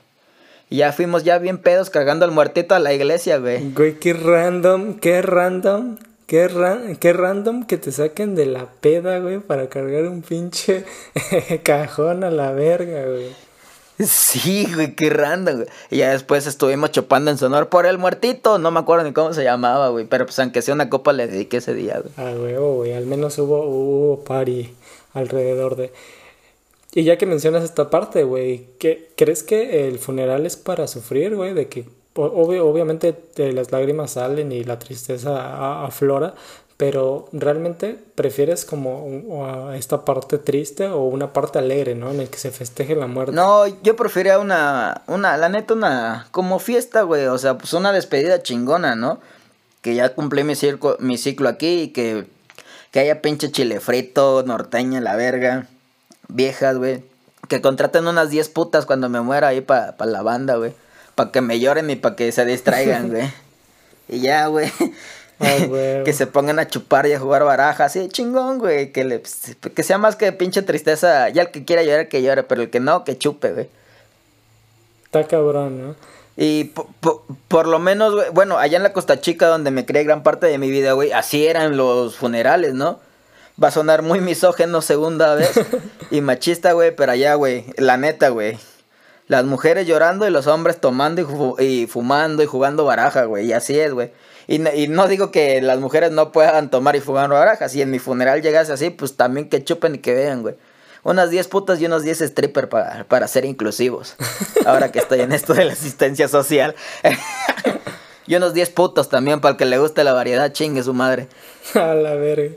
Y 0.68 0.78
ya 0.78 0.92
fuimos 0.92 1.24
ya 1.24 1.38
bien 1.38 1.58
pedos 1.58 1.90
cargando 1.90 2.24
al 2.24 2.30
muertito 2.30 2.74
a 2.74 2.78
la 2.78 2.92
iglesia, 2.92 3.38
güey. 3.38 3.72
Güey, 3.72 3.98
qué 3.98 4.12
random, 4.12 4.94
qué 5.00 5.20
random, 5.20 5.96
qué, 6.30 6.46
ra- 6.46 6.80
qué 7.00 7.12
random 7.12 7.64
que 7.66 7.76
te 7.76 7.90
saquen 7.90 8.36
de 8.36 8.46
la 8.46 8.66
peda, 8.80 9.18
güey, 9.18 9.40
para 9.40 9.68
cargar 9.68 10.04
un 10.04 10.22
pinche 10.22 10.84
cajón 11.64 12.22
a 12.22 12.30
la 12.30 12.52
verga, 12.52 13.04
güey. 13.06 13.34
Sí, 13.98 14.68
güey, 14.72 14.94
qué 14.94 15.10
random, 15.10 15.56
güey. 15.56 15.66
Y 15.90 15.96
ya 15.98 16.12
después 16.12 16.46
estuvimos 16.46 16.92
chupando 16.92 17.32
en 17.32 17.36
su 17.36 17.46
honor 17.46 17.68
por 17.68 17.84
el 17.84 17.98
muertito. 17.98 18.58
No 18.58 18.70
me 18.70 18.78
acuerdo 18.78 19.04
ni 19.04 19.12
cómo 19.12 19.34
se 19.34 19.42
llamaba, 19.42 19.88
güey. 19.88 20.06
Pero 20.06 20.24
pues 20.24 20.38
aunque 20.38 20.62
sea 20.62 20.72
una 20.74 20.88
copa 20.88 21.12
le 21.12 21.26
dediqué 21.26 21.56
ese 21.56 21.74
día, 21.74 21.98
güey. 22.00 22.12
Ah, 22.16 22.32
güey, 22.38 22.54
güey. 22.56 22.92
Al 22.94 23.06
menos 23.06 23.36
hubo, 23.38 23.64
hubo 23.66 24.22
party 24.22 24.72
alrededor 25.14 25.74
de... 25.74 25.92
Y 26.94 27.02
ya 27.02 27.18
que 27.18 27.26
mencionas 27.26 27.64
esta 27.64 27.90
parte, 27.90 28.22
güey, 28.22 28.66
¿crees 29.16 29.42
que 29.42 29.88
el 29.88 29.98
funeral 29.98 30.46
es 30.46 30.56
para 30.56 30.86
sufrir, 30.86 31.34
güey? 31.36 31.54
De 31.54 31.66
que 31.68 31.84
obviamente 32.22 33.16
las 33.36 33.72
lágrimas 33.72 34.12
salen 34.12 34.52
y 34.52 34.64
la 34.64 34.78
tristeza 34.78 35.84
aflora, 35.84 36.34
pero 36.80 37.28
realmente 37.32 37.98
prefieres 38.14 38.64
como 38.64 39.70
esta 39.74 40.06
parte 40.06 40.38
triste 40.38 40.86
o 40.86 41.02
una 41.02 41.30
parte 41.30 41.58
alegre, 41.58 41.94
¿no? 41.94 42.10
En 42.10 42.20
el 42.20 42.30
que 42.30 42.38
se 42.38 42.50
festeje 42.50 42.96
la 42.96 43.06
muerte. 43.06 43.32
No, 43.32 43.66
yo 43.66 43.96
prefería 43.96 44.38
una, 44.38 45.02
una, 45.06 45.36
la 45.36 45.50
neta, 45.50 45.74
una, 45.74 46.26
como 46.30 46.58
fiesta, 46.58 47.02
güey, 47.02 47.26
o 47.26 47.36
sea, 47.36 47.58
pues 47.58 47.74
una 47.74 47.92
despedida 47.92 48.42
chingona, 48.42 48.94
¿no? 48.94 49.20
Que 49.82 49.94
ya 49.94 50.14
cumplí 50.14 50.42
mi, 50.42 50.54
circo, 50.54 50.96
mi 51.00 51.18
ciclo 51.18 51.50
aquí 51.50 51.82
y 51.82 51.88
que, 51.88 52.26
que 52.92 53.00
haya 53.00 53.20
pinche 53.20 53.50
chile 53.52 53.78
frito, 53.80 54.42
norteña, 54.46 55.02
la 55.02 55.16
verga, 55.16 55.66
viejas, 56.28 56.78
güey. 56.78 57.04
Que 57.48 57.60
contraten 57.60 58.06
unas 58.06 58.30
10 58.30 58.48
putas 58.48 58.86
cuando 58.86 59.10
me 59.10 59.20
muera 59.20 59.48
ahí 59.48 59.60
para 59.60 59.98
pa 59.98 60.06
la 60.06 60.22
banda, 60.22 60.56
güey. 60.56 60.72
Para 61.20 61.32
que 61.32 61.42
me 61.42 61.60
lloren 61.60 61.90
y 61.90 61.96
para 61.96 62.16
que 62.16 62.32
se 62.32 62.46
distraigan, 62.46 63.08
güey. 63.10 63.30
y 64.08 64.20
ya, 64.20 64.46
güey. 64.46 64.72
que 65.38 66.14
se 66.14 66.26
pongan 66.26 66.58
a 66.58 66.66
chupar 66.66 67.06
y 67.06 67.12
a 67.12 67.20
jugar 67.20 67.44
baraja, 67.44 67.84
así 67.84 68.08
chingón, 68.08 68.58
güey. 68.58 68.90
Que, 68.90 69.04
le, 69.04 69.20
que 69.74 69.82
sea 69.82 69.98
más 69.98 70.16
que 70.16 70.32
pinche 70.32 70.62
tristeza. 70.62 71.28
Ya 71.28 71.42
el 71.42 71.50
que 71.50 71.66
quiera 71.66 71.82
llorar, 71.82 72.08
que 72.08 72.22
llore, 72.22 72.42
pero 72.42 72.62
el 72.62 72.70
que 72.70 72.80
no, 72.80 73.04
que 73.04 73.18
chupe, 73.18 73.52
güey. 73.52 73.68
Está 75.04 75.24
cabrón, 75.24 75.88
¿no? 75.88 75.96
Y 76.38 76.72
por, 77.48 77.66
lo 77.66 77.78
menos, 77.78 78.14
güey, 78.14 78.30
bueno, 78.32 78.56
allá 78.56 78.78
en 78.78 78.82
la 78.82 78.94
Costa 78.94 79.20
Chica, 79.20 79.46
donde 79.46 79.70
me 79.70 79.84
crié 79.84 80.04
gran 80.04 80.22
parte 80.22 80.46
de 80.46 80.56
mi 80.56 80.70
vida, 80.70 80.92
güey, 80.92 81.12
así 81.12 81.46
eran 81.46 81.76
los 81.76 82.16
funerales, 82.16 82.72
¿no? 82.72 82.98
Va 83.62 83.68
a 83.68 83.72
sonar 83.72 84.00
muy 84.00 84.20
misógeno 84.20 84.80
segunda 84.80 85.34
vez 85.34 85.52
y 86.10 86.22
machista, 86.22 86.72
güey, 86.72 86.96
pero 86.96 87.12
allá, 87.12 87.34
güey, 87.34 87.66
la 87.76 87.98
neta, 87.98 88.30
güey. 88.30 88.56
Las 89.30 89.44
mujeres 89.44 89.86
llorando 89.86 90.26
y 90.26 90.30
los 90.30 90.48
hombres 90.48 90.80
tomando 90.80 91.56
y, 91.60 91.64
y 91.64 91.86
fumando 91.86 92.42
y 92.42 92.46
jugando 92.46 92.84
baraja, 92.84 93.26
güey, 93.26 93.46
y 93.46 93.52
así 93.52 93.78
es, 93.78 93.92
güey. 93.92 94.10
Y, 94.48 94.88
no 94.88 95.06
digo 95.06 95.30
que 95.30 95.62
las 95.62 95.78
mujeres 95.78 96.10
no 96.10 96.32
puedan 96.32 96.68
tomar 96.68 96.96
y 96.96 97.00
fumar 97.00 97.30
barajas. 97.30 97.70
Si 97.70 97.80
en 97.80 97.92
mi 97.92 98.00
funeral 98.00 98.42
llegase 98.42 98.72
así, 98.72 98.90
pues 98.90 99.16
también 99.16 99.48
que 99.48 99.62
chupen 99.62 99.94
y 99.94 99.98
que 99.98 100.12
vean, 100.12 100.42
güey. 100.42 100.56
Unas 101.04 101.30
10 101.30 101.46
putas 101.46 101.80
y 101.80 101.86
unos 101.86 102.02
10 102.02 102.18
strippers 102.18 102.66
para, 102.66 103.04
para 103.04 103.28
ser 103.28 103.44
inclusivos. 103.44 104.16
Ahora 104.66 104.90
que 104.90 104.98
estoy 104.98 105.20
en 105.20 105.30
esto 105.30 105.54
de 105.54 105.66
la 105.66 105.74
asistencia 105.74 106.26
social. 106.26 106.74
y 108.26 108.34
unos 108.34 108.52
10 108.52 108.70
putos 108.70 109.08
también 109.08 109.40
para 109.40 109.52
el 109.52 109.56
que 109.56 109.66
le 109.66 109.78
guste 109.78 110.02
la 110.02 110.12
variedad, 110.12 110.52
chingue 110.52 110.82
su 110.82 110.94
madre. 110.94 111.28
A 111.74 111.94
la 111.94 112.14
verga. 112.14 112.56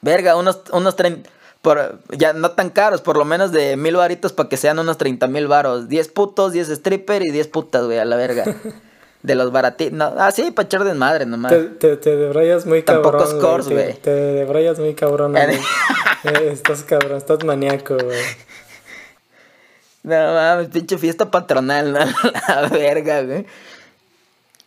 Verga, 0.00 0.36
unos, 0.36 0.60
unos 0.70 0.94
30, 0.94 1.28
por, 1.68 1.98
ya 2.16 2.32
no 2.32 2.52
tan 2.52 2.70
caros, 2.70 3.02
por 3.02 3.18
lo 3.18 3.26
menos 3.26 3.52
de 3.52 3.76
mil 3.76 3.94
varitos 3.94 4.32
para 4.32 4.48
que 4.48 4.56
sean 4.56 4.78
unos 4.78 4.96
30 4.96 5.26
mil 5.26 5.48
varos. 5.48 5.86
10 5.86 6.08
putos, 6.08 6.52
10 6.52 6.66
strippers 6.68 7.26
y 7.26 7.30
10 7.30 7.48
putas, 7.48 7.84
güey, 7.84 7.98
a 7.98 8.06
la 8.06 8.16
verga. 8.16 8.44
de 9.22 9.34
los 9.34 9.52
baratitos. 9.52 9.92
No, 9.92 10.14
ah, 10.16 10.30
sí, 10.30 10.50
para 10.50 10.64
echar 10.64 10.84
desmadre 10.84 11.26
nomás. 11.26 11.52
Te, 11.52 11.64
te, 11.64 11.96
te 11.98 12.16
debrayas 12.16 12.64
muy 12.64 12.84
cabrón. 12.84 13.18
Tampoco 13.18 13.38
scores, 13.38 13.68
güey. 13.68 13.92
Te, 13.92 14.00
te 14.00 14.10
debrayas 14.10 14.78
muy 14.78 14.94
cabrón, 14.94 15.32
güey. 15.32 15.58
Eh, 16.24 16.50
estás 16.52 16.82
cabrón, 16.82 17.18
estás 17.18 17.44
maníaco, 17.44 17.94
güey. 17.94 18.18
No 20.02 20.14
mames, 20.14 20.68
pinche 20.68 20.96
fiesta 20.96 21.30
patronal, 21.30 21.92
¿no? 21.92 21.98
La 22.48 22.68
verga, 22.68 23.22
güey. 23.22 23.44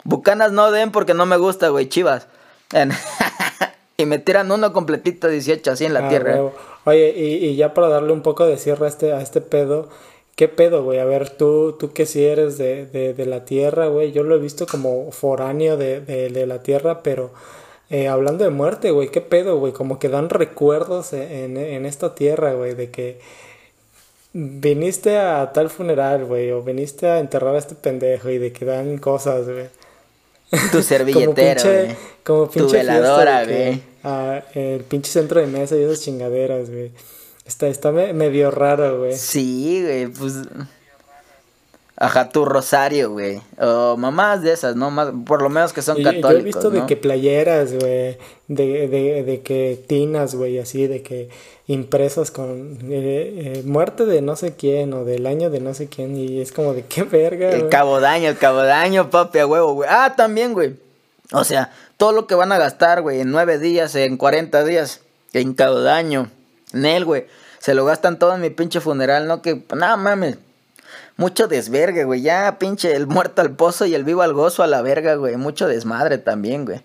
Bucanas 0.04 0.52
no 0.52 0.70
den 0.70 0.92
porque 0.92 1.16
no 1.16 1.26
me 1.26 1.38
gusta, 1.38 1.70
güey, 1.70 1.90
chivas. 1.90 2.28
y 3.98 4.06
me 4.06 4.20
tiran 4.20 4.52
uno 4.52 4.72
completito 4.72 5.28
18 5.28 5.72
así 5.72 5.86
en 5.86 5.96
la 5.96 6.06
ah, 6.06 6.10
tierra. 6.10 6.40
Oye, 6.86 7.13
y, 7.15 7.56
ya 7.56 7.74
para 7.74 7.89
darle 7.89 8.12
un 8.13 8.22
poco 8.22 8.46
de 8.46 8.58
cierre 8.58 8.86
a 8.86 8.89
este, 8.89 9.13
a 9.13 9.22
este 9.22 9.41
pedo, 9.41 9.89
¿Qué 10.36 10.48
pedo, 10.48 10.84
güey? 10.84 10.98
A 11.00 11.06
ver, 11.06 11.30
tú, 11.30 11.76
tú 11.78 11.94
que 11.94 12.06
sí 12.06 12.26
eres 12.26 12.58
de, 12.58 12.86
de, 12.86 13.13
de 13.13 13.26
la 13.26 13.46
tierra, 13.46 13.88
güey. 13.88 14.12
Yo 14.12 14.24
lo 14.24 14.36
he 14.36 14.39
visto 14.39 14.65
como 14.65 15.12
foráneo 15.12 15.78
de, 15.78 16.02
de, 16.02 16.30
de 16.30 16.48
la 16.48 16.63
tierra, 16.63 17.04
pero 17.04 17.32
eh, 17.91 18.08
hablando 18.08 18.44
de 18.46 18.50
muerte, 18.50 18.91
güey, 18.91 19.10
¿qué 19.10 19.22
pedo, 19.22 19.60
güey? 19.60 19.74
Como 19.74 20.00
que 20.00 20.10
dan 20.10 20.30
recuerdos 20.30 21.13
en, 21.13 21.58
en 21.58 21.86
esta 21.86 22.15
tierra, 22.15 22.54
güey, 22.54 22.74
de 22.74 22.89
que 22.89 23.20
viniste 24.34 25.17
a 25.17 25.52
tal 25.54 25.70
funeral, 25.70 26.26
güey, 26.26 26.52
o 26.52 26.63
viniste 26.63 27.08
a 27.08 27.20
enterrar 27.20 27.56
a 27.56 27.60
este 27.60 27.76
pendejo 27.76 28.30
y 28.30 28.38
de 28.38 28.54
que 28.54 28.65
dan 28.65 28.98
cosas, 28.98 29.46
güey. 29.48 29.67
Tu 30.72 30.84
servilletero, 30.84 31.64
güey. 31.64 31.96
Como 32.24 32.50
pinche, 32.50 32.68
tu 32.68 32.74
veladora, 32.74 33.46
güey. 33.46 33.82
Ah, 34.04 34.44
el 34.54 34.84
pinche 34.84 35.12
centro 35.12 35.40
de 35.40 35.48
mesa 35.48 35.76
y 35.76 35.84
esas 35.84 36.02
chingaderas, 36.02 36.70
güey. 36.70 36.92
Está, 37.46 37.68
está 37.68 37.92
medio 37.92 38.52
raro, 38.52 39.00
güey. 39.00 39.16
Sí, 39.16 39.82
güey, 39.84 40.08
pues. 40.08 40.36
Ajá, 42.02 42.30
tu 42.30 42.46
rosario, 42.46 43.12
güey. 43.12 43.40
O 43.60 43.96
mamás 43.96 44.42
de 44.42 44.52
esas, 44.52 44.76
¿no? 44.76 44.90
Más, 44.90 45.10
por 45.24 45.44
lo 45.44 45.50
menos 45.50 45.72
que 45.72 45.84
son 45.84 46.02
católicos. 46.02 46.32
Yo 46.32 46.40
he 46.40 46.42
visto 46.42 46.70
de 46.72 46.88
que 46.88 46.98
playeras, 46.98 47.74
güey. 47.74 48.18
De, 48.48 48.88
de, 48.88 49.24
de 49.24 49.42
que 49.42 49.80
tinas, 49.88 50.34
güey, 50.34 50.58
así, 50.58 50.88
de 50.88 51.04
que 51.04 51.30
impresas 51.68 52.32
con 52.32 52.80
eh, 52.90 53.54
eh, 53.56 53.64
muerte 53.66 54.08
de 54.08 54.24
no 54.24 54.36
sé 54.36 54.56
quién 54.56 54.94
o 54.94 55.06
del 55.06 55.28
año 55.28 55.52
de 55.52 55.60
no 55.60 55.76
sé 55.76 55.90
quién. 55.90 56.18
Y 56.18 56.42
es 56.42 56.52
como 56.52 56.74
de 56.74 56.86
qué 56.90 57.04
verga, 57.04 57.52
El 57.52 57.70
cabodaño, 57.70 58.30
el 58.30 58.38
cabodaño, 58.40 59.12
papi, 59.12 59.38
a 59.38 59.46
huevo, 59.46 59.74
güey. 59.76 59.90
Ah, 59.92 60.16
también, 60.18 60.54
güey. 60.54 60.78
O 61.34 61.44
sea, 61.44 61.72
todo 61.98 62.14
lo 62.14 62.26
que 62.26 62.34
van 62.34 62.52
a 62.52 62.58
gastar, 62.58 63.04
güey, 63.04 63.22
en 63.22 63.30
nueve 63.30 63.60
días, 63.60 63.94
en 63.94 64.18
cuarenta 64.18 64.64
días, 64.64 65.02
en 65.34 65.54
cabodaño. 65.54 66.32
Nel, 66.74 67.06
güey 67.06 67.28
se 67.62 67.76
lo 67.76 67.86
gastan 67.86 68.18
todo 68.18 68.34
en 68.34 68.42
mi 68.42 68.50
pinche 68.50 68.82
funeral, 68.82 69.28
¿no? 69.28 69.44
Que, 69.44 69.64
nada 69.76 69.96
mames. 69.96 70.38
Mucho 71.17 71.47
desvergue, 71.47 72.04
güey. 72.04 72.21
Ya, 72.21 72.58
pinche, 72.60 72.95
el 72.95 73.08
muerto 73.08 73.41
al 73.41 73.51
pozo 73.51 73.86
y 73.86 73.95
el 73.95 74.04
vivo 74.04 74.21
al 74.21 74.34
gozo 74.34 74.63
a 74.63 74.67
la 74.67 74.82
verga, 74.82 75.15
güey. 75.15 75.38
Mucho 75.38 75.67
desmadre 75.67 76.17
también, 76.17 76.65
güey. 76.65 76.82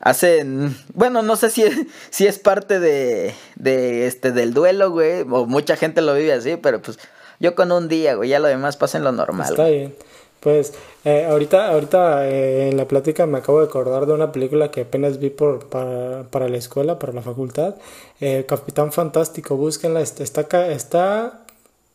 Hacen, 0.00 0.76
bueno, 0.94 1.22
no 1.22 1.36
sé 1.36 1.50
si 1.50 1.62
es, 1.62 1.74
si 2.10 2.26
es 2.26 2.38
parte 2.38 2.80
de, 2.80 3.34
de, 3.56 4.06
este, 4.06 4.32
del 4.32 4.54
duelo, 4.54 4.90
güey. 4.90 5.22
O 5.30 5.46
mucha 5.46 5.76
gente 5.76 6.00
lo 6.02 6.14
vive 6.14 6.32
así, 6.32 6.56
pero 6.56 6.80
pues 6.80 6.98
yo 7.40 7.54
con 7.54 7.72
un 7.72 7.88
día, 7.88 8.14
güey. 8.14 8.30
Ya 8.30 8.38
lo 8.38 8.48
demás 8.48 8.76
pasa 8.76 8.98
en 8.98 9.04
lo 9.04 9.12
normal. 9.12 9.48
Está 9.50 9.66
bien. 9.66 9.94
Pues 10.40 10.74
eh, 11.04 11.26
ahorita, 11.28 11.72
ahorita 11.72 12.28
eh, 12.28 12.68
en 12.68 12.76
la 12.76 12.86
plática 12.86 13.26
me 13.26 13.38
acabo 13.38 13.60
de 13.60 13.66
acordar 13.66 14.06
de 14.06 14.12
una 14.12 14.32
película 14.32 14.70
que 14.70 14.82
apenas 14.82 15.18
vi 15.18 15.30
por, 15.30 15.68
para, 15.68 16.24
para 16.30 16.48
la 16.48 16.56
escuela, 16.56 16.98
para 16.98 17.12
la 17.12 17.22
facultad. 17.22 17.74
Eh, 18.20 18.44
Capitán 18.46 18.92
Fantástico, 18.92 19.56
búsquenla, 19.56 20.00
está, 20.00 20.42
está, 20.70 21.40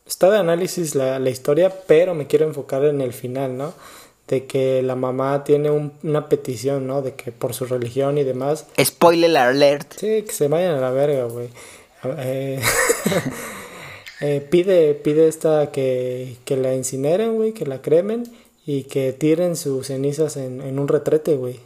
está, 0.05 0.29
de 0.29 0.39
análisis 0.39 0.95
la, 0.95 1.19
la, 1.19 1.29
historia, 1.29 1.73
pero 1.87 2.13
me 2.13 2.27
quiero 2.27 2.45
enfocar 2.45 2.83
en 2.85 3.01
el 3.01 3.13
final, 3.13 3.57
¿no? 3.57 3.73
De 4.27 4.45
que 4.45 4.81
la 4.81 4.95
mamá 4.95 5.43
tiene 5.43 5.71
un, 5.71 5.93
una 6.03 6.29
petición, 6.29 6.87
¿no? 6.87 7.01
De 7.01 7.15
que 7.15 7.31
por 7.31 7.53
su 7.53 7.65
religión 7.65 8.17
y 8.17 8.23
demás. 8.23 8.65
Spoiler 8.81 9.35
alert. 9.37 9.93
Sí, 9.97 10.23
que 10.23 10.31
se 10.31 10.47
vayan 10.47 10.75
a 10.75 10.81
la 10.81 10.91
verga, 10.91 11.25
güey. 11.25 11.49
pide, 14.49 14.93
pide 14.95 15.27
esta 15.27 15.71
que, 15.71 16.37
que 16.45 16.57
la 16.57 16.73
incineren, 16.73 17.35
güey, 17.35 17.53
que 17.53 17.65
la 17.65 17.81
cremen 17.81 18.23
y 18.65 18.83
que 18.83 19.13
tiren 19.13 19.55
sus 19.55 19.87
cenizas 19.87 20.37
en, 20.37 20.61
en 20.61 20.79
un 20.79 20.87
retrete, 20.87 21.35
güey. 21.35 21.59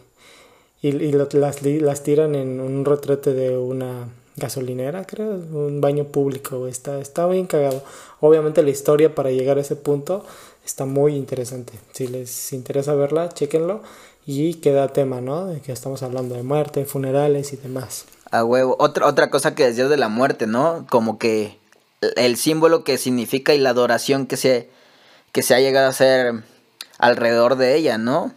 Y, 0.81 0.89
y 0.89 1.11
las, 1.11 1.63
las 1.63 2.03
tiran 2.03 2.35
en 2.35 2.59
un 2.59 2.85
retrete 2.85 3.33
de 3.33 3.57
una 3.57 4.07
gasolinera, 4.35 5.05
creo, 5.05 5.31
un 5.31 5.81
baño 5.81 6.05
público, 6.05 6.59
güey. 6.59 6.71
Está, 6.71 6.99
está 6.99 7.27
bien 7.27 7.47
cagado. 7.47 7.83
Obviamente 8.25 8.63
la 8.63 8.71
historia 8.71 9.13
para 9.13 9.29
llegar 9.29 9.59
a 9.59 9.61
ese 9.61 9.75
punto 9.75 10.25
está 10.65 10.85
muy 10.85 11.15
interesante. 11.15 11.73
Si 11.93 12.07
les 12.07 12.53
interesa 12.53 12.95
verla, 12.95 13.29
chéquenlo. 13.29 13.83
Y 14.25 14.55
queda 14.55 14.87
tema, 14.87 15.21
¿no? 15.21 15.45
De 15.45 15.61
que 15.61 15.71
estamos 15.71 16.01
hablando 16.01 16.33
de 16.33 16.41
muerte, 16.41 16.85
funerales 16.85 17.53
y 17.53 17.57
demás. 17.57 18.05
A 18.31 18.43
huevo. 18.43 18.75
Otra, 18.79 19.05
otra 19.05 19.29
cosa 19.29 19.53
que 19.53 19.67
decías 19.67 19.89
de 19.91 19.97
la 19.97 20.09
muerte, 20.09 20.47
¿no? 20.47 20.87
Como 20.89 21.19
que 21.19 21.59
el 22.15 22.35
símbolo 22.35 22.83
que 22.83 22.97
significa 22.97 23.53
y 23.53 23.59
la 23.59 23.69
adoración 23.69 24.25
que 24.25 24.37
se, 24.37 24.71
que 25.31 25.43
se 25.43 25.53
ha 25.53 25.59
llegado 25.59 25.85
a 25.85 25.91
hacer 25.91 26.33
alrededor 26.97 27.57
de 27.57 27.75
ella, 27.75 27.99
¿no? 27.99 28.33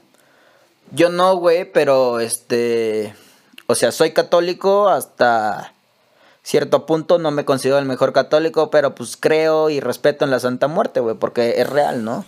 Yo 0.92 1.08
no, 1.08 1.36
güey, 1.36 1.70
pero 1.72 2.20
este, 2.20 3.14
o 3.66 3.74
sea, 3.74 3.90
soy 3.90 4.12
católico 4.12 4.90
hasta 4.90 5.72
cierto 6.48 6.86
punto, 6.86 7.18
no 7.18 7.30
me 7.30 7.44
considero 7.44 7.78
el 7.78 7.84
mejor 7.84 8.12
católico, 8.14 8.70
pero 8.70 8.94
pues 8.94 9.16
creo 9.18 9.68
y 9.68 9.80
respeto 9.80 10.24
en 10.24 10.30
la 10.30 10.40
Santa 10.40 10.66
Muerte, 10.66 11.00
güey, 11.00 11.14
porque 11.16 11.54
es 11.60 11.68
real, 11.68 12.04
¿no? 12.04 12.24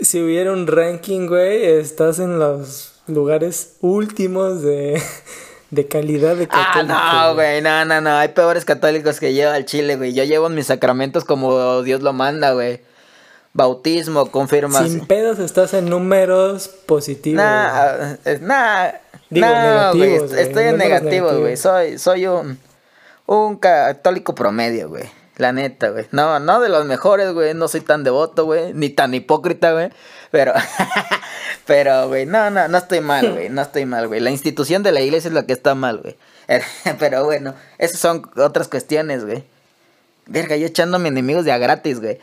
Si 0.00 0.22
hubiera 0.22 0.52
un 0.52 0.66
ranking, 0.68 1.26
güey, 1.26 1.64
estás 1.64 2.18
en 2.20 2.38
los 2.38 2.92
lugares 3.08 3.74
últimos 3.80 4.62
de, 4.62 5.02
de 5.70 5.86
calidad 5.88 6.36
de 6.36 6.44
Ah, 6.50 6.70
católico. 6.74 6.94
no, 6.94 7.34
güey, 7.34 7.60
no, 7.62 7.84
no, 7.84 8.00
no. 8.00 8.10
Hay 8.16 8.28
peores 8.28 8.64
católicos 8.64 9.18
que 9.18 9.34
yo 9.34 9.50
al 9.50 9.64
chile, 9.64 9.96
güey. 9.96 10.12
Yo 10.14 10.22
llevo 10.22 10.48
mis 10.48 10.66
sacramentos 10.66 11.24
como 11.24 11.82
Dios 11.82 12.02
lo 12.02 12.12
manda, 12.12 12.52
güey. 12.52 12.80
Bautismo, 13.52 14.30
confirmación. 14.30 14.90
Sin 14.90 15.06
pedos 15.06 15.38
estás 15.38 15.72
en 15.74 15.88
números 15.88 16.68
positivos. 16.68 17.42
Nah, 17.42 18.16
es- 18.24 18.42
nah, 18.42 18.90
Digo, 19.30 19.46
negativos, 19.46 20.32
Estoy 20.34 20.64
en 20.64 20.72
números 20.72 20.78
negativos, 21.02 21.38
güey. 21.38 21.56
Soy, 21.56 21.98
soy 21.98 22.26
un, 22.26 22.58
un 23.26 23.56
católico 23.56 24.34
promedio, 24.34 24.88
güey. 24.88 25.04
La 25.36 25.52
neta, 25.52 25.90
güey. 25.90 26.06
No, 26.12 26.40
no 26.40 26.60
de 26.60 26.68
los 26.68 26.86
mejores, 26.86 27.32
güey. 27.32 27.52
No 27.52 27.68
soy 27.68 27.82
tan 27.82 28.04
devoto, 28.04 28.46
güey. 28.46 28.72
Ni 28.72 28.88
tan 28.88 29.12
hipócrita, 29.12 29.72
güey. 29.72 29.90
Pero, 30.30 30.54
pero, 31.66 32.08
güey, 32.08 32.24
no, 32.24 32.50
no, 32.50 32.68
no 32.68 32.78
estoy 32.78 33.00
mal, 33.00 33.32
güey. 33.34 33.48
No 33.50 33.62
estoy 33.62 33.84
mal, 33.84 34.08
güey. 34.08 34.20
La 34.20 34.30
institución 34.30 34.82
de 34.82 34.92
la 34.92 35.00
iglesia 35.00 35.28
es 35.28 35.34
la 35.34 35.44
que 35.44 35.52
está 35.52 35.74
mal, 35.74 35.98
güey. 35.98 36.16
Pero 36.98 37.24
bueno, 37.24 37.54
esas 37.78 37.98
son 37.98 38.30
otras 38.36 38.68
cuestiones, 38.68 39.24
güey. 39.24 39.44
Verga, 40.26 40.56
yo 40.56 40.66
echándome 40.66 41.08
enemigos 41.08 41.44
de 41.44 41.52
a 41.52 41.58
gratis, 41.58 42.00
güey. 42.00 42.18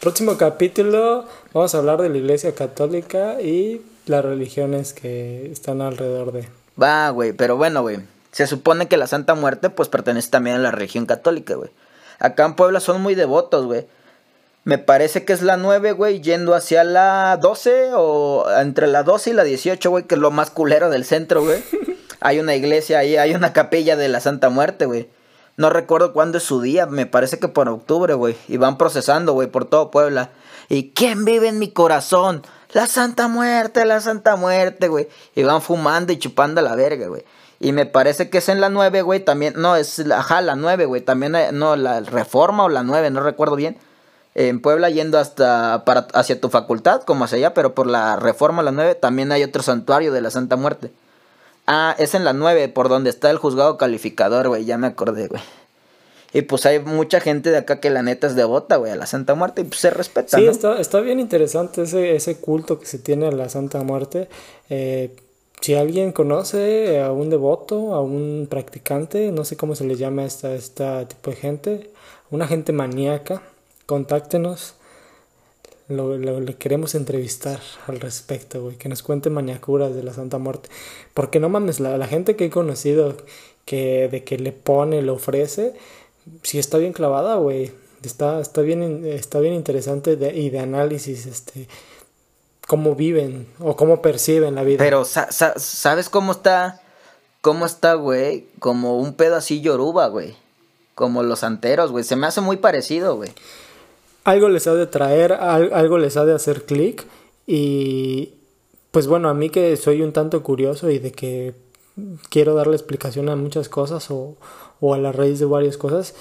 Próximo 0.00 0.36
capítulo 0.36 1.26
vamos 1.52 1.74
a 1.74 1.78
hablar 1.78 2.00
de 2.02 2.08
la 2.08 2.16
iglesia 2.16 2.54
católica 2.54 3.40
y 3.40 3.82
las 4.06 4.24
religiones 4.24 4.92
que 4.92 5.50
están 5.52 5.80
alrededor 5.80 6.32
de. 6.32 6.48
Va, 6.80 7.10
güey, 7.10 7.32
pero 7.32 7.56
bueno, 7.56 7.82
güey. 7.82 7.98
Se 8.32 8.46
supone 8.46 8.88
que 8.88 8.96
la 8.96 9.06
Santa 9.06 9.34
Muerte, 9.34 9.70
pues 9.70 9.88
pertenece 9.88 10.30
también 10.30 10.56
a 10.56 10.58
la 10.58 10.70
religión 10.70 11.06
católica, 11.06 11.54
güey. 11.54 11.70
Acá 12.18 12.44
en 12.44 12.54
Puebla 12.54 12.80
son 12.80 13.02
muy 13.02 13.14
devotos, 13.14 13.66
güey. 13.66 13.86
Me 14.64 14.78
parece 14.78 15.24
que 15.24 15.32
es 15.32 15.42
la 15.42 15.56
9, 15.56 15.92
güey, 15.92 16.20
yendo 16.20 16.54
hacia 16.54 16.84
la 16.84 17.36
12 17.36 17.90
o 17.94 18.46
entre 18.60 18.86
la 18.86 19.02
12 19.02 19.30
y 19.30 19.32
la 19.32 19.44
18, 19.44 19.90
güey, 19.90 20.04
que 20.04 20.14
es 20.14 20.20
lo 20.20 20.30
más 20.30 20.50
culero 20.50 20.88
del 20.88 21.04
centro, 21.04 21.42
güey. 21.42 21.62
Hay 22.20 22.38
una 22.38 22.54
iglesia 22.54 23.00
ahí, 23.00 23.16
hay 23.16 23.34
una 23.34 23.52
capilla 23.52 23.96
de 23.96 24.08
la 24.08 24.20
Santa 24.20 24.48
Muerte, 24.48 24.86
güey. 24.86 25.10
No 25.56 25.70
recuerdo 25.70 26.12
cuándo 26.12 26.38
es 26.38 26.44
su 26.44 26.60
día, 26.60 26.86
me 26.86 27.04
parece 27.04 27.40
que 27.40 27.48
por 27.48 27.68
octubre, 27.68 28.14
güey. 28.14 28.36
Y 28.46 28.58
van 28.58 28.78
procesando, 28.78 29.32
güey, 29.32 29.48
por 29.48 29.64
todo 29.64 29.90
Puebla. 29.90 30.30
¿Y 30.68 30.90
quién 30.90 31.24
vive 31.24 31.48
en 31.48 31.58
mi 31.58 31.72
corazón? 31.72 32.42
La 32.72 32.86
Santa 32.86 33.26
Muerte, 33.26 33.84
la 33.84 34.00
Santa 34.00 34.36
Muerte, 34.36 34.86
güey. 34.86 35.08
Y 35.34 35.42
van 35.42 35.60
fumando 35.60 36.12
y 36.12 36.18
chupando 36.18 36.60
a 36.60 36.64
la 36.64 36.76
verga, 36.76 37.08
güey. 37.08 37.24
Y 37.62 37.72
me 37.72 37.86
parece 37.86 38.28
que 38.28 38.38
es 38.38 38.48
en 38.48 38.60
la 38.60 38.68
9, 38.68 39.02
güey, 39.02 39.20
también. 39.20 39.54
No, 39.56 39.76
es 39.76 39.98
la, 40.00 40.18
ajá, 40.18 40.40
la 40.42 40.56
9, 40.56 40.84
güey. 40.86 41.00
También, 41.00 41.34
hay- 41.36 41.52
no, 41.52 41.76
la 41.76 42.00
Reforma 42.00 42.64
o 42.64 42.68
la 42.68 42.82
9, 42.82 43.10
no 43.10 43.20
recuerdo 43.22 43.54
bien. 43.56 43.76
En 44.34 44.60
Puebla 44.60 44.90
yendo 44.90 45.18
hasta 45.18 45.84
para, 45.84 46.08
hacia 46.14 46.40
tu 46.40 46.48
facultad, 46.48 47.02
como 47.02 47.24
hacia 47.24 47.38
allá, 47.38 47.54
pero 47.54 47.74
por 47.74 47.86
la 47.86 48.16
Reforma, 48.16 48.62
la 48.62 48.72
9, 48.72 48.94
también 48.96 49.30
hay 49.30 49.44
otro 49.44 49.62
santuario 49.62 50.12
de 50.12 50.20
la 50.22 50.30
Santa 50.30 50.56
Muerte. 50.56 50.90
Ah, 51.66 51.94
es 51.98 52.14
en 52.14 52.24
la 52.24 52.32
9, 52.32 52.68
por 52.68 52.88
donde 52.88 53.10
está 53.10 53.30
el 53.30 53.38
juzgado 53.38 53.76
calificador, 53.78 54.48
güey, 54.48 54.64
ya 54.64 54.76
me 54.78 54.88
acordé, 54.88 55.28
güey. 55.28 55.42
Y 56.32 56.42
pues 56.42 56.64
hay 56.66 56.78
mucha 56.80 57.20
gente 57.20 57.50
de 57.50 57.58
acá 57.58 57.78
que 57.78 57.90
la 57.90 58.02
neta 58.02 58.26
es 58.26 58.34
devota, 58.34 58.76
güey, 58.76 58.90
a 58.90 58.96
la 58.96 59.04
Santa 59.06 59.34
Muerte 59.34 59.60
y 59.60 59.64
pues 59.64 59.80
se 59.80 59.90
respeta, 59.90 60.38
Sí, 60.38 60.46
¿no? 60.46 60.50
está, 60.50 60.80
está 60.80 61.00
bien 61.00 61.20
interesante 61.20 61.82
ese, 61.82 62.16
ese 62.16 62.38
culto 62.38 62.80
que 62.80 62.86
se 62.86 62.98
tiene 62.98 63.28
a 63.28 63.32
la 63.32 63.50
Santa 63.50 63.82
Muerte. 63.82 64.28
Eh, 64.70 65.14
si 65.62 65.74
alguien 65.74 66.12
conoce 66.12 67.00
a 67.00 67.12
un 67.12 67.30
devoto, 67.30 67.94
a 67.94 68.00
un 68.02 68.46
practicante, 68.50 69.32
no 69.32 69.44
sé 69.46 69.56
cómo 69.56 69.74
se 69.76 69.84
le 69.84 69.96
llama 69.96 70.22
a 70.22 70.26
esta, 70.26 70.54
esta 70.54 71.08
tipo 71.08 71.30
de 71.30 71.36
gente, 71.36 71.90
una 72.30 72.46
gente 72.46 72.72
maníaca, 72.72 73.42
contáctenos. 73.86 74.74
Lo, 75.88 76.16
lo- 76.16 76.40
le 76.40 76.54
queremos 76.56 76.94
entrevistar 76.94 77.60
al 77.86 78.00
respecto, 78.00 78.62
güey, 78.62 78.76
que 78.76 78.88
nos 78.88 79.02
cuente 79.02 79.30
maniacuras 79.30 79.94
de 79.94 80.02
la 80.02 80.12
Santa 80.14 80.38
Muerte. 80.38 80.68
Porque 81.14 81.40
no 81.40 81.48
mames, 81.48 81.80
la, 81.80 81.98
la 81.98 82.06
gente 82.06 82.36
que 82.36 82.46
he 82.46 82.50
conocido 82.50 83.16
que 83.64 84.08
de 84.08 84.24
que 84.24 84.38
le 84.38 84.52
pone, 84.52 85.02
le 85.02 85.10
ofrece, 85.10 85.74
sí 86.42 86.58
está 86.58 86.78
bien 86.78 86.92
clavada, 86.92 87.36
güey. 87.36 87.72
Está, 88.04 88.40
está 88.40 88.62
bien, 88.62 89.04
está 89.06 89.40
bien 89.40 89.54
interesante 89.54 90.16
de- 90.16 90.34
y 90.36 90.50
de 90.50 90.58
análisis, 90.60 91.26
este, 91.26 91.68
cómo 92.66 92.94
viven 92.94 93.46
o 93.58 93.76
cómo 93.76 94.02
perciben 94.02 94.54
la 94.54 94.62
vida. 94.62 94.78
Pero, 94.78 95.04
sa- 95.04 95.30
sa- 95.32 95.58
¿sabes 95.58 96.08
cómo 96.08 96.32
está? 96.32 96.80
¿Cómo 97.40 97.66
está, 97.66 97.94
güey? 97.94 98.46
Como 98.60 98.98
un 98.98 99.14
pedo 99.14 99.36
así 99.36 99.60
yoruba, 99.60 100.06
güey. 100.08 100.36
Como 100.94 101.22
los 101.22 101.40
santeros, 101.40 101.90
güey. 101.90 102.04
Se 102.04 102.16
me 102.16 102.26
hace 102.26 102.40
muy 102.40 102.56
parecido, 102.58 103.16
güey. 103.16 103.30
algo 104.24 104.48
les 104.48 104.66
ha 104.68 104.74
de 104.74 104.86
traer, 104.86 105.32
al- 105.32 105.72
algo 105.74 105.98
les 105.98 106.16
ha 106.16 106.24
de 106.24 106.32
hacer 106.34 106.64
clic 106.64 107.04
y 107.46 108.34
pues 108.92 109.08
bueno, 109.08 109.28
a 109.28 109.34
mí 109.34 109.50
que 109.50 109.76
soy 109.76 110.00
un 110.02 110.12
tanto 110.12 110.44
curioso 110.44 110.90
y 110.90 110.98
de 111.00 111.10
que 111.10 111.54
quiero 112.30 112.54
darle 112.54 112.76
explicación 112.76 113.28
a 113.28 113.34
muchas 113.36 113.68
cosas 113.68 114.10
o, 114.12 114.36
o 114.80 114.94
a 114.94 114.98
la 114.98 115.10
raíz 115.10 115.40
de 115.40 115.46
varias 115.46 115.76
cosas, 115.76 116.14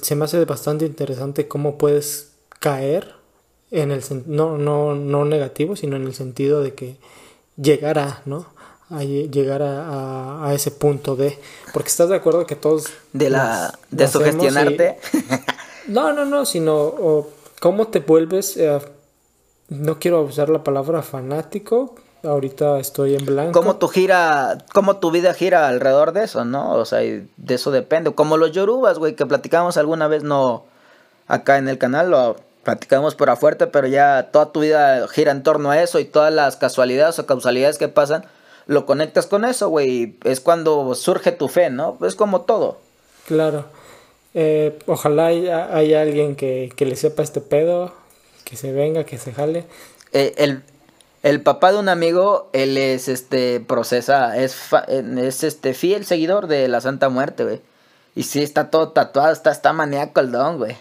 se 0.00 0.14
me 0.14 0.24
hace 0.24 0.42
bastante 0.46 0.86
interesante 0.86 1.48
cómo 1.48 1.76
puedes 1.76 2.30
caer 2.60 3.14
en 3.70 3.90
el 3.90 4.02
no, 4.26 4.56
no, 4.58 4.94
no 4.94 5.24
negativo, 5.24 5.76
sino 5.76 5.96
en 5.96 6.04
el 6.06 6.14
sentido 6.14 6.62
de 6.62 6.74
que 6.74 6.96
llegar 7.56 7.98
a, 7.98 8.22
¿no? 8.26 8.46
A 8.90 9.02
lle- 9.02 9.30
llegar 9.30 9.60
a, 9.62 9.88
a- 9.88 10.48
a 10.48 10.54
ese 10.54 10.70
punto 10.70 11.14
de, 11.16 11.38
porque 11.74 11.88
estás 11.90 12.08
de 12.08 12.16
acuerdo 12.16 12.46
que 12.46 12.56
todos 12.56 12.86
De 13.12 13.28
la. 13.30 13.74
de 13.90 14.04
y- 14.04 14.08
sugestionarte. 14.08 14.98
no, 15.88 16.12
no, 16.12 16.24
no, 16.24 16.46
sino 16.46 16.74
o, 16.76 17.28
cómo 17.60 17.88
te 17.88 17.98
vuelves, 18.00 18.56
eh, 18.56 18.78
no 19.68 19.98
quiero 19.98 20.22
usar 20.22 20.48
la 20.48 20.64
palabra 20.64 21.02
fanático, 21.02 21.94
ahorita 22.22 22.78
estoy 22.80 23.14
en 23.16 23.26
blanco. 23.26 23.52
Cómo 23.60 23.76
tu 23.76 23.88
gira, 23.88 24.56
cómo 24.72 24.96
tu 24.96 25.10
vida 25.10 25.34
gira 25.34 25.68
alrededor 25.68 26.12
de 26.12 26.24
eso, 26.24 26.46
¿no? 26.46 26.72
O 26.72 26.86
sea, 26.86 27.00
de 27.00 27.28
eso 27.54 27.70
depende. 27.70 28.14
Como 28.14 28.38
los 28.38 28.52
yorubas, 28.52 28.98
güey, 28.98 29.14
que 29.14 29.26
platicamos 29.26 29.76
alguna 29.76 30.08
vez, 30.08 30.22
no 30.22 30.64
acá 31.26 31.58
en 31.58 31.68
el 31.68 31.76
canal, 31.76 32.10
lo 32.10 32.36
platicamos 32.64 33.14
por 33.14 33.30
afuerte, 33.30 33.66
pero 33.66 33.86
ya 33.86 34.28
toda 34.32 34.52
tu 34.52 34.60
vida 34.60 35.06
gira 35.08 35.32
en 35.32 35.42
torno 35.42 35.70
a 35.70 35.82
eso 35.82 35.98
y 35.98 36.04
todas 36.04 36.32
las 36.32 36.56
casualidades 36.56 37.18
o 37.18 37.26
causalidades 37.26 37.78
que 37.78 37.88
pasan, 37.88 38.24
lo 38.66 38.84
conectas 38.86 39.26
con 39.26 39.44
eso, 39.44 39.68
güey. 39.68 39.90
y 39.90 40.18
Es 40.24 40.40
cuando 40.40 40.94
surge 40.94 41.32
tu 41.32 41.48
fe, 41.48 41.70
¿no? 41.70 41.96
Es 42.06 42.14
como 42.14 42.42
todo. 42.42 42.78
Claro. 43.26 43.64
Eh, 44.34 44.78
ojalá 44.86 45.26
haya, 45.26 45.74
haya 45.74 46.02
alguien 46.02 46.36
que, 46.36 46.70
que 46.76 46.84
le 46.84 46.96
sepa 46.96 47.22
este 47.22 47.40
pedo, 47.40 47.92
que 48.44 48.56
se 48.56 48.72
venga, 48.72 49.04
que 49.04 49.18
se 49.18 49.32
jale. 49.32 49.64
Eh, 50.12 50.34
el, 50.36 50.62
el 51.22 51.42
papá 51.42 51.72
de 51.72 51.78
un 51.78 51.88
amigo, 51.88 52.50
él 52.52 52.76
es 52.76 53.08
este, 53.08 53.60
procesa, 53.60 54.36
es, 54.36 54.54
fa- 54.54 54.84
es 54.86 55.44
este, 55.44 55.72
fiel 55.74 56.04
seguidor 56.04 56.46
de 56.46 56.68
la 56.68 56.80
Santa 56.80 57.08
Muerte, 57.08 57.44
güey. 57.44 57.60
Y 58.14 58.24
sí, 58.24 58.42
está 58.42 58.70
todo 58.70 58.90
tatuado, 58.90 59.32
está, 59.32 59.50
está 59.50 59.72
maníaco 59.72 60.20
el 60.20 60.30
don, 60.30 60.58
güey. 60.58 60.76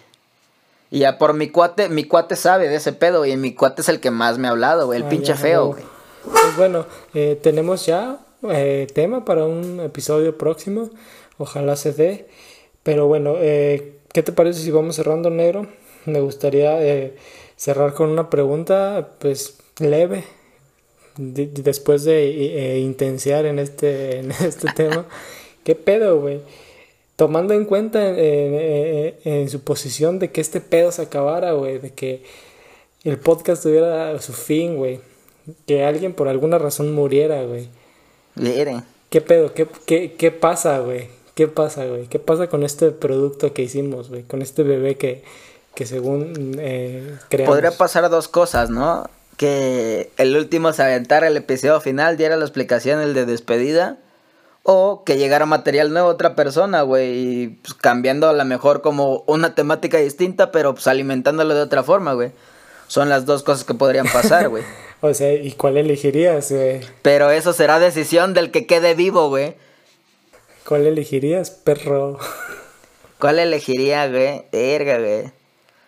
Y 0.90 1.00
ya 1.00 1.18
por 1.18 1.34
mi 1.34 1.50
cuate, 1.50 1.90
mi 1.90 2.04
cuate 2.06 2.36
sabe 2.36 2.70
de 2.70 2.76
ese 2.76 2.94
pedo, 2.94 3.26
y 3.26 3.36
mi 3.38 3.54
cuate 3.54 3.82
es 3.82 3.90
el 3.90 4.00
que 4.00 4.12
más 4.12 4.38
me 4.38 4.48
ha 4.48 4.52
hablado, 4.52 4.86
güey, 4.86 5.00
el 5.00 5.06
Ah, 5.06 5.10
pinche 5.10 5.34
ya, 5.34 5.36
feo, 5.36 5.68
güey. 5.68 5.84
Pues 6.24 6.56
bueno, 6.58 6.86
eh, 7.14 7.38
tenemos 7.42 7.86
ya 7.86 8.20
eh, 8.50 8.88
tema 8.94 9.26
para 9.26 9.46
un 9.46 9.80
episodio 9.82 10.38
próximo. 10.38 10.90
Ojalá 11.38 11.76
se 11.76 11.94
dé. 11.94 12.28
Pero 12.84 13.08
bueno, 13.08 13.36
eh, 13.38 14.00
¿qué 14.14 14.24
te 14.24 14.32
parece 14.32 14.62
si 14.62 14.72
vamos 14.72 14.96
cerrando, 14.96 15.30
negro? 15.30 15.68
Me 16.06 16.22
gustaría 16.22 16.82
eh, 16.82 17.16
cerrar 17.58 17.94
con 17.94 18.10
una 18.10 18.30
pregunta, 18.30 19.10
pues 19.20 19.58
leve. 19.80 20.24
De- 21.18 21.48
de- 21.48 21.62
después 21.64 22.04
de 22.04 22.76
eh, 22.76 22.80
intensiar 22.80 23.46
en 23.46 23.60
este, 23.60 24.20
en 24.20 24.32
este 24.32 24.72
tema. 24.76 25.06
¿Qué 25.64 25.76
pedo, 25.76 26.20
güey? 26.22 26.42
Tomando 27.18 27.53
en 27.53 27.65
cuenta 27.65 28.07
en, 28.07 28.15
en- 28.18 29.15
en 29.26 29.49
su 29.49 29.59
posición 29.61 30.20
de 30.20 30.32
que 30.32 30.39
este 30.39 30.61
pedo 30.61 30.91
se 30.93 31.01
acabara, 31.01 31.51
güey, 31.51 31.80
de 31.80 31.91
que 31.91 32.24
el 33.03 33.18
podcast 33.18 33.63
tuviera 33.63 34.18
su 34.22 34.32
fin, 34.34 34.78
güey. 34.78 35.01
Que 35.65 35.84
alguien 35.84 36.13
por 36.13 36.28
alguna 36.30 36.57
razón 36.57 36.93
muriera, 36.93 37.43
güey. 37.43 37.68
¿Qué 39.09 39.20
pedo? 39.22 39.53
¿Qué, 39.53 39.68
qué, 39.86 40.13
qué 40.13 40.32
pasa, 40.32 40.80
güey? 40.80 41.09
¿Qué 41.36 41.47
pasa, 41.47 41.86
güey? 41.86 42.07
¿Qué 42.07 42.20
pasa 42.20 42.47
con 42.47 42.63
este 42.63 42.91
producto 42.91 43.53
que 43.53 43.61
hicimos, 43.63 44.09
güey? 44.09 44.24
Con 44.24 44.41
este 44.41 44.63
bebé 44.63 44.95
que, 44.97 45.24
que 45.76 45.86
según 45.86 46.57
eh, 46.59 47.15
creamos. 47.30 47.55
podría 47.55 47.72
pasar 47.72 48.09
dos 48.09 48.28
cosas, 48.28 48.70
¿no? 48.70 49.09
Que 49.38 50.09
el 50.18 50.36
último 50.36 50.74
se 50.74 50.84
aventara 50.84 51.28
el 51.28 51.38
episodio 51.38 51.80
final, 51.80 52.18
diera 52.18 52.36
la 52.38 52.43
explicación, 52.45 52.99
el 53.01 53.13
de 53.13 53.26
despedida. 53.26 53.97
O 54.70 55.03
que 55.05 55.15
llegara 55.15 55.45
material 55.45 55.93
nuevo 55.93 56.09
a 56.09 56.11
otra 56.11 56.36
persona, 56.36 56.82
güey, 56.82 57.13
y 57.18 57.47
pues, 57.47 57.74
cambiando 57.74 58.28
a 58.28 58.34
lo 58.34 58.43
mejor 58.43 58.82
como 58.82 59.24
una 59.26 59.55
temática 59.55 59.97
distinta, 59.97 60.51
pero 60.51 60.74
pues 60.74 60.88
alimentándolo 60.88 61.55
de 61.55 61.61
otra 61.61 61.84
forma, 61.84 62.11
güey. 62.11 62.32
Son 62.88 63.07
las 63.07 63.26
dos 63.26 63.43
cosas 63.43 63.63
que 63.63 63.74
podrían 63.74 64.07
pasar, 64.07 64.49
güey. 64.49 64.63
O 64.99 65.13
sea, 65.13 65.32
¿y 65.32 65.51
cuál 65.51 65.78
elegirías, 65.78 66.51
güey? 66.51 66.82
Pero 67.03 67.30
eso 67.30 67.53
será 67.53 67.78
decisión 67.78 68.34
del 68.34 68.49
que 68.49 68.65
quede 68.65 68.95
vivo, 68.95 69.30
güey. 69.30 69.53
¿Cuál 70.68 70.88
elegirías, 70.88 71.51
perro? 71.51 72.18
¿Cuál 73.20 73.39
elegiría, 73.39 74.09
güey? 74.09 74.45
Verga, 74.51 74.97
güey. 74.97 75.32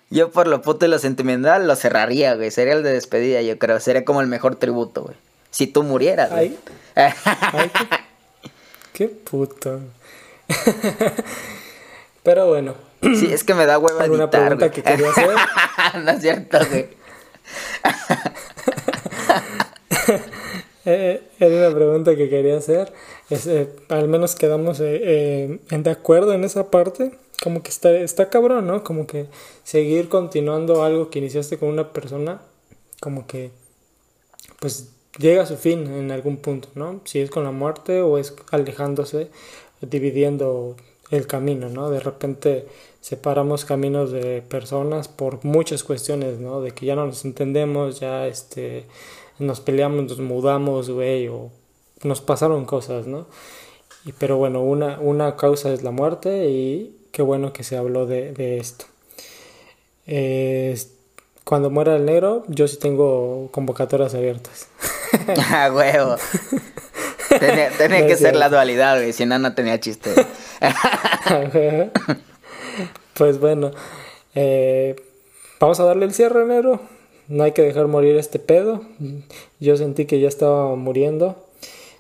Yo 0.10 0.32
por 0.32 0.48
lo 0.48 0.62
puto 0.62 0.86
y 0.86 0.90
lo 0.90 1.00
sentimental 1.00 1.68
lo 1.68 1.76
cerraría, 1.76 2.36
güey. 2.36 2.50
Sería 2.52 2.74
el 2.74 2.84
de 2.84 2.94
despedida, 2.94 3.42
yo 3.42 3.60
creo. 3.60 3.80
Sería 3.80 4.06
como 4.06 4.22
el 4.22 4.28
mejor 4.28 4.56
tributo, 4.56 5.02
güey. 5.02 5.18
Si 5.50 5.68
tú 5.68 5.84
murieras, 5.84 6.30
güey. 6.30 6.56
Ay, 6.96 7.14
ay, 7.26 7.72
qué, 9.00 9.08
puto. 9.08 9.80
Pero 12.24 12.48
bueno, 12.48 12.76
Sí, 13.02 13.32
es 13.32 13.46
que 13.46 13.54
me 13.54 13.66
da 13.66 13.80
hueva 13.80 14.04
¿Alguna 14.04 14.26
editar, 14.26 14.42
pregunta 14.42 14.68
güey. 14.68 14.76
que 14.76 14.84
quería 14.84 15.10
hacer? 15.10 15.30
no 16.04 16.12
es 16.12 16.22
cierto, 16.22 16.58
güey. 16.70 16.86
eh, 20.86 21.24
era 21.40 21.68
una 21.68 21.76
pregunta 21.76 22.16
que 22.18 22.30
quería 22.30 22.58
hacer. 22.58 22.92
Es, 23.30 23.48
eh, 23.48 23.70
al 23.88 24.10
menos 24.10 24.36
quedamos 24.36 24.82
eh, 24.82 25.00
eh, 25.02 25.60
de 25.78 25.90
acuerdo 25.90 26.34
en 26.34 26.44
esa 26.44 26.70
parte. 26.70 27.18
Como 27.42 27.64
que 27.64 27.70
está, 27.70 27.92
está 27.92 28.30
cabrón, 28.30 28.68
¿no? 28.68 28.84
Como 28.84 29.08
que 29.08 29.28
seguir 29.64 30.10
continuando 30.10 30.84
algo 30.84 31.10
que 31.10 31.20
iniciaste 31.20 31.58
con 31.58 31.70
una 31.70 31.94
persona, 31.94 32.42
como 33.00 33.28
que 33.28 33.52
pues 34.60 34.90
llega 35.18 35.44
a 35.44 35.46
su 35.46 35.58
fin 35.58 35.88
en 35.88 36.12
algún 36.12 36.38
punto, 36.38 36.70
¿no? 36.76 37.02
Si 37.06 37.20
es 37.20 37.30
con 37.30 37.44
la 37.44 37.52
muerte 37.52 38.02
o 38.02 38.18
es 38.18 38.36
alejándose, 38.52 39.30
dividiendo 39.82 40.76
el 41.10 41.26
camino, 41.28 41.70
¿no? 41.70 41.90
De 41.90 42.00
repente 42.00 42.68
separamos 43.02 43.66
caminos 43.66 44.12
de 44.12 44.42
personas 44.42 45.08
por 45.08 45.44
muchas 45.44 45.84
cuestiones, 45.84 46.40
¿no? 46.40 46.62
De 46.62 46.72
que 46.72 46.86
ya 46.86 46.96
no 46.96 47.06
nos 47.06 47.26
entendemos, 47.26 48.00
ya 48.00 48.28
este 48.28 48.86
nos 49.40 49.62
peleamos, 49.62 50.06
nos 50.06 50.20
mudamos, 50.20 50.90
güey, 50.90 51.28
o 51.30 51.50
nos 52.04 52.22
pasaron 52.22 52.66
cosas, 52.66 53.08
¿no? 53.08 53.26
Pero 54.18 54.38
bueno, 54.38 54.62
una, 54.62 55.00
una 55.00 55.36
causa 55.36 55.74
es 55.74 55.84
la 55.84 55.92
muerte 55.92 56.50
y 56.50 56.98
qué 57.12 57.22
bueno 57.22 57.54
que 57.54 57.64
se 57.64 57.78
habló 57.78 58.06
de, 58.06 58.34
de 58.34 58.58
esto. 58.58 58.86
Cuando 61.50 61.72
muera 61.72 61.96
el 61.96 62.06
negro, 62.06 62.44
yo 62.48 62.68
sí 62.68 62.78
tengo 62.78 63.50
convocatorias 63.52 64.14
abiertas. 64.14 64.68
Ah, 65.52 65.72
huevo. 65.74 66.16
Tenía, 67.40 67.70
tenía 67.78 68.02
No 68.02 68.08
que 68.08 68.16
ser 68.16 68.36
la 68.36 68.50
dualidad, 68.50 68.98
güey. 68.98 69.14
Si 69.14 69.26
no, 69.26 69.40
no 69.40 69.54
tenía 69.54 69.80
chiste. 69.80 70.12
pues 73.14 73.40
bueno, 73.40 73.72
eh, 74.36 74.96
vamos 75.60 75.80
a 75.80 75.84
darle 75.84 76.06
el 76.06 76.14
cierre, 76.14 76.46
negro. 76.46 76.82
No 77.28 77.44
hay 77.44 77.52
que 77.52 77.62
dejar 77.62 77.88
morir 77.88 78.18
este 78.18 78.40
pedo. 78.40 78.82
Yo 79.60 79.78
sentí 79.78 80.06
que 80.06 80.20
ya 80.20 80.28
estaba 80.28 80.76
muriendo, 80.76 81.48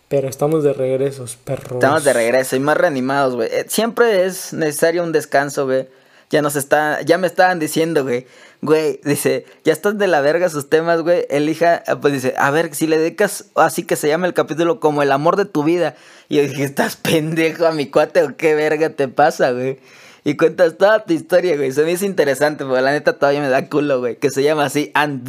pero 0.07 0.27
estamos 0.27 0.63
de 0.63 0.73
regresos, 0.73 1.35
perros. 1.35 1.73
Estamos 1.73 2.03
de 2.03 2.13
regreso 2.13 2.55
y 2.55 2.59
más 2.59 2.77
reanimados, 2.77 3.35
güey. 3.35 3.49
Eh, 3.51 3.65
Siempre 3.69 4.25
es 4.25 4.53
necesario 4.53 5.03
un 5.03 5.11
descanso, 5.11 5.65
güey. 5.65 5.87
Ya 6.29 6.41
nos 6.43 6.55
está, 6.55 7.01
ya 7.01 7.17
me 7.17 7.27
estaban 7.27 7.59
diciendo, 7.59 8.03
güey. 8.03 8.27
Güey, 8.61 8.99
dice, 9.03 9.45
ya 9.63 9.73
están 9.73 9.97
de 9.97 10.07
la 10.07 10.21
verga 10.21 10.49
sus 10.49 10.69
temas, 10.69 11.01
güey. 11.01 11.25
Elija, 11.29 11.77
eh, 11.77 11.95
pues 11.99 12.13
dice, 12.13 12.35
a 12.37 12.51
ver, 12.51 12.75
si 12.75 12.87
le 12.87 12.97
dedicas 12.97 13.45
así 13.55 13.83
que 13.83 13.95
se 13.95 14.07
llama 14.07 14.27
el 14.27 14.33
capítulo 14.33 14.79
como 14.79 15.01
el 15.01 15.11
amor 15.11 15.37
de 15.37 15.45
tu 15.45 15.63
vida. 15.63 15.95
Y 16.27 16.37
yo 16.37 16.43
dije, 16.43 16.63
¿estás 16.63 16.97
pendejo 16.97 17.65
a 17.65 17.71
mi 17.71 17.87
cuate 17.87 18.23
o 18.23 18.37
qué 18.37 18.53
verga 18.53 18.91
te 18.91 19.07
pasa, 19.07 19.51
güey? 19.51 19.79
Y 20.23 20.35
cuentas 20.35 20.77
toda 20.77 21.03
tu 21.03 21.13
historia, 21.13 21.55
güey. 21.55 21.71
Se 21.71 21.83
me 21.83 21.93
hizo 21.93 22.05
interesante, 22.05 22.65
porque 22.65 22.81
la 22.81 22.91
neta 22.91 23.13
todavía 23.13 23.41
me 23.41 23.49
da 23.49 23.67
culo, 23.67 23.99
güey. 23.99 24.17
Que 24.17 24.29
se 24.29 24.43
llama 24.43 24.65
así, 24.65 24.91
and... 24.93 25.27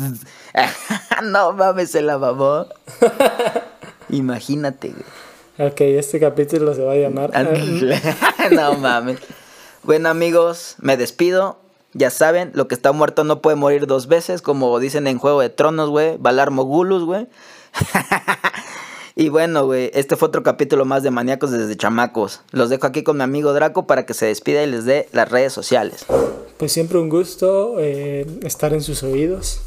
no 1.24 1.52
mames, 1.52 1.92
se 1.92 2.02
la 2.02 2.18
mamó. 2.18 2.66
Imagínate, 4.10 4.88
güey. 4.88 5.70
Ok, 5.70 5.80
este 5.82 6.18
capítulo 6.18 6.74
se 6.74 6.82
va 6.82 6.92
a 6.92 6.96
llamar... 6.96 7.30
no 8.50 8.74
mames. 8.74 9.18
Bueno, 9.82 10.08
amigos, 10.10 10.76
me 10.80 10.96
despido. 10.96 11.58
Ya 11.92 12.10
saben, 12.10 12.52
lo 12.54 12.68
que 12.68 12.74
está 12.74 12.92
muerto 12.92 13.24
no 13.24 13.42
puede 13.42 13.56
morir 13.56 13.86
dos 13.86 14.06
veces, 14.06 14.42
como 14.42 14.78
dicen 14.78 15.06
en 15.06 15.18
Juego 15.18 15.40
de 15.40 15.48
Tronos, 15.48 15.88
güey. 15.88 16.16
Valar 16.18 16.50
Mogulus, 16.50 17.04
güey. 17.04 17.26
y 19.16 19.28
bueno, 19.28 19.64
güey, 19.64 19.90
este 19.94 20.16
fue 20.16 20.28
otro 20.28 20.42
capítulo 20.42 20.84
más 20.84 21.02
de 21.02 21.10
Maníacos 21.10 21.50
desde 21.50 21.76
Chamacos. 21.76 22.42
Los 22.52 22.68
dejo 22.68 22.86
aquí 22.86 23.02
con 23.02 23.16
mi 23.16 23.22
amigo 23.22 23.52
Draco 23.54 23.86
para 23.86 24.06
que 24.06 24.14
se 24.14 24.26
despida 24.26 24.62
y 24.62 24.66
les 24.66 24.84
dé 24.84 25.08
las 25.12 25.30
redes 25.30 25.52
sociales. 25.52 26.04
Pues 26.58 26.72
siempre 26.72 26.98
un 26.98 27.08
gusto 27.08 27.76
eh, 27.78 28.26
estar 28.42 28.74
en 28.74 28.82
sus 28.82 29.02
oídos. 29.02 29.62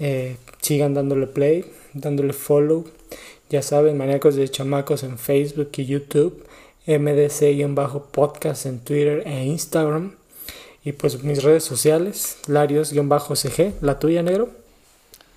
Eh, 0.00 0.38
sigan 0.60 0.94
dándole 0.94 1.26
play, 1.26 1.70
dándole 1.92 2.32
follow. 2.32 2.86
Ya 3.50 3.62
saben, 3.62 3.98
Maníacos 3.98 4.34
de 4.34 4.48
Chamacos 4.48 5.02
en 5.02 5.18
Facebook 5.18 5.70
y 5.76 5.84
YouTube. 5.84 6.42
MDC-podcast 6.86 8.66
en 8.66 8.80
Twitter 8.80 9.22
e 9.26 9.44
Instagram. 9.44 10.16
Y 10.84 10.92
pues 10.92 11.22
mis 11.22 11.42
redes 11.42 11.64
sociales, 11.64 12.38
Larios-CG, 12.46 13.74
la 13.80 13.98
tuya, 13.98 14.22
negro. 14.22 14.50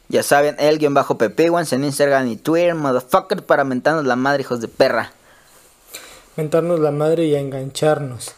Ya 0.08 0.24
saben, 0.24 0.56
el 0.60 0.78
guion 0.80 0.94
bajo 0.94 1.18
Pepiguans 1.18 1.74
en 1.74 1.84
Instagram 1.84 2.28
y 2.28 2.36
Twitter, 2.36 2.76
motherfucker, 2.76 3.44
para 3.44 3.64
mentarnos 3.64 4.06
la 4.06 4.16
madre, 4.16 4.42
hijos 4.42 4.62
de 4.62 4.68
perra. 4.68 5.12
Mentarnos 6.36 6.80
la 6.80 6.92
madre 6.92 7.26
y 7.26 7.36
engancharnos. 7.36 8.34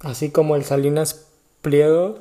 Así 0.00 0.30
como 0.30 0.56
el 0.56 0.64
Salinas 0.64 1.26
Pliego 1.60 2.20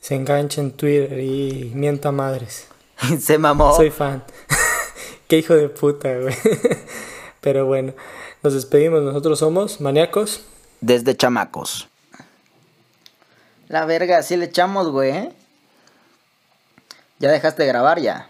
se 0.00 0.16
engancha 0.16 0.60
en 0.60 0.72
Twitter 0.72 1.20
y 1.20 1.72
mienta 1.74 2.10
madres. 2.10 2.66
Se 3.20 3.38
mamó. 3.38 3.74
Soy 3.76 3.90
fan. 3.90 4.24
Qué 5.28 5.38
hijo 5.38 5.54
de 5.54 5.68
puta, 5.68 6.18
güey. 6.18 6.34
Pero 7.40 7.66
bueno, 7.66 7.94
nos 8.42 8.54
despedimos. 8.54 9.02
Nosotros 9.02 9.38
somos 9.38 9.80
maníacos. 9.80 10.42
Desde 10.80 11.16
chamacos. 11.16 11.88
La 13.68 13.86
verga, 13.86 14.18
así 14.18 14.36
le 14.36 14.46
echamos, 14.46 14.90
güey. 14.90 15.10
¿eh? 15.10 15.32
Ya 17.18 17.30
dejaste 17.30 17.62
de 17.62 17.68
grabar 17.68 18.00
ya. 18.00 18.28